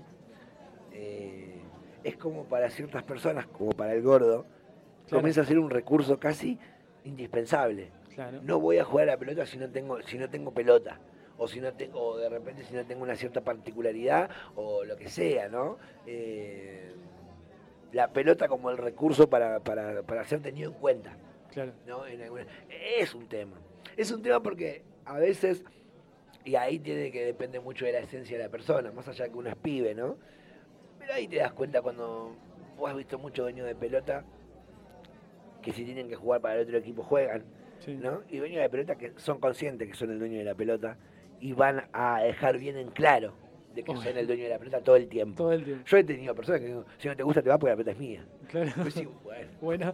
eh, 0.92 1.56
es 2.04 2.16
como 2.18 2.44
para 2.44 2.70
ciertas 2.70 3.04
personas, 3.04 3.48
como 3.48 3.72
para 3.72 3.94
el 3.94 4.02
gordo, 4.02 4.46
Claro. 5.08 5.22
comienza 5.22 5.42
a 5.42 5.46
ser 5.46 5.58
un 5.58 5.72
recurso 5.72 6.20
casi 6.20 6.60
indispensable. 7.10 7.92
Claro. 8.16 8.40
No 8.44 8.60
voy 8.60 8.78
a 8.78 8.84
jugar 8.84 9.10
a 9.10 9.14
la 9.14 9.18
pelota 9.18 9.46
si 9.46 9.58
no 9.58 9.70
tengo, 9.70 10.02
si 10.04 10.18
no 10.18 10.30
tengo 10.30 10.52
pelota. 10.54 11.00
O 11.42 11.48
si 11.48 11.62
no 11.62 11.72
tengo, 11.74 12.02
o 12.02 12.18
de 12.18 12.28
repente 12.28 12.64
si 12.66 12.74
no 12.74 12.86
tengo 12.86 13.04
una 13.04 13.16
cierta 13.16 13.40
particularidad, 13.42 14.30
o 14.56 14.84
lo 14.84 14.98
que 14.98 15.08
sea, 15.08 15.48
¿no? 15.48 15.78
Eh, 16.06 16.92
la 17.94 18.10
pelota 18.12 18.48
como 18.50 18.70
el 18.70 18.78
recurso 18.78 19.30
para, 19.30 19.62
para, 19.62 20.04
para 20.04 20.26
ser 20.26 20.42
tenido 20.42 20.70
en 20.72 20.78
cuenta. 20.78 21.16
Claro. 21.54 21.72
¿no? 21.88 22.06
En 22.06 22.22
alguna- 22.22 22.46
Es 22.98 23.16
un 23.16 23.28
tema. 23.28 23.56
Es 23.96 24.12
un 24.12 24.22
tema 24.22 24.42
porque 24.44 24.84
a 25.06 25.18
veces, 25.18 25.64
y 26.44 26.56
ahí 26.56 26.78
tiene 26.80 27.10
que 27.10 27.24
depende 27.26 27.60
mucho 27.62 27.86
de 27.86 27.94
la 27.94 28.00
esencia 28.00 28.38
de 28.38 28.44
la 28.44 28.50
persona, 28.50 28.92
más 28.92 29.08
allá 29.08 29.24
de 29.26 29.32
que 29.32 29.38
uno 29.38 29.50
es 29.50 29.56
pibe, 29.56 29.96
¿no? 29.96 30.18
Pero 31.00 31.14
ahí 31.14 31.28
te 31.30 31.38
das 31.38 31.54
cuenta 31.54 31.82
cuando 31.82 32.36
vos 32.78 32.90
has 32.92 32.98
visto 32.98 33.18
muchos 33.18 33.46
dueños 33.46 33.66
de 33.66 33.76
pelota 33.76 34.26
que 35.62 35.72
si 35.74 35.84
tienen 35.86 36.08
que 36.10 36.16
jugar 36.16 36.42
para 36.42 36.56
el 36.56 36.62
otro 36.64 36.78
equipo 36.78 37.04
juegan, 37.04 37.44
Sí. 37.80 37.96
¿no? 37.96 38.22
Y 38.30 38.38
dueños 38.40 38.62
de 38.62 38.70
pelota 38.70 38.96
que 38.96 39.14
son 39.16 39.40
conscientes 39.40 39.88
que 39.88 39.94
son 39.96 40.12
el 40.12 40.20
dueño 40.20 40.38
de 40.38 40.44
la 40.44 40.54
pelota 40.56 40.98
y 41.40 41.54
van 41.54 41.84
a 41.94 42.22
dejar 42.22 42.58
bien 42.58 42.76
en 42.78 42.90
claro 42.92 43.34
de 43.74 43.84
que 43.84 43.96
son 43.96 44.18
el 44.18 44.28
dueño 44.28 44.44
de 44.44 44.50
la 44.50 44.58
pelota 44.60 44.82
todo 44.82 44.96
el 44.98 45.08
tiempo. 45.08 45.36
Todo 45.38 45.54
el 45.54 45.64
tiempo. 45.64 45.86
Yo 45.86 45.98
he 45.98 46.04
tenido 46.04 46.36
personas 46.36 46.60
que 46.60 46.68
digo, 46.68 46.86
si 46.98 47.08
no 47.08 47.16
te 47.16 47.24
gusta 47.24 47.42
te 47.42 47.48
va 47.50 47.58
porque 47.58 47.70
la 47.72 47.78
pelota 47.78 47.92
es 47.92 48.00
mía. 48.00 48.26
Claro. 48.50 48.72
Pues 48.82 48.94
sí, 48.96 49.08
bueno. 49.24 49.40
Bueno, 49.62 49.94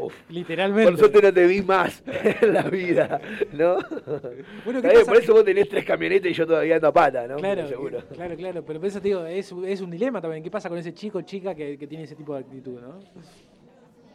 uf. 0.00 0.14
literalmente. 0.30 0.90
Por 0.92 0.98
suerte 0.98 1.20
no 1.22 1.32
te 1.34 1.46
vi 1.46 1.60
más 1.62 2.02
en 2.42 2.54
la 2.54 2.62
vida, 2.62 3.20
¿no? 3.52 3.78
Bueno, 4.64 4.80
por 5.06 5.16
eso 5.16 5.32
vos 5.34 5.44
tenés 5.44 5.68
tres 5.68 5.84
camionetas 5.84 6.30
y 6.30 6.34
yo 6.34 6.46
todavía 6.46 6.76
ando 6.76 6.88
a 6.88 6.92
pata, 6.92 7.26
¿no? 7.26 7.36
Claro, 7.36 7.66
Seguro. 7.66 8.02
claro, 8.14 8.36
claro, 8.36 8.64
pero 8.64 8.78
por 8.78 8.88
eso 8.88 9.00
te 9.00 9.08
digo, 9.08 9.26
es, 9.26 9.52
es 9.66 9.80
un 9.80 9.90
dilema 9.90 10.20
también. 10.20 10.42
¿Qué 10.42 10.50
pasa 10.50 10.68
con 10.68 10.78
ese 10.78 10.92
chico 10.94 11.18
o 11.18 11.22
chica 11.22 11.54
que, 11.54 11.76
que 11.76 11.86
tiene 11.86 12.04
ese 12.04 12.14
tipo 12.14 12.32
de 12.34 12.40
actitud, 12.40 12.80
no? 12.80 13.00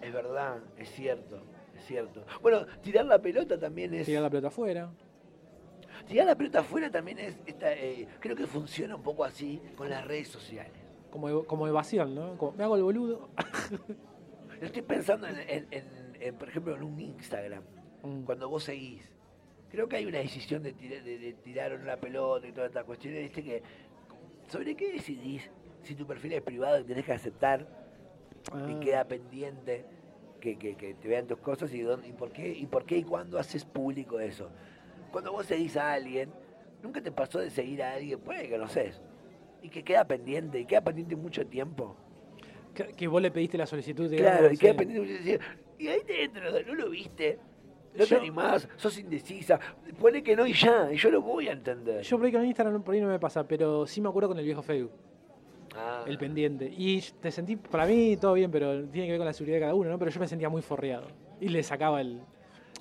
Es 0.05 0.13
verdad, 0.13 0.59
es 0.77 0.89
cierto, 0.91 1.41
es 1.75 1.83
cierto. 1.85 2.23
Bueno, 2.41 2.65
tirar 2.81 3.05
la 3.05 3.19
pelota 3.19 3.57
también 3.59 3.93
es... 3.93 4.05
Tirar 4.05 4.23
la 4.23 4.29
pelota 4.29 4.47
afuera. 4.49 4.91
Tirar 6.07 6.27
la 6.27 6.35
pelota 6.35 6.59
afuera 6.59 6.89
también 6.91 7.17
es... 7.19 7.35
esta, 7.45 7.73
eh, 7.73 8.07
creo 8.19 8.35
que 8.35 8.45
funciona 8.45 8.95
un 8.95 9.01
poco 9.03 9.23
así 9.23 9.61
con 9.75 9.89
las 9.89 10.05
redes 10.05 10.27
sociales. 10.27 10.73
Como, 11.09 11.29
ev- 11.29 11.45
como 11.45 11.67
evasión, 11.67 12.13
¿no? 12.13 12.37
Como, 12.37 12.51
me 12.51 12.63
hago 12.63 12.75
el 12.75 12.83
boludo. 12.83 13.29
Estoy 14.61 14.81
pensando 14.83 15.27
en, 15.27 15.37
en- 15.39 15.67
en- 15.71 16.17
en, 16.19 16.35
por 16.35 16.49
ejemplo, 16.49 16.75
en 16.75 16.83
un 16.83 16.99
Instagram, 16.99 17.63
Mm. 18.03 18.23
cuando 18.23 18.47
vos 18.49 18.63
seguís. 18.63 19.09
Creo 19.71 19.87
que 19.89 19.95
hay 19.95 20.05
una 20.05 20.19
decisión 20.19 20.61
de, 20.61 20.73
tira- 20.73 21.01
de- 21.01 21.17
de 21.17 21.33
tirar 21.33 21.73
una 21.73 21.97
pelota 21.97 22.47
y 22.47 22.51
todas 22.51 22.69
estas 22.69 22.83
cuestiones, 22.85 23.21
¿viste? 23.23 23.43
Que, 23.43 23.63
¿Sobre 24.47 24.75
qué 24.75 24.91
decidís? 24.93 25.49
Si 25.81 25.95
tu 25.95 26.05
perfil 26.05 26.33
es 26.33 26.41
privado 26.41 26.79
y 26.79 26.83
tenés 26.83 27.03
que 27.05 27.13
aceptar 27.13 27.61
y 27.61 28.51
Ah, 28.73 28.79
queda 28.79 29.03
pendiente 29.05 29.85
que, 30.45 30.57
que- 30.57 30.75
que 30.75 30.93
te 30.93 31.07
vean 31.07 31.25
tus 31.25 31.39
cosas 31.39 31.73
y, 31.73 31.81
dónde- 31.81 32.07
y 32.07 32.11
por 32.13 32.31
qué 32.31 32.49
y 32.53 32.65
por 32.67 32.85
qué 32.85 32.97
y 32.97 33.03
cuándo 33.03 33.39
haces 33.39 33.65
público 33.65 34.19
eso. 34.19 34.49
Cuando 35.11 35.31
vos 35.31 35.45
seguís 35.47 35.75
a 35.75 35.93
alguien, 35.93 36.29
nunca 36.83 37.01
te 37.01 37.11
pasó 37.11 37.39
de 37.39 37.49
seguir 37.49 37.81
a 37.81 37.93
alguien, 37.93 38.19
puede 38.19 38.43
que 38.43 38.51
conoces, 38.51 39.01
y 39.63 39.69
que 39.69 39.83
queda 39.83 40.05
pendiente, 40.05 40.59
y 40.59 40.65
queda 40.65 40.81
pendiente 40.81 41.15
mucho 41.15 41.45
tiempo. 41.47 41.95
que, 42.75 42.83
que 42.89 43.07
vos 43.07 43.21
le 43.21 43.31
pediste 43.31 43.57
la 43.57 43.65
solicitud. 43.65 44.07
Claro, 44.15 44.49
digamos, 44.49 44.53
y 44.53 44.57
queda 44.57 44.71
sí. 44.73 44.77
pendiente 44.77 45.11
mucho 45.11 45.23
tiempo. 45.23 45.45
Y 45.79 45.87
ahí 45.87 46.01
te 46.05 46.23
entra, 46.23 46.51
no 46.67 46.75
lo 46.75 46.89
viste, 46.89 47.39
no 47.97 48.05
te 48.05 48.15
animás, 48.15 48.67
sos 48.75 48.97
indecisa, 48.99 49.59
pone 49.99 50.21
que 50.21 50.35
no 50.35 50.45
y 50.45 50.53
ya, 50.53 50.91
y 50.91 50.97
yo 50.97 51.09
lo 51.09 51.21
voy 51.21 51.47
a 51.47 51.53
entender. 51.53 52.01
Yo 52.03 52.17
por 52.17 52.25
ahí 52.25 52.31
con 52.33 52.45
Instagram 52.45 52.83
por 52.83 52.93
ahí 52.93 53.01
no 53.01 53.07
me 53.07 53.19
pasa, 53.19 53.47
pero 53.47 53.85
sí 53.87 53.99
me 54.01 54.09
acuerdo 54.09 54.29
con 54.29 54.37
el 54.37 54.45
viejo 54.45 54.61
Facebook, 54.61 54.91
Ah, 55.77 56.03
el 56.07 56.17
pendiente. 56.17 56.71
Y 56.75 57.01
te 57.21 57.31
sentí, 57.31 57.55
para 57.55 57.85
mí 57.85 58.17
todo 58.17 58.33
bien, 58.33 58.49
pero 58.51 58.83
tiene 58.85 59.07
que 59.07 59.11
ver 59.11 59.17
con 59.19 59.25
la 59.27 59.33
seguridad 59.33 59.57
de 59.57 59.61
cada 59.61 59.75
uno, 59.75 59.89
¿no? 59.89 59.99
Pero 59.99 60.11
yo 60.11 60.19
me 60.19 60.27
sentía 60.27 60.49
muy 60.49 60.61
forreado. 60.61 61.07
Y 61.41 61.49
le 61.49 61.61
sacaba 61.63 61.99
el... 62.01 62.21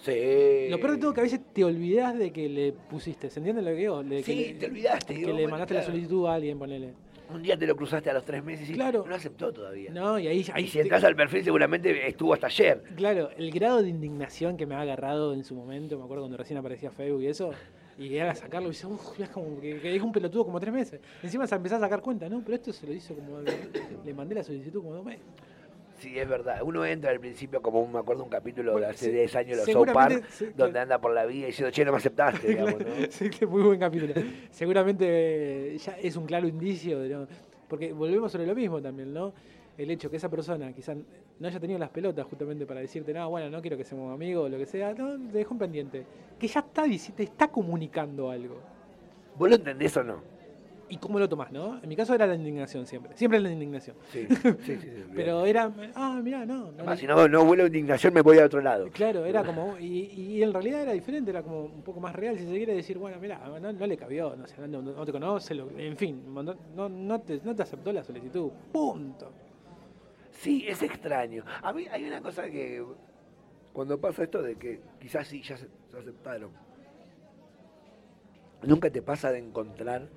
sí. 0.00 0.68
Lo 0.70 0.78
peor 0.78 0.92
de 0.92 0.98
todo 0.98 1.10
es 1.10 1.14
que 1.14 1.20
a 1.20 1.24
veces 1.24 1.40
te 1.52 1.64
olvidás 1.64 2.16
de 2.18 2.32
que 2.32 2.48
le 2.48 2.72
pusiste, 2.72 3.30
¿se 3.30 3.40
entiende 3.40 3.62
lo 3.62 3.70
que 3.70 3.76
digo? 3.76 4.02
De 4.02 4.22
Sí, 4.22 4.56
te 4.58 4.66
olvidaste. 4.66 5.12
Que 5.14 5.18
digo, 5.20 5.28
le 5.30 5.34
bueno, 5.34 5.50
mandaste 5.50 5.74
la 5.74 5.82
solicitud 5.82 6.26
a 6.26 6.34
alguien, 6.34 6.58
ponele. 6.58 6.92
Un 7.32 7.42
día 7.42 7.56
te 7.58 7.66
lo 7.66 7.74
cruzaste 7.74 8.10
a 8.10 8.12
los 8.12 8.24
tres 8.24 8.44
meses 8.44 8.68
y 8.68 8.74
Claro. 8.74 9.04
no 9.08 9.14
aceptó 9.14 9.50
todavía. 9.52 9.90
No, 9.90 10.18
y 10.18 10.28
ahí... 10.28 10.44
ahí 10.52 10.64
y 10.64 10.66
si 10.68 10.74
te- 10.74 10.82
entras 10.82 11.02
al 11.04 11.16
perfil 11.16 11.42
seguramente 11.42 12.06
estuvo 12.06 12.34
hasta 12.34 12.46
ayer. 12.48 12.82
Claro, 12.96 13.30
el 13.36 13.50
grado 13.50 13.82
de 13.82 13.88
indignación 13.88 14.56
que 14.58 14.66
me 14.66 14.74
ha 14.74 14.82
agarrado 14.82 15.32
en 15.32 15.42
su 15.42 15.54
momento, 15.54 15.96
me 15.98 16.04
acuerdo 16.04 16.22
cuando 16.24 16.36
recién 16.36 16.58
aparecía 16.58 16.90
Facebook 16.90 17.22
y 17.22 17.26
eso, 17.28 17.50
y 17.98 18.08
llegar 18.08 18.28
a 18.28 18.34
sacarlo 18.34 18.68
y 18.68 18.72
dice, 18.72 18.86
uff, 18.86 19.18
es 19.20 19.28
como 19.28 19.60
que, 19.60 19.78
que 19.80 19.94
es 19.96 20.02
un 20.02 20.12
pelotudo 20.12 20.44
como 20.44 20.58
tres 20.60 20.72
meses. 20.72 21.00
Encima 21.22 21.46
se 21.46 21.54
empezó 21.54 21.76
a 21.76 21.80
sacar 21.80 22.00
cuenta, 22.00 22.28
¿no? 22.28 22.40
Pero 22.44 22.56
esto 22.56 22.72
se 22.72 22.86
lo 22.86 22.92
hizo 22.92 23.14
como. 23.14 23.38
Le 24.04 24.14
mandé 24.14 24.34
la 24.34 24.42
solicitud 24.42 24.80
como 24.82 24.94
dos 24.94 25.04
meses. 25.04 25.22
Sí, 26.00 26.18
es 26.18 26.28
verdad. 26.28 26.60
Uno 26.62 26.84
entra 26.84 27.10
al 27.12 27.20
principio 27.20 27.62
como 27.62 27.80
un, 27.80 27.92
me 27.92 28.00
acuerdo 28.00 28.24
un 28.24 28.28
capítulo 28.28 28.72
Bueno, 28.72 28.88
de 28.88 28.92
hace 28.94 29.06
sí, 29.06 29.12
10 29.12 29.36
años, 29.36 29.56
los 29.58 29.66
South 29.70 29.86
Park, 29.92 30.24
sí, 30.28 30.46
donde 30.46 30.54
claro. 30.72 30.80
anda 30.80 31.00
por 31.00 31.14
la 31.14 31.24
vida 31.24 31.46
diciendo, 31.46 31.70
che, 31.70 31.84
no 31.84 31.92
me 31.92 31.98
aceptaste, 31.98 32.48
digamos, 32.48 32.80
¿no? 32.80 32.86
Sí, 33.10 33.30
que 33.30 33.46
muy 33.46 33.62
buen 33.62 33.78
capítulo. 33.78 34.12
Seguramente 34.50 35.06
eh, 35.74 35.78
ya 35.78 35.92
es 35.98 36.16
un 36.16 36.26
claro 36.26 36.48
indicio, 36.48 36.98
de 37.00 37.08
no- 37.10 37.28
porque 37.68 37.92
volvemos 37.92 38.30
sobre 38.32 38.46
lo 38.46 38.54
mismo 38.54 38.82
también, 38.82 39.14
¿no? 39.14 39.32
El 39.76 39.90
hecho 39.90 40.08
que 40.10 40.16
esa 40.16 40.28
persona 40.28 40.72
quizás 40.72 40.96
no 41.38 41.48
haya 41.48 41.58
tenido 41.58 41.78
las 41.78 41.90
pelotas 41.90 42.26
justamente 42.26 42.64
para 42.64 42.80
decirte, 42.80 43.12
no, 43.12 43.28
bueno, 43.28 43.50
no 43.50 43.60
quiero 43.60 43.76
que 43.76 43.84
seamos 43.84 44.12
amigos 44.12 44.46
o 44.46 44.48
lo 44.48 44.56
que 44.56 44.66
sea, 44.66 44.94
no, 44.94 45.18
te 45.30 45.38
dejó 45.38 45.54
en 45.54 45.58
pendiente. 45.58 46.06
Que 46.38 46.46
ya 46.46 46.60
está, 46.60 46.84
te 47.16 47.22
está 47.22 47.48
comunicando 47.48 48.30
algo. 48.30 48.60
¿Vos 49.36 49.48
lo 49.48 49.56
entendés 49.56 49.96
o 49.96 50.04
no? 50.04 50.34
¿Y 50.88 50.98
cómo 50.98 51.18
lo 51.18 51.28
tomás, 51.28 51.50
no? 51.50 51.80
En 51.82 51.88
mi 51.88 51.96
caso 51.96 52.14
era 52.14 52.26
la 52.26 52.34
indignación 52.34 52.86
siempre, 52.86 53.16
siempre 53.16 53.40
la 53.40 53.50
indignación. 53.50 53.96
Sí, 54.12 54.26
sí, 54.28 54.54
sí. 54.64 54.78
sí, 54.80 55.04
Pero 55.14 55.44
era, 55.46 55.72
ah, 55.94 56.20
mirá, 56.22 56.44
no. 56.44 56.66
no 56.66 56.72
Además, 56.76 56.98
si 56.98 57.06
no, 57.06 57.26
no 57.26 57.44
vuelo 57.44 57.66
indignación, 57.66 58.14
me 58.14 58.20
voy 58.20 58.38
a 58.38 58.44
otro 58.44 58.60
lado. 58.60 58.88
Claro, 58.92 59.24
era 59.24 59.42
como, 59.42 59.78
y, 59.78 60.12
y 60.12 60.42
en 60.42 60.52
realidad 60.52 60.82
era 60.82 60.92
diferente, 60.92 61.30
era 61.30 61.42
como 61.42 61.64
un 61.64 61.82
poco 61.82 62.00
más 62.00 62.14
real, 62.14 62.38
si 62.38 62.44
se 62.44 62.52
quiere 62.52 62.74
decir, 62.74 62.98
bueno, 62.98 63.16
mira, 63.20 63.40
no, 63.60 63.72
no 63.72 63.86
le 63.86 63.96
cabió, 63.96 64.36
no, 64.36 64.46
sé, 64.46 64.54
no, 64.68 64.82
no 64.82 65.04
te 65.04 65.12
conoce, 65.12 65.54
en 65.78 65.96
fin, 65.96 66.22
no, 66.32 66.88
no 66.88 67.20
te, 67.20 67.40
no 67.42 67.56
te 67.56 67.62
aceptó 67.62 67.92
la 67.92 68.04
solicitud, 68.04 68.50
punto. 68.70 69.32
Sí, 70.34 70.64
es 70.68 70.82
extraño. 70.82 71.44
A 71.62 71.72
mí 71.72 71.86
hay 71.90 72.04
una 72.04 72.20
cosa 72.20 72.50
que 72.50 72.84
cuando 73.72 74.00
pasa 74.00 74.24
esto 74.24 74.42
de 74.42 74.56
que 74.56 74.80
quizás 75.00 75.26
sí, 75.26 75.42
ya 75.42 75.56
se, 75.56 75.68
se 75.90 75.98
aceptaron. 75.98 76.50
Nunca 78.62 78.90
te 78.90 79.02
pasa 79.02 79.30
de 79.30 79.38
encontrar 79.38 80.08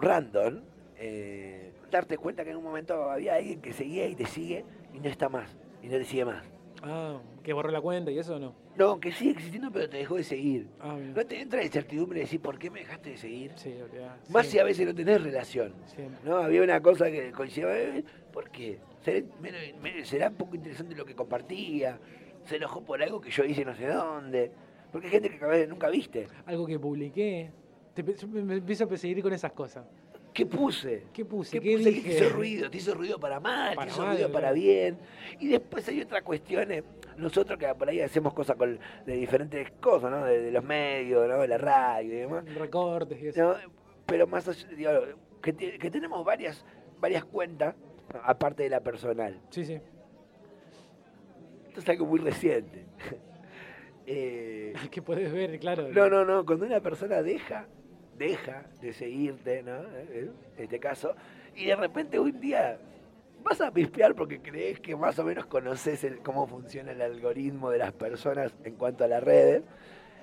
random, 0.00 0.60
eh, 0.96 1.72
darte 1.90 2.18
cuenta 2.18 2.44
que 2.44 2.50
en 2.50 2.56
un 2.56 2.64
momento 2.64 3.10
había 3.10 3.34
alguien 3.36 3.60
que 3.60 3.72
seguía 3.72 4.06
y 4.06 4.14
te 4.14 4.26
sigue 4.26 4.64
y 4.92 5.00
no 5.00 5.08
está 5.08 5.28
más, 5.28 5.56
y 5.82 5.86
no 5.86 5.98
te 5.98 6.04
sigue 6.04 6.24
más. 6.24 6.44
Ah, 6.82 7.20
que 7.42 7.52
borró 7.52 7.70
la 7.70 7.80
cuenta 7.80 8.10
y 8.10 8.18
eso 8.18 8.38
no. 8.38 8.54
No, 8.76 9.00
que 9.00 9.10
sigue 9.10 9.32
existiendo 9.32 9.70
pero 9.72 9.88
te 9.88 9.96
dejó 9.96 10.16
de 10.16 10.24
seguir. 10.24 10.68
Ah. 10.80 10.96
¿No 10.96 11.26
te 11.26 11.40
entra 11.40 11.58
la 11.58 11.64
incertidumbre 11.64 12.20
de 12.20 12.24
decir 12.24 12.40
por 12.40 12.58
qué 12.58 12.70
me 12.70 12.80
dejaste 12.80 13.10
de 13.10 13.16
seguir? 13.16 13.52
Sí, 13.56 13.74
Más 14.28 14.46
sí, 14.46 14.52
si 14.52 14.58
a 14.60 14.64
veces 14.64 14.86
no 14.86 14.94
tenés 14.94 15.22
relación. 15.22 15.74
¿no? 16.24 16.36
Había 16.36 16.62
una 16.62 16.80
cosa 16.80 17.10
que 17.10 17.32
coincidía, 17.32 17.68
¿por 18.38 18.50
qué? 18.50 18.78
¿Será, 20.04 20.30
poco 20.30 20.54
interesante 20.54 20.94
lo 20.94 21.04
que 21.04 21.16
compartía? 21.16 21.98
¿Se 22.44 22.54
enojó 22.54 22.84
por 22.84 23.02
algo 23.02 23.20
que 23.20 23.30
yo 23.32 23.42
hice 23.42 23.64
no 23.64 23.74
sé 23.74 23.88
dónde? 23.88 24.52
Porque 24.92 25.08
hay 25.08 25.12
gente 25.14 25.36
que 25.36 25.66
nunca 25.66 25.88
viste. 25.88 26.28
Algo 26.46 26.64
que 26.64 26.78
publiqué. 26.78 27.50
Te, 27.94 28.04
me, 28.28 28.54
empiezo 28.54 28.84
a 28.84 28.86
perseguir 28.86 29.20
con 29.24 29.32
esas 29.32 29.50
cosas. 29.50 29.84
¿Qué 30.32 30.46
puse? 30.46 31.06
¿Qué 31.12 31.24
puse? 31.24 31.58
¿Qué, 31.58 31.68
¿Qué 31.68 31.76
puse? 31.78 31.90
dije? 31.90 32.02
¿Qué 32.10 32.14
te 32.16 32.24
hizo 32.26 32.36
ruido? 32.36 32.70
¿Te 32.70 32.76
hizo 32.78 32.94
ruido 32.94 33.18
para 33.18 33.40
mal? 33.40 33.74
Para 33.74 33.86
¿Te 33.88 33.92
hizo 33.92 34.02
mal, 34.06 34.14
ruido 34.14 34.30
para 34.30 34.52
bien? 34.52 34.98
Y 35.40 35.48
después 35.48 35.88
hay 35.88 36.00
otras 36.02 36.22
cuestiones. 36.22 36.84
Nosotros 37.16 37.58
que 37.58 37.66
por 37.74 37.88
ahí 37.88 38.00
hacemos 38.00 38.34
cosas 38.34 38.54
con, 38.54 38.78
de 39.04 39.16
diferentes 39.16 39.68
cosas, 39.80 40.12
¿no? 40.12 40.24
De, 40.24 40.40
de 40.42 40.52
los 40.52 40.62
medios, 40.62 41.28
¿no? 41.28 41.38
De 41.38 41.48
la 41.48 41.58
radio 41.58 42.12
y 42.14 42.16
demás. 42.18 42.44
Recortes 42.54 43.20
y 43.20 43.26
eso. 43.28 43.54
¿no? 43.54 43.54
Pero 44.06 44.28
más 44.28 44.46
allá, 44.46 44.68
digo, 44.76 44.90
que, 45.42 45.52
te- 45.52 45.76
que 45.76 45.90
tenemos 45.90 46.24
varias, 46.24 46.64
varias 47.00 47.24
cuentas, 47.24 47.74
aparte 48.24 48.62
de 48.64 48.70
la 48.70 48.80
personal. 48.80 49.38
Sí, 49.50 49.64
sí. 49.64 49.80
Esto 51.68 51.80
es 51.80 51.88
algo 51.88 52.06
muy 52.06 52.18
reciente. 52.20 52.84
Eh, 54.10 54.72
Que 54.90 55.02
podés 55.02 55.30
ver, 55.30 55.58
claro. 55.60 55.86
no, 55.88 56.08
no, 56.08 56.24
no. 56.24 56.46
Cuando 56.46 56.64
una 56.64 56.80
persona 56.80 57.22
deja, 57.22 57.66
deja 58.16 58.64
de 58.80 58.94
seguirte, 58.94 59.62
¿no? 59.62 59.82
Eh, 59.92 60.30
En 60.56 60.64
este 60.64 60.80
caso, 60.80 61.14
y 61.54 61.66
de 61.66 61.76
repente 61.76 62.18
un 62.18 62.40
día 62.40 62.78
vas 63.44 63.60
a 63.60 63.70
pispear 63.70 64.14
porque 64.14 64.40
crees 64.40 64.80
que 64.80 64.96
más 64.96 65.18
o 65.18 65.24
menos 65.24 65.44
conoces 65.44 66.04
el- 66.04 66.20
cómo 66.20 66.46
funciona 66.46 66.92
el 66.92 67.02
algoritmo 67.02 67.68
de 67.70 67.76
las 67.78 67.92
personas 67.92 68.50
en 68.64 68.76
cuanto 68.76 69.04
a 69.04 69.08
las 69.08 69.22
redes. 69.22 69.62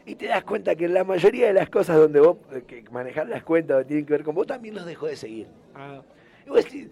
Y 0.08 0.16
te 0.16 0.26
das 0.28 0.44
cuenta 0.44 0.76
que 0.76 0.88
la 0.88 1.04
mayoría 1.04 1.46
de 1.46 1.54
las 1.54 1.70
cosas 1.70 1.98
donde 1.98 2.20
vos 2.22 2.38
eh, 2.54 2.64
que 2.66 2.84
manejar 2.90 3.28
las 3.30 3.44
cuentas 3.44 3.86
tienen 3.86 4.08
que 4.08 4.14
ver 4.14 4.24
con 4.24 4.34
vos 4.34 4.48
también 4.48 4.74
los 4.74 4.86
dejó 4.88 5.06
de 5.06 5.16
seguir. 5.16 5.46
Ah, 5.76 6.02
Y 6.44 6.50
vos 6.50 6.64
decís, 6.66 6.90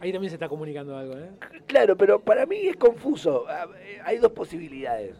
ahí 0.00 0.12
también 0.12 0.30
se 0.30 0.36
está 0.36 0.48
comunicando 0.48 0.96
algo, 0.96 1.16
¿eh? 1.18 1.30
Claro, 1.66 1.96
pero 1.96 2.20
para 2.20 2.46
mí 2.46 2.56
es 2.68 2.76
confuso. 2.76 3.46
Eh, 3.78 4.00
Hay 4.04 4.18
dos 4.18 4.32
posibilidades. 4.32 5.16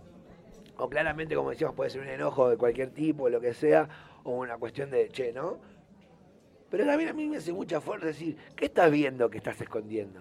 O 0.77 0.89
claramente, 0.89 1.35
como 1.35 1.51
decíamos, 1.51 1.75
puede 1.75 1.91
ser 1.91 2.03
un 2.03 2.09
enojo 2.09 2.49
de 2.49 2.57
cualquier 2.57 2.91
tipo, 2.91 3.29
lo 3.29 3.41
que 3.41 3.53
sea, 3.55 3.89
o 4.25 4.31
una 4.33 4.57
cuestión 4.59 4.91
de, 4.91 5.09
che, 5.09 5.33
¿no? 5.33 5.59
Pero 6.71 6.85
también 6.85 7.11
a 7.11 7.13
mí 7.13 7.27
me 7.29 7.39
hace 7.39 7.53
mucha 7.53 7.81
fuerza 7.81 8.07
decir, 8.07 8.37
¿qué 8.55 8.67
estás 8.67 8.91
viendo 8.91 9.29
que 9.31 9.39
estás 9.39 9.61
escondiendo? 9.61 10.21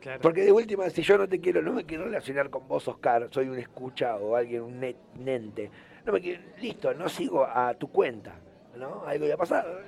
Claro. 0.00 0.20
Porque 0.20 0.42
de 0.42 0.52
última, 0.52 0.90
si 0.90 1.00
yo 1.02 1.16
no 1.16 1.26
te 1.26 1.40
quiero, 1.40 1.62
no 1.62 1.72
me 1.72 1.84
quiero 1.86 2.04
relacionar 2.04 2.50
con 2.50 2.68
vos, 2.68 2.86
Oscar, 2.88 3.28
soy 3.30 3.48
un 3.48 3.58
escucha 3.58 4.16
o 4.16 4.36
alguien, 4.36 4.60
un 4.62 4.80
net- 4.80 4.96
nente. 5.18 5.70
No 6.04 6.12
me 6.12 6.20
quiero, 6.20 6.42
listo, 6.60 6.92
no 6.92 7.08
sigo 7.08 7.46
a 7.46 7.72
tu 7.74 7.88
cuenta, 7.90 8.34
¿no? 8.76 9.04
Algo 9.06 9.24
ya 9.26 9.38
pasado. 9.38 9.78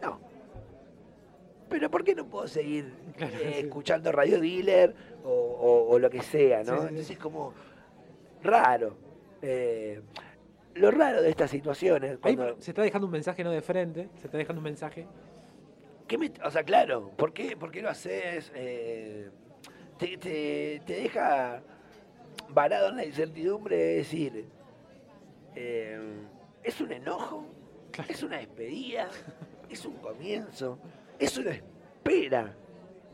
No. 0.00 0.18
Pero 1.68 1.90
¿por 1.90 2.04
qué 2.04 2.14
no 2.14 2.26
puedo 2.26 2.46
seguir 2.48 2.92
Claro, 3.16 3.34
eh, 3.36 3.52
sí. 3.54 3.60
escuchando 3.66 4.12
Radio 4.12 4.40
Dealer 4.40 4.94
o, 5.24 5.30
o- 5.30 5.88
o 5.90 5.98
lo 5.98 6.08
que 6.10 6.22
sea, 6.22 6.58
¿no? 6.58 6.64
sí, 6.64 6.70
sí. 6.70 6.82
Entonces 6.88 7.10
es 7.10 7.18
como 7.18 7.52
raro. 8.42 8.96
Eh, 9.42 10.00
lo 10.74 10.90
raro 10.90 11.22
de 11.22 11.30
estas 11.30 11.50
situaciones, 11.50 12.18
Ahí 12.22 12.36
cuando, 12.36 12.60
se 12.60 12.70
está 12.70 12.82
dejando 12.82 13.06
un 13.06 13.12
mensaje 13.12 13.42
no 13.42 13.50
de 13.50 13.62
frente, 13.62 14.08
se 14.20 14.26
está 14.26 14.38
dejando 14.38 14.60
un 14.60 14.64
mensaje. 14.64 15.06
¿Qué 16.06 16.18
me- 16.18 16.32
o 16.44 16.50
sea, 16.50 16.62
claro, 16.62 17.10
¿por 17.16 17.32
qué, 17.32 17.56
por 17.56 17.70
qué 17.72 17.82
lo 17.82 17.88
haces? 17.90 18.52
Eh, 18.54 19.28
te, 19.98 20.16
te- 20.18 20.82
te 20.86 20.92
deja 21.02 21.62
varado 22.50 22.90
en 22.90 22.96
la 22.96 23.04
incertidumbre 23.06 23.76
de 23.76 23.94
decir, 23.96 24.44
¿es 26.62 26.80
un 26.80 26.92
enojo? 26.92 27.44
¿Es 28.08 28.22
una 28.22 28.36
despedida? 28.38 29.08
¿Es 29.70 29.84
un 29.86 29.94
comienzo? 29.96 30.78
¿Es 31.18 31.36
una 31.38 31.50
espera? 31.50 32.54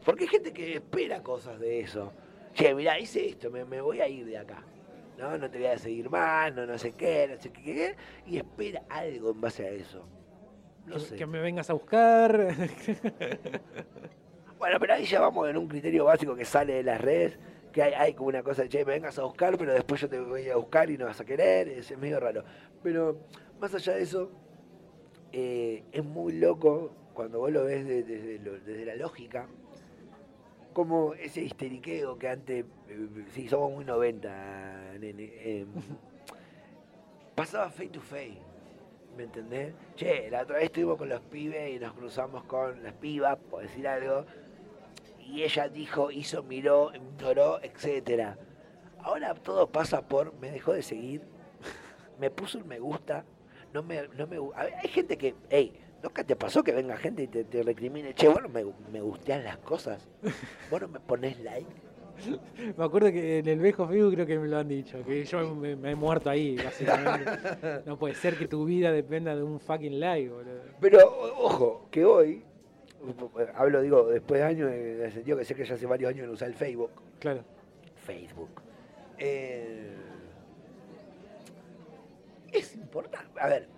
Porque 0.05 0.25
hay 0.25 0.29
gente 0.29 0.53
que 0.53 0.75
espera 0.75 1.23
cosas 1.23 1.59
de 1.61 1.81
eso. 1.81 2.13
Che, 2.55 2.75
mirá, 2.75 2.99
hice 2.99 3.29
esto, 3.29 3.51
me, 3.51 3.65
me 3.65 3.81
voy 3.81 4.01
a 4.01 4.09
ir 4.09 4.27
de 4.27 4.39
acá. 4.39 4.65
No, 5.19 5.39
no 5.39 5.51
te 5.51 5.59
voy 5.59 5.69
a 5.69 5.79
seguir 5.79 6.11
más, 6.11 6.53
no, 6.55 6.67
no 6.67 6.77
sé 6.79 6.93
qué, 6.93 7.29
no 7.29 7.41
sé 7.41 7.51
qué, 7.51 7.95
y 8.27 8.39
espera 8.39 8.83
algo 8.89 9.31
en 9.31 9.41
base 9.41 9.67
a 9.67 9.71
eso. 9.71 10.05
No 10.87 10.95
que, 10.95 11.01
sé. 11.01 11.17
que 11.17 11.27
me 11.27 11.41
vengas 11.41 11.71
a 11.71 11.75
buscar. 11.75 12.55
Bueno, 14.59 14.79
pero 14.79 14.95
ahí 14.95 15.05
ya 15.07 15.21
vamos 15.21 15.49
en 15.49 15.57
un 15.57 15.67
criterio 15.67 16.05
básico 16.05 16.37
que 16.37 16.45
sale 16.45 16.75
de 16.75 16.83
las 16.85 17.01
redes, 17.01 17.37
que 17.73 17.83
hay, 17.83 17.95
hay 17.95 18.15
como 18.15 18.29
una 18.29 18.45
cosa 18.45 18.63
de, 18.63 18.69
che, 18.69 18.85
me 18.85 18.93
vengas 18.93 19.19
a 19.19 19.25
buscar, 19.25 19.59
pero 19.59 19.73
después 19.73 20.01
yo 20.01 20.09
te 20.09 20.21
voy 20.21 20.49
a 20.51 20.55
buscar 20.55 20.89
y 20.89 20.97
no 20.97 21.07
vas 21.07 21.21
a 21.21 21.25
querer, 21.25 21.67
es, 21.67 21.91
es 21.91 21.99
medio 21.99 22.21
raro. 22.21 22.45
Pero 22.81 23.27
más 23.61 23.75
allá 23.75 23.95
de 23.95 24.03
eso, 24.03 24.31
eh, 25.33 25.83
es 25.91 26.05
muy 26.05 26.35
loco 26.35 26.93
cuando 27.15 27.39
vos 27.41 27.51
lo 27.53 27.65
ves 27.65 27.87
de- 27.87 28.03
desde, 28.03 28.39
lo- 28.39 28.59
desde 28.61 28.85
la 28.87 28.97
lógica, 28.97 29.47
como 30.73 31.15
ese 31.15 31.43
histeriqueo 31.43 32.19
que 32.19 32.29
antes, 32.29 32.65
eh, 32.89 33.09
sí, 33.33 33.49
somos 33.49 33.73
muy 33.73 33.85
90, 33.85 34.95
nene, 34.99 35.25
eh, 35.35 35.67
pasaba 37.35 37.71
face 37.71 37.89
to 37.91 38.01
face. 38.01 38.39
¿Me 39.17 39.25
entendés? 39.25 39.75
Che, 39.95 40.31
la 40.31 40.43
otra 40.43 40.57
vez 40.57 40.65
estuvimos 40.67 40.97
con 40.97 41.09
los 41.11 41.21
pibes 41.21 41.71
y 41.75 41.79
nos 41.79 41.93
cruzamos 41.93 42.45
con 42.45 42.83
las 42.83 42.95
pibas, 42.95 43.37
por 43.51 43.63
decir 43.63 43.87
algo, 43.87 44.25
y 45.21 45.43
ella 45.43 45.69
dijo, 45.69 46.11
hizo, 46.11 46.43
miró, 46.43 46.91
ignoró, 46.95 47.61
etcétera. 47.63 48.39
Ahora 49.03 49.35
todo 49.35 49.67
pasa 49.69 50.01
por, 50.09 50.33
me 50.41 50.51
dejó 50.51 50.73
de 50.73 50.83
seguir, 50.83 51.21
me 52.19 52.31
puso 52.31 52.57
un 52.59 52.67
me 52.69 52.79
gusta, 52.79 53.25
no 53.75 53.83
me, 53.83 54.09
no 54.17 54.27
me 54.27 54.39
hay 54.57 54.89
gente 54.89 55.19
que, 55.19 55.35
hey, 55.51 55.79
¿nunca 56.03 56.25
te 56.25 56.37
pasó 56.37 56.63
que 56.63 56.73
venga 56.73 56.97
gente 56.97 57.23
y 57.25 57.27
te, 57.29 57.45
te 57.45 57.63
recrimine? 57.63 58.15
Che, 58.15 58.29
bueno, 58.29 58.49
me, 58.49 58.65
me 58.93 59.01
gustean 59.01 59.45
las 59.45 59.59
cosas, 59.59 60.09
vos 60.71 60.81
no 60.81 60.89
me 60.89 61.01
ponés 61.01 61.39
like. 61.41 61.67
me 62.77 62.85
acuerdo 62.85 63.11
que 63.11 63.39
en 63.39 63.49
el 63.49 63.59
viejo 63.59 63.89
Facebook 63.89 64.15
creo 64.15 64.27
que 64.27 64.39
me 64.39 64.47
lo 64.49 64.59
han 64.59 64.69
dicho, 64.69 65.03
que 65.05 65.25
yo 65.25 65.55
me, 65.55 65.75
me 65.77 65.93
he 65.93 65.95
muerto 65.95 66.31
ahí, 66.31 66.57
básicamente. 66.57 67.31
No 67.87 67.99
puede 67.99 68.15
ser 68.15 68.37
que 68.37 68.47
tu 68.47 68.65
vida 68.65 68.93
dependa 68.93 69.35
de 69.35 69.43
un 69.43 69.59
fucking 69.59 69.99
like, 69.99 70.29
boludo. 70.29 70.61
Pero 70.81 70.99
ojo, 71.39 71.89
que 71.91 72.05
hoy, 72.05 72.45
hablo, 73.55 73.81
digo, 73.81 74.05
después 74.09 74.41
de 74.41 74.47
años, 74.47 74.71
en 74.71 75.03
el 75.03 75.13
sentido 75.13 75.39
que 75.39 75.45
sé 75.45 75.55
que 75.55 75.65
ya 75.65 75.75
hace 75.75 75.87
varios 75.87 76.11
años 76.11 76.27
no 76.27 76.35
usar 76.35 76.49
el 76.49 76.55
Facebook, 76.55 76.91
Claro. 77.19 77.43
Facebook. 78.05 78.51
Eh, 79.19 79.95
es 82.53 82.75
importante. 82.77 83.41
A 83.41 83.49
ver, 83.49 83.69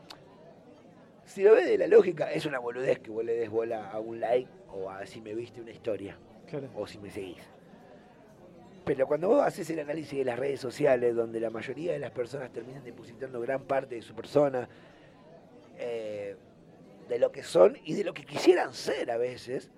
si 1.34 1.42
lo 1.42 1.54
ves 1.54 1.66
de 1.66 1.78
la 1.78 1.86
lógica, 1.88 2.30
es 2.32 2.46
una 2.46 2.58
boludez 2.60 3.00
que 3.00 3.10
vos 3.10 3.24
le 3.24 3.34
des 3.34 3.50
bola 3.50 3.90
a 3.90 3.98
un 3.98 4.20
like 4.20 4.48
o 4.68 4.88
a 4.88 5.04
si 5.04 5.20
me 5.20 5.34
viste 5.34 5.60
una 5.60 5.72
historia 5.72 6.16
Claro. 6.48 6.68
o 6.76 6.86
si 6.86 6.98
me 6.98 7.10
seguís. 7.10 7.42
Pero 8.84 9.06
cuando 9.06 9.28
vos 9.28 9.42
haces 9.42 9.68
el 9.70 9.78
análisis 9.80 10.18
de 10.18 10.24
las 10.24 10.38
redes 10.38 10.60
sociales, 10.60 11.14
donde 11.16 11.40
la 11.40 11.50
mayoría 11.50 11.92
de 11.92 11.98
las 11.98 12.10
personas 12.12 12.52
terminan 12.52 12.84
depositando 12.84 13.40
gran 13.40 13.62
parte 13.64 13.96
de 13.96 14.02
su 14.02 14.14
persona, 14.14 14.68
eh, 15.78 16.36
de 17.08 17.18
lo 17.18 17.32
que 17.32 17.42
son 17.42 17.76
y 17.84 17.94
de 17.94 18.04
lo 18.04 18.14
que 18.14 18.24
quisieran 18.24 18.72
ser 18.72 19.10
a 19.10 19.16
veces, 19.16 19.70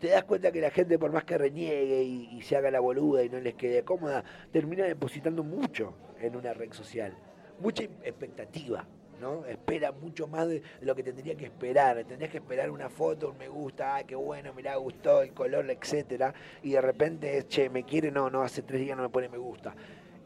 te 0.00 0.08
das 0.08 0.24
cuenta 0.24 0.50
que 0.52 0.60
la 0.60 0.70
gente, 0.70 0.98
por 0.98 1.12
más 1.12 1.24
que 1.24 1.36
reniegue 1.36 2.02
y, 2.04 2.28
y 2.36 2.42
se 2.42 2.56
haga 2.56 2.70
la 2.70 2.80
boluda 2.80 3.22
y 3.22 3.28
no 3.28 3.38
les 3.40 3.54
quede 3.54 3.82
cómoda, 3.82 4.24
termina 4.52 4.84
depositando 4.84 5.42
mucho 5.42 5.94
en 6.20 6.36
una 6.36 6.54
red 6.54 6.72
social. 6.72 7.14
Mucha 7.60 7.82
expectativa, 7.84 8.86
¿no? 9.20 9.44
Espera 9.46 9.92
mucho 9.92 10.26
más 10.26 10.48
de, 10.48 10.62
lo 10.80 10.94
que 10.94 11.02
tendría 11.02 11.34
que 11.36 11.44
esperar. 11.46 12.04
Tendrías 12.04 12.30
que 12.30 12.38
esperar 12.38 12.70
una 12.70 12.88
foto, 12.88 13.30
un 13.30 13.38
me 13.38 13.48
gusta, 13.48 13.96
ah, 13.96 14.04
qué 14.04 14.14
bueno, 14.14 14.52
mirá, 14.54 14.76
gustó, 14.76 15.22
el 15.22 15.32
color, 15.32 15.70
etcétera. 15.70 16.34
Y 16.62 16.72
de 16.72 16.80
repente 16.80 17.46
che, 17.48 17.68
me 17.68 17.84
quiere, 17.84 18.10
no, 18.10 18.30
no, 18.30 18.42
hace 18.42 18.62
tres 18.62 18.80
días 18.80 18.96
no 18.96 19.02
me 19.02 19.08
pone 19.08 19.28
me 19.28 19.38
gusta. 19.38 19.74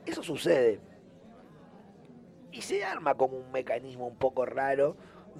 Eso 0.06 0.22
sucede. 0.22 0.80
Y 2.52 2.62
se 2.62 2.84
arma 2.84 3.14
como 3.14 3.38
un 3.38 3.52
mecanismo 3.52 4.06
un 4.06 4.16
poco 4.16 4.46
raro 4.46 4.96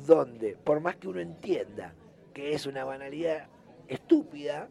donde, 0.07 0.57
por 0.57 0.81
más 0.81 0.97
que 0.97 1.09
uno 1.09 1.21
entienda 1.21 1.95
que 2.35 2.53
es 2.53 2.67
una 2.67 2.85
banalidad 2.85 3.49
estúpida, 3.89 4.69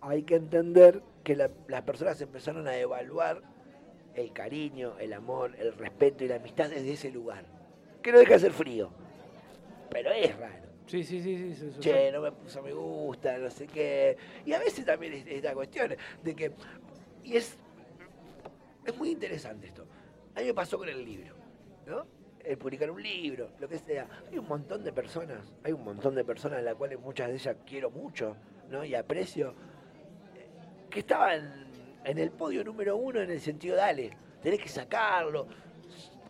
hay 0.00 0.24
que 0.24 0.34
entender 0.34 1.02
que 1.22 1.36
la- 1.36 1.50
las 1.68 1.82
personas 1.82 2.20
empezaron 2.20 2.66
a 2.68 2.76
evaluar 2.76 3.40
el 4.14 4.32
cariño, 4.32 4.98
el 4.98 5.12
amor, 5.12 5.52
el 5.58 5.72
respeto 5.74 6.24
y 6.24 6.28
la 6.28 6.36
amistad 6.36 6.68
desde 6.68 6.92
ese 6.92 7.10
lugar. 7.10 7.53
Que 8.04 8.12
no 8.12 8.18
deja 8.18 8.34
de 8.34 8.38
ser 8.38 8.52
frío, 8.52 8.90
pero 9.90 10.10
es 10.10 10.36
raro. 10.36 10.66
Sí, 10.86 11.02
sí, 11.02 11.22
sí, 11.22 11.54
sí. 11.54 11.80
Che, 11.80 12.12
no 12.12 12.20
me 12.20 12.32
puso 12.32 12.62
me 12.62 12.70
gusta, 12.70 13.38
no 13.38 13.48
sé 13.48 13.66
qué. 13.66 14.18
Y 14.44 14.52
a 14.52 14.58
veces 14.58 14.84
también 14.84 15.14
es 15.14 15.26
esta 15.26 15.54
cuestión 15.54 15.96
de 16.22 16.34
que. 16.36 16.52
Y 17.22 17.38
es. 17.38 17.56
Es 18.84 18.94
muy 18.98 19.08
interesante 19.08 19.68
esto. 19.68 19.86
A 20.34 20.40
mí 20.40 20.46
me 20.48 20.52
pasó 20.52 20.76
con 20.76 20.86
el 20.86 21.02
libro, 21.02 21.34
¿no? 21.86 22.06
El 22.40 22.58
publicar 22.58 22.90
un 22.90 23.02
libro, 23.02 23.52
lo 23.58 23.66
que 23.66 23.78
sea. 23.78 24.06
Hay 24.30 24.36
un 24.36 24.48
montón 24.48 24.84
de 24.84 24.92
personas, 24.92 25.54
hay 25.62 25.72
un 25.72 25.82
montón 25.82 26.14
de 26.14 26.24
personas 26.24 26.58
a 26.58 26.62
las 26.62 26.74
cuales 26.74 27.00
muchas 27.00 27.28
de 27.28 27.36
ellas 27.36 27.56
quiero 27.66 27.90
mucho, 27.90 28.36
¿no? 28.68 28.84
Y 28.84 28.94
aprecio, 28.94 29.54
que 30.90 30.98
estaban 30.98 31.64
en 32.04 32.18
el 32.18 32.30
podio 32.30 32.62
número 32.64 32.96
uno 32.98 33.22
en 33.22 33.30
el 33.30 33.40
sentido, 33.40 33.76
dale, 33.76 34.14
tenés 34.42 34.60
que 34.60 34.68
sacarlo, 34.68 35.48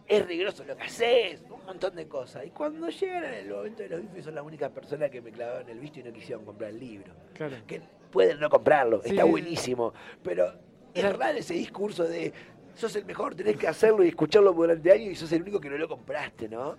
es 0.06 0.26
riguroso 0.26 0.64
lo 0.64 0.76
que 0.76 0.82
haces, 0.82 1.42
un 1.50 1.64
montón 1.64 1.94
de 1.96 2.06
cosas. 2.06 2.44
Y 2.46 2.50
cuando 2.50 2.88
llegan 2.88 3.24
en 3.24 3.34
el 3.34 3.50
momento 3.50 3.82
de 3.82 3.88
los 3.88 4.00
bifes 4.02 4.24
son 4.24 4.34
las 4.34 4.44
únicas 4.44 4.70
personas 4.70 5.10
que 5.10 5.20
me 5.20 5.30
clavaron 5.30 5.68
el 5.68 5.78
visto 5.78 6.00
y 6.00 6.02
no 6.02 6.12
quisieron 6.12 6.44
comprar 6.44 6.70
el 6.70 6.80
libro. 6.80 7.12
Claro. 7.34 7.56
Que 7.66 7.80
pueden 8.10 8.38
no 8.40 8.48
comprarlo, 8.50 9.02
Sí, 9.02 9.10
está 9.10 9.24
buenísimo, 9.24 9.92
pero 10.22 10.52
es 10.92 11.16
raro 11.16 11.38
ese 11.38 11.54
discurso 11.54 12.04
de 12.04 12.32
sos 12.74 12.94
el 12.96 13.04
mejor, 13.04 13.34
tenés 13.34 13.56
que 13.56 13.66
hacerlo 13.68 14.04
y 14.04 14.08
escucharlo 14.08 14.52
durante 14.52 14.90
años 14.92 15.08
y 15.12 15.14
sos 15.14 15.32
el 15.32 15.42
único 15.42 15.60
que 15.60 15.70
no 15.70 15.78
lo 15.78 15.88
compraste, 15.88 16.48
¿no? 16.48 16.76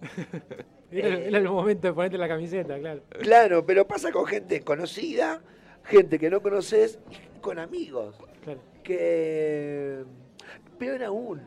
Era, 0.90 1.08
Eh. 1.08 1.28
era 1.28 1.38
el 1.38 1.48
momento 1.48 1.86
de 1.88 1.94
ponerte 1.94 2.18
la 2.18 2.28
camiseta, 2.28 2.78
claro. 2.78 3.02
Claro, 3.20 3.64
pero 3.64 3.86
pasa 3.86 4.12
con 4.12 4.26
gente 4.26 4.60
conocida, 4.60 5.40
gente 5.84 6.18
que 6.18 6.28
no 6.28 6.42
conoces 6.42 6.98
y 7.10 7.38
con 7.40 7.58
amigos. 7.58 8.16
claro. 8.44 8.60
Que, 8.82 10.04
peor 10.78 11.02
aún, 11.04 11.40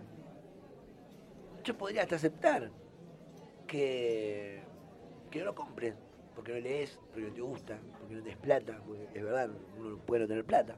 yo 1.66 1.76
podría 1.76 2.04
hasta 2.04 2.16
aceptar 2.16 2.70
que, 3.68 4.62
que 5.32 5.40
no 5.40 5.46
lo 5.46 5.56
compres, 5.56 5.96
porque 6.36 6.54
no 6.54 6.60
lees, 6.60 7.00
porque 7.12 7.28
no 7.28 7.34
te 7.34 7.42
gusta, 7.42 7.80
porque 8.00 8.16
no 8.16 8.22
tenés 8.22 8.38
plata, 8.38 8.80
porque 8.86 9.08
es 9.14 9.24
verdad, 9.24 9.50
uno 9.78 9.98
puede 9.98 10.22
no 10.22 10.28
tener 10.28 10.46
plata, 10.46 10.76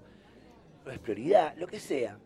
no 0.85 0.91
es 0.91 0.99
prioridad, 0.99 1.55
lo 1.57 1.67
que 1.67 1.79
sea. 1.79 2.17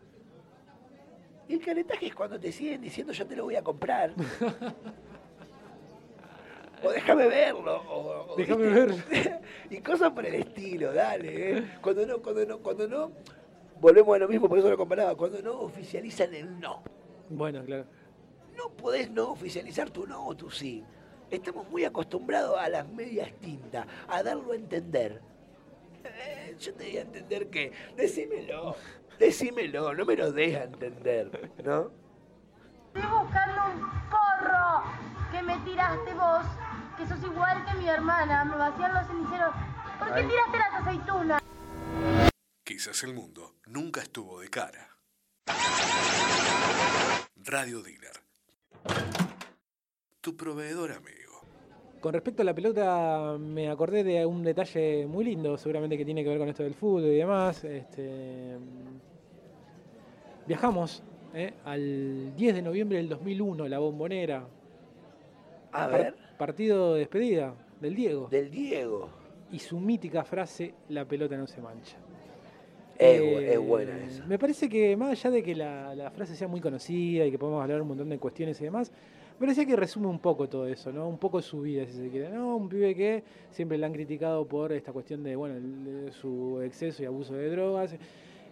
Y 1.48 1.54
el 1.54 1.64
caretaje 1.64 2.06
es 2.06 2.14
cuando 2.14 2.38
te 2.38 2.52
siguen 2.52 2.80
diciendo 2.80 3.12
yo 3.12 3.26
te 3.26 3.34
lo 3.34 3.44
voy 3.44 3.56
a 3.56 3.62
comprar. 3.62 4.14
o 6.84 6.90
déjame 6.90 7.26
verlo. 7.26 7.82
O, 7.82 8.32
o, 8.32 8.36
Déjame 8.36 8.86
¿viste? 8.86 9.40
y 9.70 9.80
cosas 9.80 10.12
por 10.12 10.24
el 10.24 10.36
estilo, 10.36 10.92
dale. 10.92 11.58
¿eh? 11.58 11.78
Cuando 11.82 12.06
no, 12.06 12.22
cuando 12.22 12.46
no, 12.46 12.58
cuando 12.60 12.86
no, 12.86 13.10
volvemos 13.80 14.14
a 14.14 14.20
lo 14.20 14.28
mismo, 14.28 14.48
por 14.48 14.60
eso 14.60 14.70
lo 14.70 14.76
comparaba, 14.76 15.16
cuando 15.16 15.42
no 15.42 15.62
oficializan 15.62 16.32
el 16.32 16.60
no. 16.60 16.84
Bueno, 17.28 17.64
claro. 17.64 17.86
No 18.56 18.70
podés 18.70 19.10
no 19.10 19.30
oficializar 19.30 19.90
tu 19.90 20.06
no 20.06 20.26
o 20.26 20.36
tu 20.36 20.50
sí. 20.50 20.84
Estamos 21.30 21.68
muy 21.70 21.84
acostumbrados 21.84 22.58
a 22.58 22.68
las 22.68 22.86
medias 22.88 23.32
tintas, 23.40 23.86
a 24.08 24.22
darlo 24.22 24.52
a 24.52 24.56
entender. 24.56 25.22
Eh, 26.04 26.56
yo 26.58 26.74
te 26.74 26.84
di 26.84 26.98
a 26.98 27.02
entender 27.02 27.48
que, 27.48 27.72
decímelo, 27.96 28.76
decímelo, 29.18 29.94
no 29.94 30.04
me 30.04 30.16
lo 30.16 30.32
des 30.32 30.56
a 30.56 30.64
entender, 30.64 31.52
¿no? 31.64 31.92
Estoy 32.94 33.10
buscando 33.10 33.62
un 33.72 34.10
porro 34.10 34.82
que 35.30 35.42
me 35.42 35.56
tiraste 35.60 36.12
vos, 36.12 36.44
que 36.98 37.06
sos 37.06 37.22
igual 37.24 37.64
que 37.64 37.78
mi 37.78 37.88
hermana, 37.88 38.44
me 38.44 38.56
vacían 38.56 38.92
los 38.92 39.06
ceniceros. 39.06 39.54
¿Por 39.98 40.08
qué 40.08 40.20
Ay. 40.20 40.28
tiraste 40.28 40.58
las 40.58 40.74
aceitunas? 40.74 41.42
Quizás 42.64 43.02
el 43.04 43.14
mundo 43.14 43.54
nunca 43.66 44.02
estuvo 44.02 44.40
de 44.40 44.50
cara. 44.50 44.98
Radio 47.36 47.82
Dealer. 47.82 48.21
Tu 50.20 50.36
proveedor 50.36 50.92
amigo. 50.92 51.18
Con 52.00 52.12
respecto 52.12 52.42
a 52.42 52.44
la 52.44 52.54
pelota, 52.54 53.36
me 53.38 53.68
acordé 53.68 54.02
de 54.04 54.24
un 54.26 54.42
detalle 54.42 55.06
muy 55.06 55.24
lindo, 55.24 55.56
seguramente 55.56 55.96
que 55.96 56.04
tiene 56.04 56.22
que 56.22 56.30
ver 56.30 56.38
con 56.38 56.48
esto 56.48 56.62
del 56.64 56.74
fútbol 56.74 57.04
y 57.04 57.16
demás. 57.16 57.62
Este, 57.64 58.56
viajamos 60.46 61.02
eh, 61.34 61.54
al 61.64 62.34
10 62.36 62.54
de 62.56 62.62
noviembre 62.62 62.98
del 62.98 63.08
2001, 63.08 63.68
la 63.68 63.78
bombonera. 63.78 64.46
A 65.72 65.88
Par- 65.88 65.90
ver, 65.92 66.14
partido 66.38 66.94
de 66.94 67.00
despedida 67.00 67.54
del 67.80 67.94
Diego. 67.94 68.28
del 68.28 68.50
Diego. 68.50 69.08
Y 69.52 69.58
su 69.58 69.78
mítica 69.78 70.24
frase, 70.24 70.74
la 70.88 71.04
pelota 71.04 71.36
no 71.36 71.46
se 71.46 71.60
mancha. 71.60 71.98
Es, 73.02 73.20
Eh, 73.20 73.52
es 73.54 73.58
buena 73.58 73.98
esa. 74.04 74.24
Me 74.26 74.38
parece 74.38 74.68
que 74.68 74.96
más 74.96 75.10
allá 75.10 75.30
de 75.30 75.42
que 75.42 75.54
la, 75.54 75.94
la 75.94 76.10
frase 76.10 76.36
sea 76.36 76.48
muy 76.48 76.60
conocida 76.60 77.26
y 77.26 77.30
que 77.30 77.38
podemos 77.38 77.62
hablar 77.62 77.82
un 77.82 77.88
montón 77.88 78.08
de 78.08 78.18
cuestiones 78.18 78.60
y 78.60 78.64
demás, 78.64 78.90
me 79.34 79.46
parecía 79.46 79.64
que 79.66 79.74
resume 79.76 80.06
un 80.06 80.18
poco 80.20 80.48
todo 80.48 80.66
eso, 80.66 80.92
¿no? 80.92 81.08
Un 81.08 81.18
poco 81.18 81.42
su 81.42 81.62
vida, 81.62 81.84
si 81.86 81.92
se 81.94 82.08
quiere. 82.10 82.28
¿no? 82.30 82.56
Un 82.56 82.68
pibe 82.68 82.94
que 82.94 83.24
siempre 83.50 83.76
le 83.78 83.86
han 83.86 83.92
criticado 83.92 84.46
por 84.46 84.72
esta 84.72 84.92
cuestión 84.92 85.22
de, 85.24 85.34
bueno, 85.36 85.56
el- 85.56 86.12
su 86.12 86.60
exceso 86.62 87.02
y 87.02 87.06
abuso 87.06 87.34
de 87.34 87.50
drogas 87.50 87.96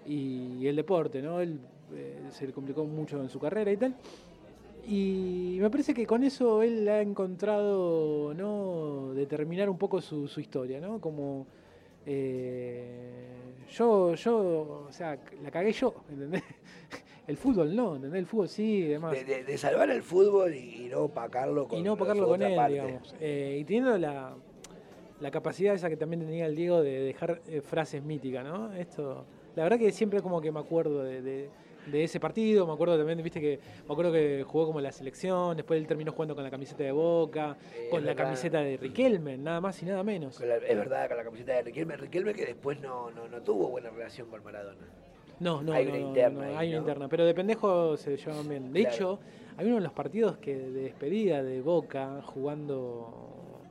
y, 0.06 0.56
y 0.60 0.66
el 0.66 0.74
deporte, 0.76 1.22
¿no? 1.22 1.40
Él 1.40 1.60
eh, 1.94 2.18
se 2.30 2.46
le 2.46 2.52
complicó 2.52 2.84
mucho 2.84 3.20
en 3.22 3.28
su 3.28 3.38
carrera 3.38 3.70
y 3.70 3.76
tal. 3.76 3.94
Y 4.88 5.58
me 5.60 5.68
parece 5.70 5.92
que 5.94 6.06
con 6.06 6.24
eso 6.24 6.62
él 6.62 6.88
ha 6.88 7.00
encontrado, 7.02 8.32
¿no? 8.34 9.12
Determinar 9.14 9.68
un 9.70 9.78
poco 9.78 10.00
su, 10.00 10.26
su 10.26 10.40
historia, 10.40 10.80
¿no? 10.80 10.98
Como 11.00 11.46
eh, 12.06 13.12
yo, 13.70 14.14
yo, 14.14 14.84
o 14.88 14.92
sea, 14.92 15.18
la 15.42 15.50
cagué 15.50 15.72
yo, 15.72 15.94
¿entendés? 16.10 16.42
El 17.26 17.36
fútbol 17.36 17.76
no, 17.76 17.96
¿entendés? 17.96 18.18
El 18.20 18.26
fútbol 18.26 18.48
sí 18.48 18.78
y 18.78 18.82
demás. 18.88 19.12
De, 19.12 19.24
de- 19.24 19.44
de 19.44 19.58
salvar 19.58 19.88
el 19.90 20.02
fútbol 20.02 20.52
y, 20.54 20.86
y 20.86 20.88
no 20.88 21.02
opacarlo 21.02 21.68
con 21.68 21.78
y 21.78 21.82
no 21.82 21.92
opacarlo 21.92 22.26
con 22.26 22.42
él, 22.42 22.56
parte. 22.56 22.72
digamos. 22.72 23.14
Eh, 23.20 23.58
y 23.60 23.64
teniendo 23.64 23.96
la, 23.98 24.34
la 25.20 25.30
capacidad 25.30 25.74
esa 25.74 25.88
que 25.88 25.96
también 25.96 26.22
tenía 26.26 26.46
el 26.46 26.56
Diego 26.56 26.82
de 26.82 27.00
dejar 27.00 27.40
eh, 27.46 27.60
frases 27.60 28.02
míticas, 28.02 28.44
¿no? 28.44 28.72
Esto, 28.72 29.24
la 29.54 29.62
verdad 29.62 29.78
que 29.78 29.92
siempre 29.92 30.20
como 30.22 30.40
que 30.40 30.50
me 30.50 30.58
acuerdo 30.58 31.04
de, 31.04 31.22
de- 31.22 31.50
de 31.90 32.04
ese 32.04 32.20
partido, 32.20 32.66
me 32.66 32.72
acuerdo 32.72 32.96
también, 32.96 33.22
viste 33.22 33.40
que, 33.40 33.58
me 33.86 33.92
acuerdo 33.92 34.12
que 34.12 34.44
jugó 34.46 34.66
como 34.66 34.80
la 34.80 34.92
selección, 34.92 35.56
después 35.56 35.80
él 35.80 35.86
terminó 35.86 36.12
jugando 36.12 36.34
con 36.34 36.44
la 36.44 36.50
camiseta 36.50 36.84
de 36.84 36.92
Boca, 36.92 37.56
Eh, 37.74 37.88
con 37.90 38.02
la 38.04 38.08
verdad. 38.12 38.24
camiseta 38.24 38.60
de 38.60 38.76
Riquelme, 38.76 39.36
nada 39.38 39.60
más 39.60 39.82
y 39.82 39.86
nada 39.86 40.02
menos. 40.02 40.40
La- 40.40 40.56
es 40.56 40.76
verdad, 40.76 41.08
con 41.08 41.16
la 41.16 41.24
camiseta 41.24 41.52
de 41.54 41.62
Riquelme. 41.62 41.96
Riquelme 41.96 42.34
que 42.34 42.46
después 42.46 42.80
no, 42.80 43.10
no, 43.10 43.28
no 43.28 43.40
tuvo 43.42 43.68
buena 43.68 43.90
relación 43.90 44.28
con 44.28 44.42
Maradona. 44.44 44.86
No, 45.40 45.62
no, 45.62 45.72
Hay 45.72 45.84
no, 45.86 45.90
una 45.92 45.98
interna 46.00 46.38
no, 46.44 46.50
ahí, 46.50 46.56
hay 46.56 46.68
una 46.70 46.78
interna, 46.78 47.08
pero 47.08 47.24
de 47.24 47.32
pendejo 47.34 47.96
se 47.96 48.16
llevan 48.16 48.46
bien. 48.48 48.72
De 48.72 48.80
Claro. 48.82 48.94
hecho, 48.94 49.18
hay 49.56 49.66
uno 49.66 49.76
de 49.76 49.80
los 49.82 49.92
partidos 49.92 50.36
que 50.36 50.54
de 50.54 50.82
despedida 50.82 51.42
de 51.42 51.60
Boca 51.62 52.20
jugando 52.22 53.62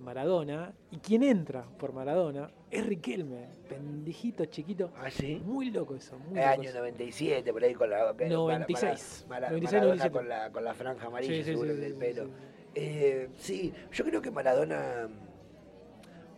Maradona, 0.00 0.72
y 0.90 0.96
quien 0.98 1.22
entra 1.22 1.62
por 1.78 1.92
Maradona 1.92 2.50
es 2.72 2.86
Riquelme, 2.86 3.48
pendejito 3.68 4.46
chiquito, 4.46 4.90
¿Ah, 4.96 5.10
sí? 5.10 5.40
muy 5.44 5.70
loco 5.70 5.94
eso, 5.94 6.18
muy 6.18 6.38
El 6.38 6.44
loco 6.46 6.48
año 6.60 6.70
eso. 6.70 6.78
97, 6.78 7.52
por 7.52 7.62
ahí 7.62 7.74
con 7.74 7.90
la... 7.90 8.14
que- 8.16 8.28
96, 8.28 9.26
Mara- 9.28 9.48
Mara- 9.48 9.50
96, 9.50 9.72
Maradona 9.72 9.94
97. 9.96 10.12
Con 10.12 10.28
la, 10.28 10.50
con 10.52 10.64
la 10.64 10.74
franja 10.74 11.06
amarilla 11.06 11.34
Sí, 11.34 11.42
sí, 11.44 11.50
seguro 11.50 11.74
sí, 11.74 11.80
del 11.80 11.94
pelo. 11.94 12.24
sí. 12.24 12.30
Eh, 12.74 13.28
sí, 13.36 13.72
yo 13.92 14.04
creo 14.06 14.22
que 14.22 14.30
Maradona... 14.30 15.08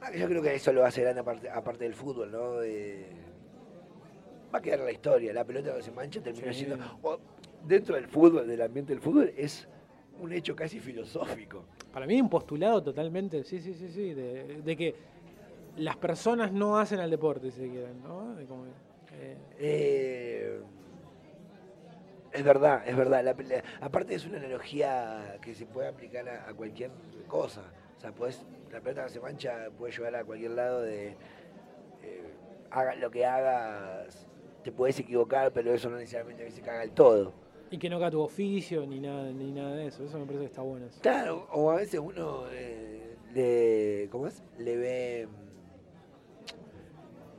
ah, 0.00 0.10
Yo 0.16 0.26
creo 0.28 0.42
que 0.42 0.54
eso 0.54 0.72
lo 0.72 0.84
hacer 0.84 1.04
grande 1.04 1.20
aparte, 1.20 1.48
aparte 1.48 1.84
del 1.84 1.94
fútbol, 1.94 2.32
¿no? 2.32 2.60
Eh, 2.62 3.06
va 4.52 4.58
a 4.58 4.62
quedar 4.62 4.80
en 4.80 4.86
la 4.86 4.92
historia. 4.92 5.32
La 5.32 5.44
pelota 5.44 5.74
que 5.76 5.82
se 5.82 5.92
mancha 5.92 6.20
termina 6.20 6.52
siendo... 6.52 6.76
o 7.02 7.18
dentro 7.64 7.94
del 7.94 8.08
fútbol, 8.08 8.46
del 8.48 8.60
ambiente 8.60 8.92
del 8.92 9.00
fútbol, 9.00 9.32
es 9.36 9.68
un 10.20 10.32
hecho 10.32 10.54
casi 10.56 10.80
filosófico. 10.80 11.64
Para 11.92 12.06
mí 12.06 12.20
un 12.20 12.28
postulado 12.28 12.82
totalmente, 12.82 13.44
sí, 13.44 13.60
sí, 13.60 13.72
sí, 13.74 13.88
sí, 13.88 14.14
de, 14.14 14.60
de 14.64 14.76
que 14.76 14.94
las 15.76 15.96
personas 15.96 16.52
no 16.52 16.78
hacen 16.78 17.00
al 17.00 17.10
deporte, 17.10 17.50
si 17.50 17.60
se 17.60 17.68
quieren, 17.68 18.02
¿no? 18.02 18.36
Como, 18.48 18.64
eh, 19.12 19.36
Eh, 19.58 20.60
es 22.32 22.44
verdad, 22.44 22.82
es 22.86 22.96
verdad. 22.96 23.22
La 23.24 23.34
pelea- 23.34 23.62
aparte 23.80 24.14
es 24.14 24.26
una 24.26 24.38
analogía 24.38 25.38
que 25.40 25.54
se 25.54 25.66
puede 25.66 25.88
aplicar 25.88 26.28
a, 26.28 26.48
a 26.48 26.54
cualquier 26.54 26.90
cosa. 27.28 27.62
O 27.96 28.00
sea, 28.00 28.12
podés- 28.14 28.44
la 28.72 28.80
pelota 28.80 29.04
que 29.04 29.10
se 29.10 29.20
mancha 29.20 29.68
puede 29.78 29.92
llevar 29.92 30.16
a 30.16 30.24
cualquier 30.24 30.50
lado 30.52 30.82
de... 30.82 31.08
eh, 32.02 32.34
hagas 32.70 32.98
lo 32.98 33.10
que 33.10 33.24
hagas, 33.24 34.26
te 34.64 34.72
puedes 34.72 34.98
equivocar, 34.98 35.52
pero 35.52 35.72
eso 35.72 35.88
no 35.88 35.96
necesariamente 35.96 36.50
se 36.50 36.60
caga 36.60 36.82
el 36.82 36.90
todo. 36.90 37.32
y 37.70 37.78
que 37.78 37.88
no 37.88 37.96
haga 37.96 38.10
tu 38.10 38.20
oficio 38.20 38.84
ni 38.86 39.00
nada, 39.00 39.30
ni 39.32 39.50
nada 39.52 39.74
de 39.76 39.86
eso, 39.86 40.04
eso 40.04 40.18
me 40.18 40.26
parece 40.26 40.40
que 40.42 40.46
está 40.46 40.62
bueno. 40.62 40.86
eso. 40.86 41.00
Claro, 41.00 41.48
o 41.52 41.70
a 41.70 41.76
veces 41.76 41.98
uno 42.00 42.44
eh, 42.52 43.16
le, 43.32 44.08
¿cómo 44.10 44.26
es? 44.28 44.42
Le 44.58 44.76
ve, 44.76 45.28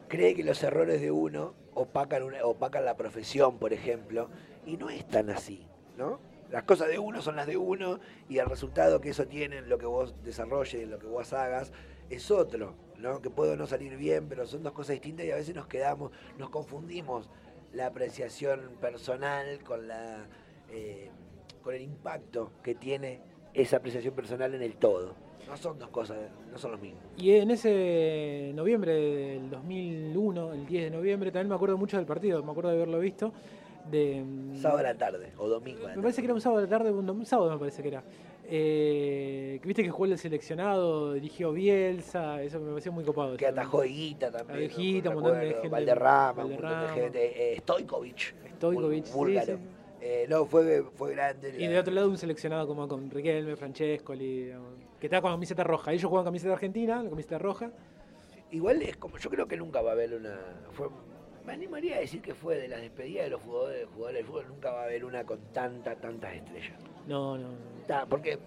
cree 0.07 0.35
que 0.35 0.43
los 0.43 0.61
errores 0.63 1.01
de 1.01 1.11
uno 1.11 1.53
opacan, 1.73 2.23
una- 2.23 2.43
opacan 2.45 2.85
la 2.85 2.95
profesión, 2.97 3.57
por 3.57 3.73
ejemplo, 3.73 4.29
y 4.65 4.77
no 4.77 4.89
es 4.89 5.07
tan 5.07 5.29
así, 5.29 5.67
¿no? 5.97 6.19
Las 6.51 6.63
cosas 6.63 6.87
de 6.89 6.99
uno 6.99 7.21
son 7.21 7.35
las 7.35 7.47
de 7.47 7.57
uno 7.57 7.99
y 8.29 8.37
el 8.37 8.45
resultado 8.47 9.01
que 9.01 9.09
eso 9.09 9.27
tiene 9.27 9.57
en 9.57 9.69
lo 9.69 9.77
que 9.77 9.85
vos 9.85 10.15
desarrolles, 10.23 10.81
en 10.81 10.91
lo 10.91 10.99
que 10.99 11.07
vos 11.07 11.33
hagas, 11.33 11.71
es 12.09 12.29
otro, 12.31 12.75
¿no? 12.97 13.21
Que 13.21 13.29
puede 13.29 13.57
no 13.57 13.65
salir 13.67 13.97
bien, 13.97 14.29
pero 14.29 14.45
son 14.45 14.63
dos 14.63 14.73
cosas 14.73 14.93
distintas 14.93 15.25
y 15.25 15.31
a 15.31 15.35
veces 15.35 15.55
nos 15.55 15.67
quedamos, 15.67 16.11
nos 16.37 16.49
confundimos 16.49 17.29
la 17.73 17.87
apreciación 17.87 18.77
personal 18.79 19.63
con 19.63 19.87
la 19.87 20.27
eh, 20.69 21.09
con 21.61 21.73
el 21.73 21.81
impacto 21.81 22.51
que 22.63 22.75
tiene 22.75 23.21
esa 23.53 23.77
apreciación 23.77 24.13
personal 24.13 24.53
en 24.53 24.61
el 24.61 24.75
todo. 24.75 25.15
No 25.47 25.57
son 25.57 25.77
dos 25.77 25.89
cosas, 25.89 26.17
no 26.51 26.57
son 26.57 26.71
lo 26.71 26.77
mismo. 26.77 26.99
Y 27.17 27.31
en 27.31 27.51
ese 27.51 28.51
noviembre 28.55 28.93
del 28.93 29.49
2001, 29.49 30.53
el 30.53 30.65
10 30.65 30.83
de 30.85 30.89
noviembre, 30.97 31.31
también 31.31 31.49
me 31.49 31.55
acuerdo 31.55 31.77
mucho 31.77 31.97
del 31.97 32.05
partido, 32.05 32.43
me 32.43 32.51
acuerdo 32.51 32.69
de 32.71 32.75
haberlo 32.77 32.99
visto. 32.99 33.31
De, 33.91 34.23
mm, 34.25 34.55
Sábado 34.55 34.79
a 34.79 34.83
la 34.83 34.95
tarde 34.97 35.31
o 35.37 35.47
domingo 35.47 35.77
a 35.79 35.81
Me 35.81 35.87
tarde. 35.89 36.01
parece 36.01 36.21
que 36.21 36.25
era 36.25 36.33
un 36.33 36.41
sábado 36.41 36.61
de 36.61 36.67
la 36.67 36.77
tarde, 36.77 36.91
un, 36.91 37.25
sábado 37.25 37.51
me 37.51 37.59
parece 37.59 37.83
que 37.83 37.87
era. 37.89 38.03
Eh, 38.47 39.59
viste 39.63 39.83
que 39.83 39.89
jugó 39.91 40.05
el 40.05 40.17
seleccionado, 40.17 41.13
dirigió 41.13 41.51
Bielsa, 41.51 42.41
eso 42.41 42.59
me 42.59 42.69
pareció 42.69 42.91
muy 42.91 43.03
copado. 43.03 43.37
Que 43.37 43.45
atajó 43.47 43.83
Higuita 43.85 44.31
también. 44.31 44.59
A 44.59 44.63
Higuita, 44.63 45.09
no 45.11 45.17
un 45.17 45.23
montón 45.23 45.41
de 45.41 45.47
gente- 45.53 45.69
Valderrama, 45.69 46.45
un 46.45 46.51
montón 46.53 46.81
de 46.81 46.87
gente. 47.01 47.53
Eh, 47.53 47.57
Stojkovic. 47.59 48.35
Stojkovic, 48.55 49.05
sí, 49.05 49.13
búlgaro. 49.13 49.57
sí. 49.57 49.63
Eh, 50.01 50.25
no, 50.29 50.45
fue, 50.45 50.83
fue 50.95 51.13
grande. 51.13 51.55
Y 51.57 51.63
la- 51.65 51.69
de 51.73 51.79
otro 51.79 51.93
lado 51.93 52.09
un 52.09 52.17
seleccionado 52.17 52.67
como 52.67 52.87
con 52.87 53.09
Riquelme, 53.09 53.55
Francescoli, 53.55 54.43
digamos, 54.45 54.74
que 54.99 55.07
estaba 55.07 55.21
con 55.21 55.31
la 55.31 55.35
camiseta 55.37 55.63
roja. 55.63 55.91
Ellos 55.93 56.09
juegan 56.09 56.25
camiseta 56.25 56.53
argentina, 56.53 57.03
la 57.03 57.09
camiseta 57.09 57.37
roja. 57.37 57.71
Igual 58.51 58.81
es 58.83 58.95
como, 58.97 59.17
yo 59.17 59.29
creo 59.29 59.47
que 59.47 59.57
nunca 59.57 59.81
va 59.81 59.91
a 59.91 59.93
haber 59.93 60.13
una. 60.13 60.37
Fue 60.71 60.87
Me 61.45 61.53
animaría 61.53 61.97
a 61.97 61.99
decir 61.99 62.21
que 62.21 62.33
fue 62.33 62.55
de 62.57 62.67
las 62.67 62.81
despedidas 62.81 63.25
de 63.25 63.31
los 63.31 63.41
jugadores, 63.41 63.87
jugadores 63.93 64.17
del 64.19 64.25
fútbol. 64.25 64.45
Nunca 64.47 64.71
va 64.71 64.81
a 64.81 64.85
haber 64.85 65.03
una 65.05 65.23
con 65.25 65.39
tanta, 65.51 65.95
tantas 65.95 66.33
estrellas. 66.35 66.73
No, 67.07 67.37
no. 67.37 67.49
no. 67.49 67.55
Ta, 67.87 68.05
porque. 68.05 68.39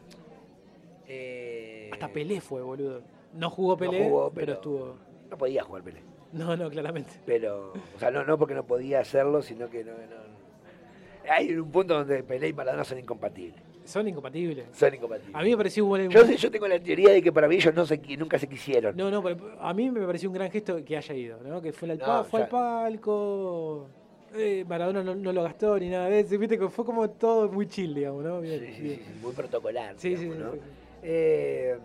eh, 1.07 1.91
Hasta 1.93 2.09
Pelé 2.09 2.41
fue, 2.41 2.63
boludo. 2.63 3.03
No 3.35 3.51
jugó 3.51 3.73
no 3.73 3.79
Pelé, 3.79 4.05
jugó, 4.05 4.31
pero... 4.33 4.55
estuvo. 4.55 4.95
No 5.31 5.37
podía 5.39 5.63
jugar 5.63 5.83
Pelé. 5.83 6.03
No, 6.33 6.57
no, 6.57 6.71
claramente. 6.71 7.13
Pero. 7.27 7.73
O 7.97 7.99
sea, 7.99 8.11
no, 8.11 8.25
no 8.25 8.39
porque 8.39 8.55
no 8.55 8.65
podía 8.67 9.01
hacerlo, 9.01 9.43
sino 9.43 9.69
que 9.69 9.85
no. 9.85 9.93
no- 9.93 11.29
Hay 11.33 11.55
un 11.55 11.71
punto 11.71 11.95
donde 11.95 12.23
Pelé 12.23 12.49
y 12.49 12.53
Maradona 12.53 12.85
son 12.85 12.99
incompatibles. 12.99 13.61
Son 13.89 14.07
incompatibles. 14.07 14.67
Son 14.73 14.95
incompatibles. 14.95 15.35
A 15.35 15.43
mí 15.43 15.51
me 15.51 15.57
pareció 15.57 15.85
un 15.85 15.89
buen... 15.91 16.11
Yo, 16.11 16.23
yo 16.25 16.51
tengo 16.51 16.69
la 16.69 16.79
teoría 16.79 17.11
de 17.11 17.23
que 17.23 17.33
para 17.33 17.49
mí 17.49 17.57
ellos 17.57 17.75
no 17.75 17.87
se, 17.87 17.97
nunca 18.19 18.39
se 18.39 18.47
quisieron. 18.47 18.95
No, 18.97 19.11
no, 19.11 19.23
pero 19.23 19.37
a 19.61 19.73
mí 19.73 19.91
me 19.91 20.05
pareció 20.05 20.29
un 20.29 20.35
gran 20.35 20.51
gesto 20.51 20.85
que 20.85 20.97
haya 20.97 21.15
ido, 21.15 21.39
¿no? 21.43 21.63
Que 21.63 21.73
fue, 21.73 21.91
al 21.91 21.99
No, 21.99 22.23
fue 22.25 22.43
al 22.43 22.49
palco. 22.49 23.89
eh, 24.35 24.65
Maradona 24.69 25.03
no, 25.03 25.15
no 25.15 25.33
lo 25.33 25.43
gastó 25.43 25.79
ni 25.79 25.89
nada 25.89 26.09
de 26.11 26.21
eso. 26.21 26.39
Viste 26.39 26.59
que 26.59 26.69
fue 26.69 26.85
como 26.85 27.09
todo 27.09 27.49
muy 27.49 27.67
chill, 27.67 27.95
digamos, 27.95 28.23
¿no? 28.25 28.41
Bien, 28.43 28.61
Sí, 28.61 28.73
sí, 28.75 28.83
bien. 28.83 29.01
sí, 29.07 29.13
muy 29.23 29.33
protocolar. 29.33 29.95
Sí, 29.97 30.17
sí, 30.17 30.25
digamos, 30.25 30.37
sí, 30.37 30.43
¿no? 30.45 30.53
sí, 30.53 30.59
sí. 30.59 30.65
Eh, 31.05 31.79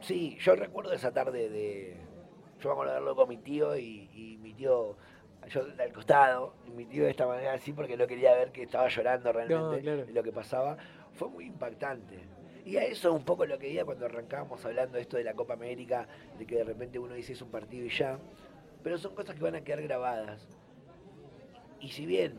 sí, 0.00 0.36
yo 0.40 0.54
recuerdo 0.56 0.92
esa 0.92 1.10
tarde 1.12 1.48
de. 1.48 1.96
Yo 2.60 2.68
me 2.68 2.72
acuerdo 2.72 2.92
de 2.92 2.98
verlo 3.00 3.16
con 3.16 3.28
mi 3.30 3.38
tío 3.38 3.74
y, 3.78 4.10
y 4.12 4.36
mi 4.42 4.52
tío, 4.52 4.94
yo 5.48 5.62
al 5.78 5.92
costado, 5.94 6.52
y 6.66 6.70
mi 6.72 6.84
tío 6.84 7.04
de 7.04 7.10
esta 7.10 7.26
manera 7.26 7.54
así 7.54 7.72
porque 7.72 7.96
no 7.96 8.06
quería 8.06 8.34
ver 8.34 8.52
que 8.52 8.64
estaba 8.64 8.88
llorando 8.88 9.32
realmente 9.32 9.80
claro. 9.80 10.04
de 10.04 10.12
lo 10.12 10.22
que 10.22 10.32
pasaba. 10.32 10.76
Fue 11.14 11.28
muy 11.28 11.46
impactante. 11.46 12.18
Y 12.64 12.76
a 12.76 12.84
eso 12.84 13.08
es 13.08 13.14
un 13.14 13.24
poco 13.24 13.46
lo 13.46 13.58
que 13.58 13.68
iba 13.70 13.84
cuando 13.84 14.06
arrancábamos 14.06 14.64
hablando 14.64 14.96
de 14.96 15.02
esto 15.02 15.16
de 15.16 15.24
la 15.24 15.34
Copa 15.34 15.54
América, 15.54 16.06
de 16.38 16.46
que 16.46 16.56
de 16.56 16.64
repente 16.64 16.98
uno 16.98 17.14
dice 17.14 17.32
es 17.32 17.42
un 17.42 17.50
partido 17.50 17.86
y 17.86 17.90
ya. 17.90 18.18
Pero 18.82 18.98
son 18.98 19.14
cosas 19.14 19.34
que 19.34 19.42
van 19.42 19.54
a 19.54 19.62
quedar 19.62 19.82
grabadas. 19.82 20.46
Y 21.80 21.88
si 21.88 22.06
bien 22.06 22.34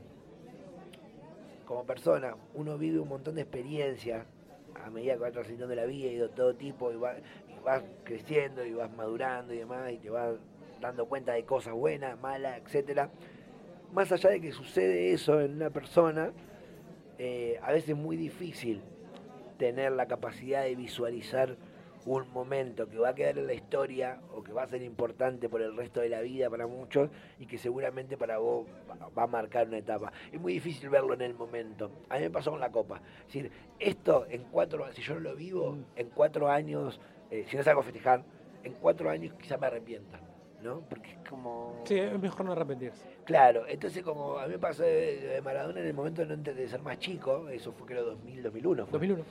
como 1.66 1.86
persona 1.86 2.36
uno 2.54 2.78
vive 2.78 3.00
un 3.00 3.08
montón 3.08 3.36
de 3.36 3.42
experiencias 3.44 4.26
a 4.84 4.90
medida 4.90 5.14
que 5.14 5.20
va 5.20 5.32
transitando 5.32 5.74
la 5.74 5.86
vida 5.86 6.10
y 6.10 6.16
de 6.16 6.28
todo 6.30 6.54
tipo 6.56 6.92
y, 6.92 6.98
va- 6.98 7.18
y 7.18 7.64
vas 7.64 7.84
creciendo 8.04 8.66
y 8.66 8.74
vas 8.74 8.92
madurando 8.92 9.54
y 9.54 9.58
demás 9.60 9.92
y 9.92 9.98
te 9.98 10.10
vas 10.10 10.36
dando 10.82 11.06
cuenta 11.08 11.34
de 11.34 11.44
cosas 11.46 11.74
buenas, 11.74 12.20
malas, 12.20 12.60
etcétera. 12.64 13.10
Más 13.94 14.12
allá 14.12 14.30
de 14.32 14.42
que 14.42 14.52
sucede 14.52 15.12
eso 15.14 15.40
en 15.42 15.54
una 15.56 15.70
persona, 15.70 16.32
eh, 17.24 17.60
a 17.62 17.72
veces 17.72 17.90
es 17.90 17.96
muy 17.96 18.18
difícil 18.18 18.82
tener 19.60 19.92
la 19.92 20.08
capacidad 20.08 20.64
de 20.64 20.76
visualizar 20.76 21.56
un 22.08 22.28
momento 22.34 22.90
que 22.90 22.98
va 22.98 23.10
a 23.10 23.14
quedar 23.14 23.38
en 23.38 23.46
la 23.46 23.54
historia 23.54 24.20
o 24.36 24.42
que 24.42 24.52
va 24.52 24.64
a 24.64 24.68
ser 24.68 24.82
importante 24.82 25.48
por 25.48 25.62
el 25.62 25.78
resto 25.78 26.00
de 26.00 26.10
la 26.10 26.22
vida 26.22 26.50
para 26.50 26.66
muchos 26.66 27.12
y 27.40 27.46
que 27.46 27.60
seguramente 27.60 28.18
para 28.18 28.40
vos 28.40 28.66
va- 28.90 29.24
a 29.24 29.28
marcar 29.28 29.68
una 29.68 29.78
etapa. 29.78 30.12
Es 30.32 30.42
muy 30.42 30.54
difícil 30.54 30.90
verlo 30.90 31.14
en 31.14 31.22
el 31.22 31.36
momento. 31.36 31.92
A 32.10 32.16
mí 32.16 32.22
me 32.24 32.32
pasó 32.32 32.50
con 32.50 32.60
la 32.60 32.72
Copa. 32.72 33.04
Es 33.20 33.28
decir, 33.28 33.52
esto 33.78 34.26
en 34.28 34.46
cuatro 34.46 34.92
si 34.92 35.04
yo 35.04 35.14
no 35.14 35.20
lo 35.20 35.36
vivo, 35.36 35.78
en 35.96 36.10
cuatro 36.10 36.50
años, 36.50 37.00
eh, 37.30 37.46
si 37.48 37.56
no 37.56 37.62
salgo 37.62 37.82
a 37.82 37.84
festejar, 37.84 38.24
en 38.64 38.74
cuatro 38.74 39.12
años 39.12 39.36
quizás 39.40 39.60
me 39.62 39.68
arrepienta, 39.68 40.20
¿no? 40.62 40.82
Porque 40.82 41.12
es 41.12 41.30
como... 41.30 41.82
Sí, 41.86 41.98
es 41.98 42.20
mejor 42.20 42.46
no 42.46 42.52
arrepentirse. 42.54 43.06
Claro, 43.26 43.66
entonces 43.68 44.04
como 44.04 44.38
a 44.38 44.46
mí 44.48 44.54
me 44.54 44.60
pasó 44.60 44.84
de, 44.84 45.20
de 45.22 45.42
Maradona 45.42 45.80
en 45.80 45.88
el 45.88 45.94
momento 45.94 46.26
de 46.26 46.36
no 46.36 46.44
de 46.44 46.68
ser 46.68 46.82
más 46.82 47.00
chico, 47.00 47.50
eso 47.50 47.72
fue 47.72 47.88
creo 47.88 48.06
2000, 48.06 48.44
2001. 48.44 48.86
fue. 48.86 48.92
2001. 49.00 49.24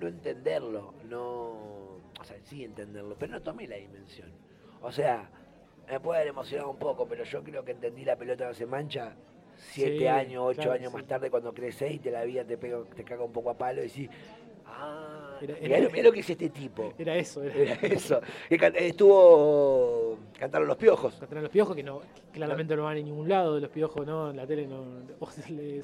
No 0.00 0.08
entenderlo, 0.08 0.94
no, 1.08 1.20
o 1.20 2.24
sea, 2.24 2.36
sí 2.44 2.64
entenderlo, 2.64 3.16
pero 3.18 3.32
no 3.32 3.42
tomé 3.42 3.66
la 3.66 3.76
dimensión. 3.76 4.30
O 4.80 4.90
sea, 4.90 5.30
me 5.88 6.00
puede 6.00 6.20
haber 6.20 6.30
emocionado 6.30 6.70
un 6.70 6.78
poco, 6.78 7.06
pero 7.06 7.24
yo 7.24 7.42
creo 7.42 7.64
que 7.64 7.72
entendí 7.72 8.04
la 8.04 8.16
pelota 8.16 8.46
no 8.46 8.54
se 8.54 8.64
mancha 8.64 9.14
siete 9.58 9.98
Sí, 9.98 10.06
años, 10.06 10.42
ocho 10.46 10.62
claro, 10.62 10.72
años 10.72 10.90
sí. 10.90 10.96
más 10.96 11.06
tarde 11.06 11.30
cuando 11.30 11.52
creces 11.52 11.92
y 11.92 11.98
te 11.98 12.10
la 12.10 12.24
vida 12.24 12.44
te 12.44 12.56
pega, 12.56 12.82
te 12.96 13.04
caga 13.04 13.24
un 13.24 13.32
poco 13.32 13.50
a 13.50 13.58
palo 13.58 13.80
y 13.82 13.88
decís, 13.88 14.08
ah, 14.64 15.19
Era- 15.40 15.54
mirá, 15.60 15.76
era- 15.76 15.84
lo, 15.86 15.90
mirá 15.90 16.02
lo 16.04 16.12
que 16.12 16.20
es 16.20 16.30
este 16.30 16.50
tipo. 16.50 16.92
Era 16.98 17.16
eso, 17.16 17.42
era. 17.42 17.54
Era 17.74 17.74
eso. 17.88 18.20
Que 18.48 18.58
can- 18.58 18.74
estuvo 18.76 20.18
cantaron 20.38 20.68
los 20.68 20.76
piojos. 20.76 21.14
Contra 21.14 21.40
los 21.40 21.50
piojos, 21.50 21.74
que 21.76 21.82
no 21.82 22.00
claramente 22.32 22.76
no 22.76 22.84
van 22.84 22.92
a 22.96 23.00
ningún 23.00 23.28
lado 23.28 23.54
de 23.54 23.60
los 23.62 23.70
piojos, 23.70 24.06
¿no? 24.06 24.30
En 24.30 24.36
la 24.36 24.46
tele 24.46 24.66
no. 24.66 24.84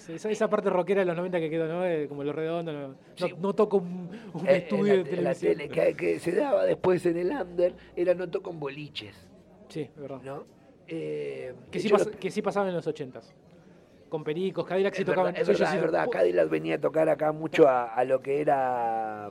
Esa, 0.09 0.31
esa 0.31 0.49
parte 0.51 0.71
rockera 0.71 1.01
de 1.01 1.07
los 1.07 1.17
90 1.17 1.39
que 1.41 1.51
quedó, 1.51 1.67
¿no? 1.67 1.85
Eh, 1.87 2.07
como 2.09 2.25
lo 2.25 2.33
redondo, 2.33 2.73
no, 2.73 2.89
no, 2.89 2.95
Sí. 3.15 3.35
no 3.41 3.55
toca 3.55 3.77
un, 3.77 4.11
un 4.35 4.47
Eh, 4.47 4.51
en 4.51 4.57
estudio 4.57 4.97
la- 4.97 5.03
de 5.03 5.17
en 5.17 5.25
la 5.25 5.35
televisión. 5.35 5.57
tele, 5.57 5.69
que, 5.69 5.95
que 5.97 6.19
se 6.21 6.33
daba 6.33 6.65
después 6.65 7.05
en 7.07 7.17
el 7.19 7.31
under, 7.31 7.75
era 7.97 8.15
noto 8.15 8.43
con 8.43 8.59
boliches, 8.61 9.29
Sí, 9.69 9.81
es 9.83 9.97
verdad. 10.01 10.21
¿no? 10.23 10.45
Eh, 10.89 11.53
Que, 11.71 11.81
sí 11.81 11.89
pas- 11.89 12.05
lo- 12.05 12.19
que 12.19 12.31
sí 12.31 12.43
pasaban 12.43 12.69
en 12.69 12.75
los 12.77 12.87
80s. 12.87 13.35
Con 14.17 14.25
Pericos, 14.25 14.65
Cadillac 14.65 14.95
sí 14.95 15.05
tocaban. 15.05 15.37
es 15.37 15.47
verdad, 15.47 15.71
sí 15.71 15.77
es 15.77 15.83
verdad. 15.83 16.09
Cadillac 16.09 16.49
venía 16.49 16.77
a 16.77 16.81
tocar 16.81 17.07
acá 17.11 17.33
mucho 17.33 17.69
a, 17.69 17.85
a 17.93 18.03
lo 18.05 18.23
que 18.23 18.41
era. 18.41 19.29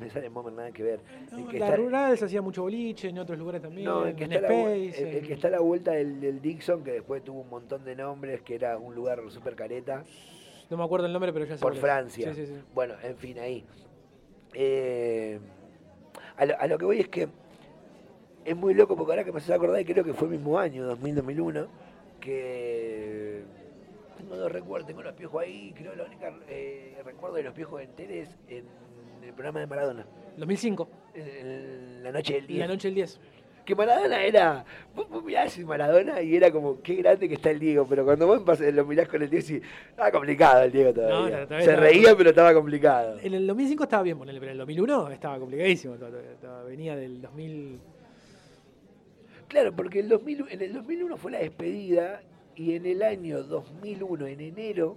Me 0.00 0.10
sale 0.10 0.28
Momer, 0.30 0.52
nada 0.52 0.72
que 0.72 0.82
ver. 0.82 0.98
El 1.30 1.42
No, 1.44 1.48
que 1.48 1.60
la 1.60 1.66
está- 1.66 1.76
rural 1.76 2.18
se 2.18 2.24
hacía 2.24 2.42
mucho 2.42 2.62
boliche, 2.62 3.08
en 3.10 3.20
otros 3.20 3.38
lugares 3.38 3.62
también. 3.62 3.84
no, 3.84 4.04
el 4.04 4.16
que, 4.16 4.24
en 4.24 4.32
está 4.32 4.48
la, 4.50 4.72
el- 4.74 5.26
que 5.28 5.32
está 5.32 5.46
a 5.46 5.50
la 5.52 5.60
vuelta 5.60 5.92
del, 5.92 6.20
del 6.20 6.42
Dixon, 6.42 6.82
que 6.82 6.90
después 6.90 7.22
tuvo 7.22 7.42
un 7.42 7.48
montón 7.48 7.84
de 7.84 7.94
nombres, 7.94 8.42
que 8.42 8.56
era 8.56 8.76
un 8.78 8.96
lugar 8.96 9.20
súper 9.28 9.54
careta, 9.54 10.02
No 10.70 10.76
me 10.76 10.82
acuerdo 10.82 11.06
el 11.06 11.12
nombre, 11.12 11.32
pero 11.32 11.44
ya 11.44 11.56
sé 11.56 11.62
por. 11.62 11.76
Francia. 11.76 12.34
Sí, 12.34 12.46
sí, 12.46 12.52
sí. 12.52 12.60
Bueno, 12.74 12.94
en 13.04 13.16
fin, 13.16 13.38
ahí. 13.38 13.64
Eh, 14.54 15.38
a, 16.36 16.46
lo, 16.46 16.60
a 16.60 16.66
lo 16.66 16.78
que 16.78 16.84
voy 16.84 16.98
es 16.98 17.08
que 17.08 17.28
es 18.44 18.56
muy 18.56 18.74
loco 18.74 18.96
porque 18.96 19.12
ahora 19.12 19.22
que 19.24 19.30
me 19.30 19.38
haces 19.38 19.52
acordar, 19.52 19.80
y 19.80 19.84
creo 19.84 20.02
que 20.02 20.14
fue 20.14 20.26
el 20.26 20.32
mismo 20.34 20.58
año, 20.58 20.90
2000-2001, 20.96 21.68
que 22.20 23.44
tengo 24.26 24.36
dos 24.42 24.50
recuerdos, 24.50 24.88
tengo 24.88 25.02
los 25.02 25.14
piojos 25.14 25.42
ahí, 25.42 25.72
creo 25.76 25.92
que 25.92 25.98
la 25.98 26.04
única 26.04 26.34
eh, 26.48 26.98
recuerdo 27.04 27.36
de 27.36 27.44
los 27.44 27.54
piojos 27.54 27.80
enteros 27.80 28.28
en 28.48 28.64
el 29.22 29.32
programa 29.32 29.60
de 29.60 29.66
Maradona, 29.68 30.06
2005, 30.36 30.88
en, 31.14 32.02
la 32.02 32.10
noche 32.10 32.34
del 32.34 32.46
10. 32.46 32.58
la 32.58 32.66
noche 32.66 32.88
del 32.88 32.94
10. 32.96 33.20
Que 33.64 33.74
Maradona 33.74 34.24
era, 34.24 34.64
vos, 34.94 35.08
vos 35.08 35.24
mirás 35.24 35.56
Maradona 35.60 36.22
y 36.22 36.36
era 36.36 36.50
como, 36.50 36.80
qué 36.82 36.96
grande 36.96 37.28
que 37.28 37.34
está 37.34 37.50
el 37.50 37.60
Diego, 37.60 37.86
pero 37.88 38.04
cuando 38.04 38.26
vos 38.26 38.60
lo 38.60 38.84
mirás 38.84 39.08
con 39.08 39.22
el 39.22 39.30
Diego, 39.30 39.46
sí, 39.46 39.60
estaba 39.90 40.10
complicado 40.10 40.62
el 40.62 40.72
Diego 40.72 40.92
todavía. 40.92 41.46
No, 41.48 41.60
Se 41.60 41.76
reía, 41.76 42.16
pero 42.16 42.30
estaba 42.30 42.52
complicado. 42.52 43.18
En 43.20 43.34
el 43.34 43.46
2005 43.46 43.84
estaba 43.84 44.02
bien 44.02 44.18
ponerle, 44.18 44.40
pero 44.40 44.50
en 44.52 44.54
el 44.54 44.58
2001 44.58 45.10
estaba 45.10 45.38
complicadísimo. 45.38 45.96
Venía 46.66 46.96
del 46.96 47.22
2000. 47.22 47.80
Claro, 49.48 49.74
porque 49.74 50.00
el 50.00 50.08
2000, 50.08 50.46
en 50.50 50.62
el 50.62 50.72
2001 50.72 51.16
fue 51.16 51.32
la 51.32 51.38
despedida 51.38 52.20
y 52.56 52.74
en 52.74 52.86
el 52.86 53.02
año 53.02 53.42
2001, 53.42 54.26
en 54.26 54.40
enero, 54.40 54.96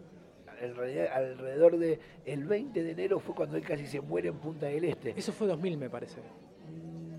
alrededor 1.13 1.77
del 1.77 1.99
el 2.25 2.45
20 2.45 2.83
de 2.83 2.91
enero 2.91 3.19
fue 3.19 3.35
cuando 3.35 3.57
él 3.57 3.63
casi 3.63 3.85
se 3.85 4.01
muere 4.01 4.29
en 4.29 4.35
Punta 4.35 4.65
del 4.67 4.85
Este. 4.85 5.13
Eso 5.17 5.31
fue 5.31 5.47
2000, 5.47 5.77
me 5.77 5.89
parece. 5.89 6.19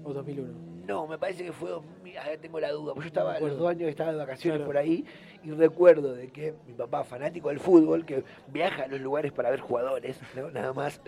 O 0.04 0.12
2001. 0.12 0.70
No, 0.86 1.06
me 1.06 1.18
parece 1.18 1.44
que 1.44 1.52
fue 1.52 1.70
2000, 1.70 2.18
ah, 2.18 2.24
tengo 2.40 2.58
la 2.58 2.72
duda, 2.72 2.94
porque 2.94 3.04
yo 3.04 3.08
estaba 3.08 3.38
los 3.38 3.58
dos 3.58 3.70
años 3.70 3.88
estaba 3.88 4.12
de 4.12 4.18
vacaciones 4.18 4.58
Claro. 4.58 4.66
por 4.66 4.76
ahí 4.76 5.04
y 5.44 5.50
recuerdo 5.52 6.14
de 6.14 6.28
que 6.28 6.54
mi 6.66 6.72
papá, 6.72 7.04
fanático 7.04 7.48
del 7.50 7.60
fútbol, 7.60 8.04
que 8.04 8.24
viaja 8.48 8.84
a 8.84 8.88
los 8.88 9.00
lugares 9.00 9.30
para 9.30 9.50
ver 9.50 9.60
jugadores, 9.60 10.18
¿no? 10.34 10.50
nada 10.50 10.72
más, 10.72 11.00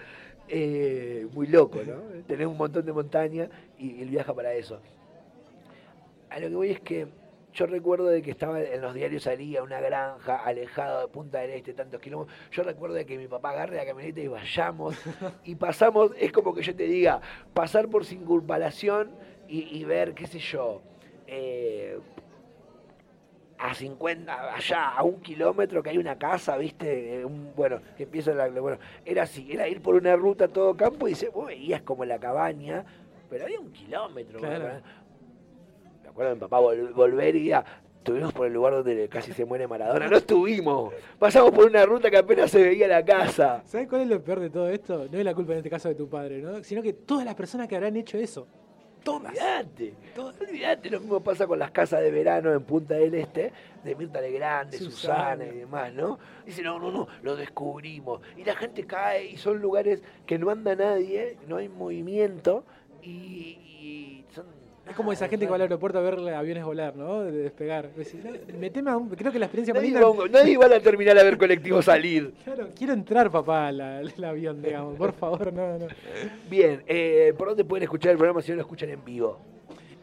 eh, 0.49 1.27
muy 1.33 1.47
loco, 1.49 1.81
¿no? 1.85 1.95
Tenés 2.27 2.47
un 2.47 2.57
montón 2.57 2.85
de 2.85 2.93
montaña 2.93 3.49
y 3.79 4.03
él 4.03 4.11
viaja 4.11 4.33
para 4.35 4.53
eso. 4.55 4.79
A 6.31 6.39
lo 6.39 6.49
que 6.49 6.55
voy 6.55 6.71
es 6.71 6.81
que 6.81 7.09
yo 7.53 7.67
recuerdo 7.67 8.07
de 8.07 8.23
que 8.23 8.31
estaba 8.31 8.61
en 8.61 8.81
los 8.81 8.95
diarios 8.95 9.23
salía 9.25 9.63
una 9.63 9.81
granja 9.81 10.37
alejado 10.37 11.01
de 11.03 11.09
Punta 11.09 11.39
del 11.41 11.51
Este, 11.51 11.73
tantos 11.75 12.01
kilómetros. 12.01 12.37
Yo 12.51 12.63
recuerdo 12.63 12.95
de 12.97 13.05
que 13.07 13.19
mi 13.19 13.29
papá 13.29 13.51
agarre 13.51 13.77
la 13.77 13.85
camioneta 13.87 14.21
y 14.21 14.29
vayamos 14.29 14.97
y 15.45 15.55
pasamos, 15.55 16.13
es 16.19 16.33
como 16.33 16.55
que 16.55 16.63
yo 16.63 16.75
te 16.75 16.85
diga, 16.85 17.21
pasar 17.55 17.89
por 17.89 18.05
circunvalación 18.05 19.11
y, 19.49 19.79
y 19.79 19.85
ver, 19.85 20.15
qué 20.15 20.27
sé 20.27 20.39
yo, 20.39 20.81
eh, 21.27 21.99
a 23.59 23.75
50, 23.75 24.55
allá, 24.57 24.89
a 24.89 25.05
un 25.05 25.21
kilómetro 25.21 25.83
que 25.83 25.91
hay 25.91 25.99
una 25.99 26.19
casa, 26.19 26.57
viste, 26.57 27.21
Eh, 27.21 27.25
un- 27.25 27.53
bueno, 27.55 27.81
que 27.97 28.05
empieza 28.05 28.33
la, 28.33 28.49
bueno, 28.49 28.79
era 29.05 29.23
así, 29.23 29.53
era 29.53 29.69
ir 29.69 29.81
por 29.81 29.95
una 29.95 30.17
ruta 30.17 30.49
todo 30.49 30.77
campo 30.77 31.07
y 31.07 31.15
se, 31.15 31.29
vos 31.29 31.47
veías 31.47 31.83
como 31.83 32.05
la 32.05 32.19
cabaña, 32.19 32.85
pero 33.31 33.45
había 33.45 33.61
un 33.61 33.73
kilómetro. 33.73 34.41
Claro. 34.41 34.81
Acuerdo 36.13 36.35
mi 36.35 36.41
papá 36.41 36.61
vol- 36.61 36.93
volver 36.95 37.35
y 37.37 37.47
ya, 37.49 37.65
estuvimos 37.99 38.33
por 38.33 38.47
el 38.47 38.53
lugar 38.53 38.73
donde 38.75 39.09
casi 39.09 39.33
se 39.33 39.45
muere 39.45 39.67
Maradona, 39.69 40.09
no 40.09 40.17
estuvimos, 40.17 40.93
pasamos 41.19 41.51
por 41.53 41.67
una 41.67 41.85
ruta 41.87 42.11
que 42.11 42.17
apenas 42.19 42.51
se 42.51 42.63
veía 42.63 42.89
la 42.89 43.05
casa. 43.05 43.63
¿Sabes 43.67 43.89
cuál 43.89 44.03
es 44.03 44.09
lo 44.09 44.23
peor 44.23 44.41
de 44.41 44.51
todo 44.51 44.69
esto? 44.69 45.07
No 45.11 45.19
es 45.19 45.25
la 45.25 45.35
culpa 45.35 45.53
en 45.53 45.59
este 45.59 45.71
caso 45.71 45.89
de 45.89 45.95
tu 45.95 46.09
padre, 46.09 46.41
¿no? 46.43 46.63
Sino 46.65 46.83
que 46.83 46.93
todas 46.93 47.25
las 47.25 47.35
personas 47.35 47.69
que 47.69 47.77
habrán 47.77 47.97
hecho 47.97 48.19
eso. 48.19 48.47
Todas. 49.05 49.33
Olvídate, 49.33 49.95
olvídate, 50.17 50.89
lo 50.91 51.01
mismo 51.01 51.21
pasa 51.21 51.49
con 51.49 51.59
las 51.59 51.73
casas 51.73 52.01
de 52.03 52.13
verano 52.13 52.53
en 52.53 52.63
Punta 52.63 52.95
del 52.95 53.13
Este, 53.15 53.53
de 53.83 53.97
Mirta 53.97 54.21
Legrand, 54.21 54.71
de 54.71 54.79
Susana, 54.79 55.33
Susana. 55.35 55.45
y 55.47 55.59
demás, 55.59 55.93
¿no? 55.93 56.21
Dice, 56.47 56.63
no, 56.63 56.79
no, 56.79 56.93
no, 56.93 57.09
lo 57.21 57.35
descubrimos. 57.35 58.21
Y 58.37 58.45
la 58.45 58.55
gente 58.55 58.85
cae 58.87 59.27
y 59.27 59.37
son 59.39 59.61
lugares 59.61 60.05
que 60.25 60.39
no 60.39 60.51
anda 60.51 60.77
nadie, 60.77 61.37
no 61.49 61.57
hay 61.57 61.69
movimiento 61.69 62.65
y, 63.03 63.09
y 63.09 64.25
son 64.33 64.47
Es 64.89 64.97
como 64.97 65.13
esa 65.13 65.29
gente 65.29 65.47
que 65.47 65.51
va 65.51 65.57
al 65.57 65.63
aeropuerto 65.63 65.99
a 65.99 66.03
ver 66.03 66.19
aviones 66.35 66.65
volar, 66.65 66.97
¿no? 66.97 67.23
De 67.23 67.31
despegar. 67.31 67.95
Decís, 67.95 68.17
"No, 68.25 68.33
Meteme 68.59 68.91
a 68.91 68.97
un... 68.97 69.09
Creo 69.11 69.31
que 69.31 69.39
la 69.39 69.47
experiencia 69.47 69.73
Nadie 69.75 69.91
linda... 69.91 70.07
va, 70.07 70.29
nadie 70.29 70.57
va 70.59 70.67
a 70.67 70.69
la 70.69 70.81
terminal 70.81 71.17
a 71.19 71.23
ver 71.23 71.39
colectivo 71.39 71.81
salir. 71.83 72.35
Claro, 72.45 72.69
quiero 72.77 72.93
entrar, 72.93 73.31
papá, 73.31 73.69
al 73.69 74.25
avión, 74.25 74.61
digamos. 74.61 74.97
Por 74.97 75.13
favor, 75.13 75.53
no, 75.53 75.79
no. 75.79 75.87
Bien, 76.51 76.83
eh, 76.87 77.33
¿por 77.39 77.49
dónde 77.49 77.65
pueden 77.65 77.85
escuchar 77.85 78.13
el 78.13 78.19
programa 78.19 78.43
si 78.43 78.51
no 78.51 78.57
lo 78.57 78.63
escuchan 78.63 78.91
en 78.91 79.05
vivo? 79.05 79.39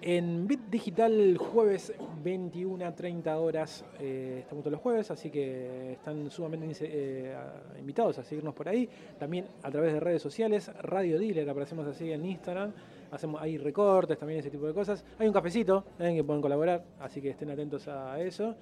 En 0.01 0.47
Bit 0.47 0.61
Digital, 0.69 1.35
jueves 1.37 1.93
21 2.23 2.85
a 2.85 2.95
30 2.95 3.37
horas, 3.37 3.83
eh, 3.99 4.37
estamos 4.39 4.63
todos 4.63 4.71
los 4.71 4.81
jueves, 4.81 5.11
así 5.11 5.29
que 5.29 5.91
están 5.91 6.31
sumamente 6.31 6.73
eh, 6.81 7.35
invitados 7.77 8.17
a 8.17 8.23
seguirnos 8.23 8.53
por 8.53 8.69
ahí. 8.69 8.87
También 9.19 9.45
a 9.61 9.69
través 9.69 9.91
de 9.91 9.99
redes 9.99 10.21
sociales, 10.21 10.71
Radio 10.81 11.19
Dealer, 11.19 11.49
aparecemos 11.49 11.85
así 11.85 12.13
en 12.13 12.23
Instagram. 12.25 12.71
Hacemos 13.11 13.41
ahí 13.41 13.57
recortes, 13.57 14.17
también 14.17 14.39
ese 14.39 14.49
tipo 14.51 14.67
de 14.67 14.73
cosas. 14.73 15.03
Hay 15.17 15.27
un 15.27 15.33
cafecito 15.33 15.85
en 15.97 16.15
que 16.15 16.23
pueden 16.23 16.41
colaborar, 16.41 16.85
así 16.99 17.21
que 17.21 17.29
estén 17.31 17.49
atentos 17.51 17.87
a 17.87 18.19
eso. 18.21 18.55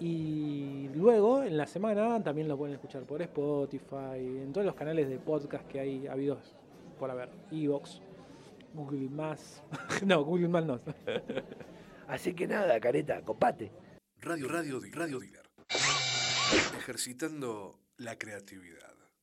Y 0.00 0.88
luego, 0.94 1.42
en 1.42 1.56
la 1.56 1.66
semana, 1.66 2.22
también 2.22 2.48
lo 2.48 2.56
pueden 2.58 2.74
escuchar 2.74 3.04
por 3.04 3.22
Spotify, 3.22 4.18
en 4.18 4.52
todos 4.52 4.66
los 4.66 4.74
canales 4.74 5.08
de 5.08 5.18
podcast 5.18 5.66
que 5.68 5.80
hay 5.80 6.06
habidos 6.06 6.54
por 6.98 7.10
haber. 7.10 7.30
Evox, 7.50 8.00
Google 8.74 9.08
Más. 9.08 9.62
no, 10.04 10.22
Google 10.24 10.48
Más 10.48 10.64
no. 10.66 10.80
Así 12.08 12.34
que 12.34 12.46
nada, 12.46 12.78
careta, 12.80 13.22
copate. 13.22 13.70
Radio, 14.20 14.48
radio, 14.48 14.80
di- 14.80 14.90
radio 14.90 15.18
dealer. 15.18 15.42
Ejercitando 16.76 17.78
la 17.96 18.16
creatividad. 18.18 18.94